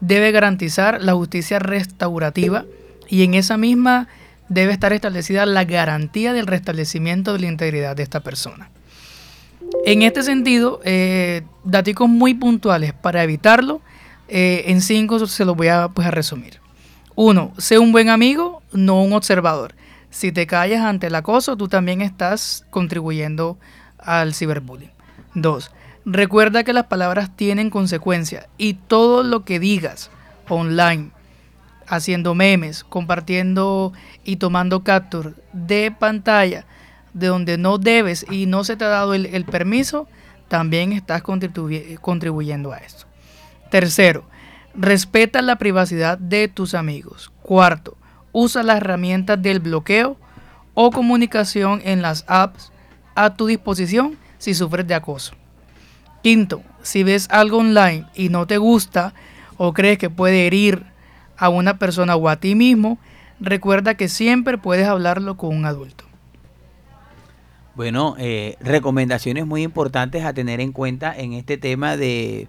debe 0.00 0.32
garantizar 0.32 1.02
la 1.02 1.14
justicia 1.14 1.58
restaurativa 1.58 2.64
y 3.08 3.22
en 3.22 3.34
esa 3.34 3.56
misma 3.56 4.08
debe 4.48 4.72
estar 4.72 4.92
establecida 4.92 5.46
la 5.46 5.64
garantía 5.64 6.32
del 6.32 6.46
restablecimiento 6.46 7.32
de 7.32 7.40
la 7.40 7.46
integridad 7.46 7.96
de 7.96 8.02
esta 8.02 8.20
persona. 8.20 8.70
En 9.84 10.02
este 10.02 10.22
sentido, 10.22 10.80
eh, 10.84 11.42
datos 11.64 12.08
muy 12.08 12.34
puntuales 12.34 12.92
para 12.92 13.22
evitarlo, 13.22 13.80
eh, 14.28 14.64
en 14.66 14.80
cinco 14.80 15.24
se 15.26 15.44
los 15.44 15.56
voy 15.56 15.68
a, 15.68 15.88
pues, 15.88 16.06
a 16.06 16.10
resumir. 16.10 16.61
Uno, 17.14 17.52
sé 17.58 17.78
un 17.78 17.92
buen 17.92 18.08
amigo, 18.08 18.62
no 18.72 19.02
un 19.02 19.12
observador. 19.12 19.74
Si 20.10 20.32
te 20.32 20.46
callas 20.46 20.82
ante 20.82 21.08
el 21.08 21.14
acoso, 21.14 21.56
tú 21.56 21.68
también 21.68 22.00
estás 22.00 22.66
contribuyendo 22.70 23.58
al 23.98 24.34
ciberbullying. 24.34 24.90
Dos, 25.34 25.70
recuerda 26.04 26.64
que 26.64 26.72
las 26.72 26.86
palabras 26.86 27.34
tienen 27.36 27.70
consecuencias 27.70 28.48
y 28.58 28.74
todo 28.74 29.22
lo 29.22 29.44
que 29.44 29.58
digas 29.58 30.10
online, 30.48 31.10
haciendo 31.86 32.34
memes, 32.34 32.84
compartiendo 32.84 33.92
y 34.24 34.36
tomando 34.36 34.82
capture 34.82 35.32
de 35.52 35.90
pantalla 35.90 36.64
de 37.14 37.26
donde 37.26 37.58
no 37.58 37.78
debes 37.78 38.24
y 38.30 38.46
no 38.46 38.64
se 38.64 38.76
te 38.76 38.84
ha 38.84 38.88
dado 38.88 39.14
el, 39.14 39.44
permiso, 39.44 40.08
también 40.48 40.92
estás 40.92 41.22
contribuyendo 41.22 42.72
a 42.72 42.78
esto. 42.78 43.06
Tercero, 43.70 44.24
respeta 44.74 45.42
la 45.42 45.56
privacidad 45.56 46.18
de 46.18 46.48
tus 46.48 46.74
amigos. 46.74 47.32
Cuarto, 47.42 47.96
usa 48.32 48.62
las 48.62 48.78
herramientas 48.78 49.40
del 49.40 49.60
bloqueo 49.60 50.16
o 50.74 50.90
comunicación 50.90 51.80
en 51.84 52.02
las 52.02 52.24
apps 52.26 52.72
a 53.14 53.34
tu 53.34 53.46
disposición 53.46 54.16
si 54.38 54.54
sufres 54.54 54.86
de 54.86 54.94
acoso. 54.94 55.34
Quinto, 56.22 56.62
si 56.82 57.02
ves 57.02 57.28
algo 57.30 57.58
online 57.58 58.06
y 58.14 58.28
no 58.28 58.46
te 58.46 58.58
gusta 58.58 59.12
o 59.56 59.72
crees 59.72 59.98
que 59.98 60.10
puede 60.10 60.46
herir 60.46 60.84
a 61.36 61.48
una 61.48 61.78
persona 61.78 62.16
o 62.16 62.28
a 62.28 62.36
ti 62.36 62.54
mismo, 62.54 62.98
recuerda 63.40 63.94
que 63.94 64.08
siempre 64.08 64.58
puedes 64.58 64.86
hablarlo 64.86 65.36
con 65.36 65.56
un 65.56 65.66
adulto. 65.66 66.04
Bueno, 67.74 68.16
eh, 68.18 68.56
recomendaciones 68.60 69.46
muy 69.46 69.62
importantes 69.62 70.24
a 70.24 70.34
tener 70.34 70.60
en 70.60 70.72
cuenta 70.72 71.16
en 71.16 71.32
este 71.32 71.56
tema 71.56 71.96
de, 71.96 72.48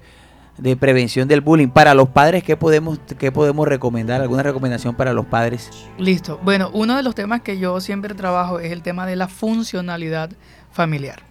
prevención 0.79 1.27
del 1.27 1.41
bullying. 1.41 1.69
Para 1.69 1.93
los 1.93 2.09
padres, 2.09 2.43
¿qué 2.43 2.57
podemos, 2.57 2.99
¿qué 3.17 3.31
podemos 3.31 3.67
recomendar? 3.67 4.21
¿Alguna 4.21 4.43
recomendación 4.43 4.95
para 4.95 5.13
los 5.13 5.25
padres? 5.25 5.69
Listo. 5.97 6.39
Bueno, 6.43 6.69
uno 6.73 6.95
de 6.95 7.03
los 7.03 7.15
temas 7.15 7.41
que 7.41 7.57
yo 7.57 7.79
siempre 7.81 8.13
trabajo 8.13 8.59
es 8.59 8.71
el 8.71 8.81
tema 8.81 9.05
de 9.05 9.15
la 9.15 9.27
funcionalidad 9.27 10.31
familiar. 10.71 11.23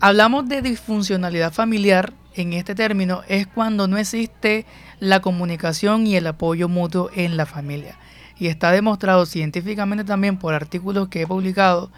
Hablamos 0.00 0.48
de 0.48 0.62
disfuncionalidad 0.62 1.52
familiar 1.52 2.12
en 2.34 2.52
este 2.52 2.74
término 2.74 3.22
es 3.28 3.46
cuando 3.46 3.88
no 3.88 3.96
existe 3.96 4.66
la 5.00 5.20
comunicación 5.20 6.06
y 6.06 6.16
el 6.16 6.26
apoyo 6.26 6.68
mutuo 6.68 7.10
en 7.14 7.36
la 7.36 7.46
familia. 7.46 7.98
Y 8.38 8.48
está 8.48 8.70
demostrado 8.70 9.24
científicamente 9.24 10.04
también 10.04 10.36
por 10.36 10.52
artículos 10.52 11.08
que 11.08 11.22
he 11.22 11.26
publicado 11.26 11.90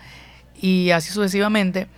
y 0.60 0.90
así 0.90 1.12
sucesivamente 1.12 1.88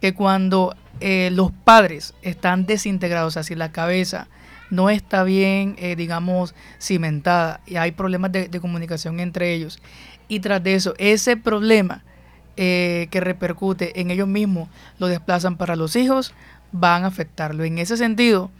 que 0.00 0.14
cuando 0.14 0.74
eh, 1.00 1.30
los 1.32 1.50
padres 1.52 2.14
están 2.22 2.66
desintegrados, 2.66 3.36
así 3.36 3.54
la 3.54 3.72
cabeza 3.72 4.28
no 4.70 4.88
está 4.88 5.24
bien, 5.24 5.74
eh, 5.78 5.96
digamos, 5.96 6.54
cimentada 6.80 7.60
y 7.66 7.76
hay 7.76 7.92
problemas 7.92 8.32
de, 8.32 8.48
comunicación 8.60 9.20
entre 9.20 9.52
ellos. 9.52 9.80
Y 10.28 10.40
tras 10.40 10.62
de 10.62 10.74
eso, 10.74 10.94
ese 10.98 11.36
problema 11.36 12.04
eh, 12.56 13.08
que 13.10 13.20
repercute 13.20 14.00
en 14.00 14.10
ellos 14.10 14.28
mismos 14.28 14.68
lo 14.98 15.08
desplazan 15.08 15.56
para 15.56 15.76
los 15.76 15.96
hijos, 15.96 16.34
van 16.72 17.04
a 17.04 17.08
afectarlo. 17.08 17.64
En 17.64 17.78
ese 17.78 17.96
sentido, 17.96 18.50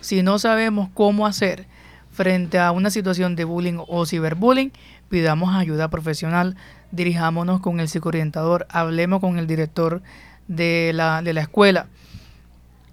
si 0.00 0.22
no 0.22 0.38
sabemos 0.38 0.88
cómo 0.94 1.26
hacer 1.26 1.66
frente 2.10 2.58
a 2.58 2.72
una 2.72 2.90
situación 2.90 3.36
de 3.36 3.44
bullying 3.44 3.78
o 3.86 4.06
ciberbullying, 4.06 4.72
pidamos 5.08 5.54
ayuda 5.54 5.88
profesional, 5.88 6.56
dirijámonos 6.90 7.60
con 7.60 7.80
el 7.80 7.88
psicoorientador, 7.88 8.66
hablemos 8.70 9.20
con 9.20 9.38
el 9.38 9.46
director 9.46 10.02
de 10.48 10.92
la, 10.94 11.22
de 11.22 11.32
la 11.32 11.42
escuela 11.42 11.86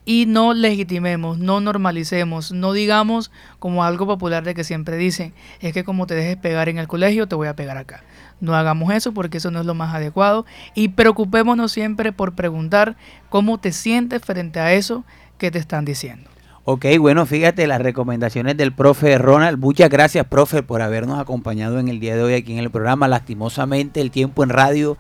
y 0.05 0.27
no 0.27 0.53
legitimemos, 0.53 1.39
no 1.39 1.59
normalicemos, 1.59 2.51
no 2.51 2.73
digamos 2.73 3.31
como 3.59 3.83
algo 3.83 4.05
popular 4.05 4.43
de 4.43 4.53
que 4.53 4.63
siempre 4.63 4.97
dicen, 4.97 5.33
es 5.59 5.73
que 5.73 5.83
como 5.83 6.05
te 6.05 6.13
dejes 6.13 6.37
pegar 6.37 6.69
en 6.69 6.77
el 6.77 6.87
colegio, 6.87 7.27
te 7.27 7.35
voy 7.35 7.47
a 7.47 7.55
pegar 7.55 7.77
acá. 7.77 8.03
No 8.39 8.55
hagamos 8.55 8.93
eso 8.93 9.13
porque 9.13 9.37
eso 9.37 9.49
no 9.49 9.59
es 9.59 9.65
lo 9.65 9.73
más 9.73 9.95
adecuado 9.95 10.45
y 10.75 10.89
preocupémonos 10.89 11.71
siempre 11.71 12.11
por 12.11 12.35
preguntar 12.35 12.95
cómo 13.29 13.57
te 13.57 13.71
sientes 13.71 14.21
frente 14.21 14.59
a 14.59 14.73
eso 14.73 15.03
que 15.37 15.49
te 15.49 15.57
están 15.57 15.85
diciendo. 15.85 16.29
Ok, 16.67 16.85
bueno, 16.99 17.25
fíjate 17.25 17.67
las 17.67 17.81
recomendaciones 17.81 18.57
del 18.57 18.73
profe 18.73 19.17
Ronald. 19.19 19.59
Muchas 19.59 19.89
gracias, 19.89 20.25
profe, 20.25 20.63
por 20.63 20.81
habernos 20.81 21.19
acompañado 21.19 21.79
en 21.79 21.87
el 21.87 21.99
día 21.99 22.15
de 22.15 22.23
hoy 22.23 22.33
aquí 22.33 22.53
en 22.53 22.59
el 22.59 22.71
programa. 22.71 23.07
Lastimosamente, 23.07 24.01
el 24.01 24.09
tiempo 24.09 24.43
en 24.43 24.49
radio 24.49 24.97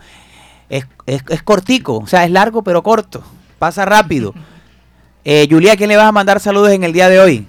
es, 0.69 0.85
es 1.05 1.43
cortico, 1.43 1.97
o 1.97 2.07
sea, 2.07 2.25
es 2.25 2.31
largo 2.31 2.63
pero 2.63 2.83
corto, 2.83 3.23
pasa 3.59 3.85
rápido. 3.85 4.33
Eh, 5.27 5.47
Julia, 5.49 5.75
¿quién 5.75 5.89
le 5.89 5.97
vas 5.97 6.05
a 6.05 6.11
mandar 6.11 6.39
saludos 6.39 6.69
en 6.69 6.83
el 6.83 6.93
día 6.93 7.09
de 7.09 7.19
hoy? 7.19 7.47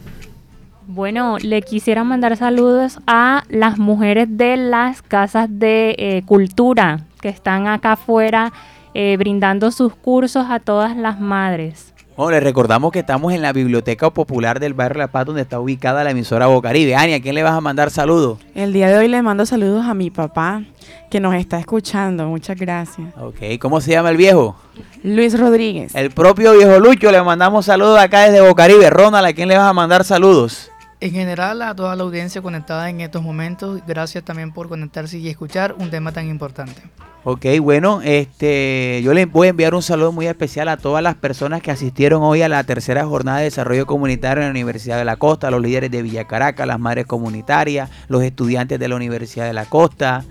Bueno, 0.86 1.36
le 1.38 1.60
quisiera 1.60 2.04
mandar 2.04 2.34
saludos 2.38 3.00
a 3.06 3.44
las 3.50 3.76
mujeres 3.76 4.28
de 4.30 4.56
las 4.56 5.02
casas 5.02 5.48
de 5.50 5.94
eh, 5.98 6.22
cultura 6.24 7.00
que 7.20 7.28
están 7.28 7.66
acá 7.66 7.92
afuera 7.92 8.50
eh, 8.94 9.16
brindando 9.18 9.70
sus 9.72 9.94
cursos 9.94 10.46
a 10.48 10.58
todas 10.58 10.96
las 10.96 11.20
madres. 11.20 11.92
Bueno, 12.16 12.30
les 12.30 12.42
recordamos 12.42 12.92
que 12.92 13.00
estamos 13.00 13.34
en 13.34 13.42
la 13.42 13.52
Biblioteca 13.52 14.08
Popular 14.08 14.58
del 14.58 14.72
Barrio 14.72 15.00
La 15.00 15.08
Paz, 15.08 15.26
donde 15.26 15.42
está 15.42 15.60
ubicada 15.60 16.02
la 16.02 16.12
emisora 16.12 16.46
Bocaribe. 16.46 16.96
Ani, 16.96 17.12
¿a 17.12 17.20
quién 17.20 17.34
le 17.34 17.42
vas 17.42 17.52
a 17.52 17.60
mandar 17.60 17.90
saludos? 17.90 18.38
El 18.54 18.72
día 18.72 18.88
de 18.88 18.96
hoy 18.96 19.08
le 19.08 19.20
mando 19.20 19.44
saludos 19.44 19.84
a 19.84 19.92
mi 19.92 20.08
papá, 20.08 20.62
que 21.10 21.20
nos 21.20 21.34
está 21.34 21.58
escuchando. 21.58 22.24
Muchas 22.26 22.58
gracias. 22.58 23.08
Ok, 23.20 23.58
¿cómo 23.60 23.82
se 23.82 23.90
llama 23.90 24.08
el 24.08 24.16
viejo? 24.16 24.56
Luis 25.02 25.38
Rodríguez. 25.38 25.94
El 25.94 26.10
propio 26.10 26.54
viejo 26.54 26.78
Lucho, 26.78 27.12
le 27.12 27.22
mandamos 27.22 27.66
saludos 27.66 27.98
acá 27.98 28.22
desde 28.22 28.40
Bocaribe. 28.40 28.88
Ronald, 28.88 29.26
¿a 29.26 29.34
quién 29.34 29.48
le 29.48 29.58
vas 29.58 29.68
a 29.68 29.74
mandar 29.74 30.02
saludos? 30.02 30.70
En 30.99 31.11
general 31.12 31.61
a 31.61 31.74
toda 31.74 31.94
la 31.94 32.05
audiencia 32.05 32.40
conectada 32.40 32.88
en 32.88 33.03
estos 33.03 33.22
momentos, 33.22 33.80
gracias 33.86 34.24
también 34.24 34.53
por 34.53 34.68
conectarse 34.68 35.18
y 35.18 35.28
escuchar 35.28 35.74
un 35.78 35.90
tema 35.90 36.11
tan 36.12 36.26
importante. 36.26 36.80
Ok, 37.22 37.44
bueno, 37.61 38.01
este, 38.03 39.03
yo 39.03 39.12
les 39.12 39.30
voy 39.30 39.49
a 39.49 39.51
enviar 39.51 39.74
un 39.74 39.82
saludo 39.82 40.12
muy 40.12 40.26
especial 40.26 40.68
a 40.68 40.76
todas 40.76 41.03
las 41.03 41.16
personas 41.16 41.61
que 41.61 41.70
asistieron 41.70 42.22
hoy 42.22 42.40
a 42.42 42.49
la 42.49 42.62
tercera 42.64 43.05
jornada 43.05 43.38
de 43.38 43.44
desarrollo 43.44 43.84
comunitario 43.84 44.42
en 44.42 44.49
la 44.49 44.53
Universidad 44.53 44.97
de 44.97 45.05
la 45.05 45.16
Costa, 45.16 45.51
los 45.51 45.61
líderes 45.61 45.90
de 45.90 46.03
Villa 46.03 46.24
Caracas, 46.26 46.66
las 46.66 46.78
madres 46.78 47.05
comunitarias, 47.05 47.90
los 48.09 48.22
estudiantes 48.22 48.78
de 48.78 48.88
la 48.88 48.97
Universidad 48.97 49.44
de 49.44 49.53
la 49.53 49.66
Costa, 49.66 50.24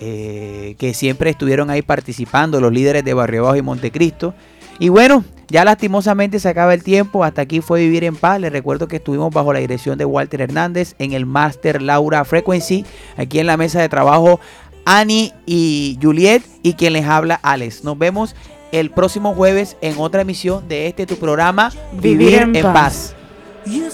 eh, 0.00 0.76
que 0.78 0.94
siempre 0.94 1.30
estuvieron 1.30 1.70
ahí 1.70 1.82
participando, 1.82 2.60
los 2.60 2.72
líderes 2.72 3.04
de 3.04 3.14
Barrio 3.14 3.42
Bajo 3.42 3.56
y 3.56 3.62
Montecristo. 3.62 4.32
Y 4.78 4.90
bueno, 4.90 5.24
ya 5.48 5.64
lastimosamente 5.64 6.40
se 6.40 6.48
acaba 6.48 6.74
el 6.74 6.82
tiempo. 6.82 7.24
Hasta 7.24 7.42
aquí 7.42 7.60
fue 7.60 7.80
Vivir 7.80 8.04
en 8.04 8.16
Paz. 8.16 8.40
Les 8.40 8.52
recuerdo 8.52 8.88
que 8.88 8.96
estuvimos 8.96 9.32
bajo 9.32 9.52
la 9.52 9.60
dirección 9.60 9.98
de 9.98 10.04
Walter 10.04 10.42
Hernández 10.42 10.94
en 10.98 11.12
el 11.12 11.26
Master 11.26 11.82
Laura 11.82 12.24
Frequency. 12.24 12.84
Aquí 13.16 13.38
en 13.38 13.46
la 13.46 13.56
mesa 13.56 13.80
de 13.80 13.88
trabajo 13.88 14.40
Annie 14.84 15.32
y 15.46 15.98
Juliet 16.02 16.42
y 16.62 16.74
quien 16.74 16.92
les 16.92 17.06
habla 17.06 17.38
Alex. 17.42 17.84
Nos 17.84 17.98
vemos 17.98 18.34
el 18.72 18.90
próximo 18.90 19.34
jueves 19.34 19.76
en 19.80 19.98
otra 19.98 20.22
emisión 20.22 20.68
de 20.68 20.86
este 20.86 21.06
tu 21.06 21.16
programa 21.16 21.72
Vivir, 21.92 22.50
en, 22.54 22.72
Paz. 22.72 23.14
You 23.66 23.90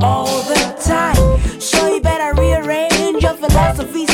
all 0.00 0.42
the 0.42 0.56
time, 0.82 1.60
so 1.60 1.94
you 1.94 2.00
better 2.00 2.34
rearrange 2.40 3.22
your 3.22 3.34
philosophies. 3.34 4.10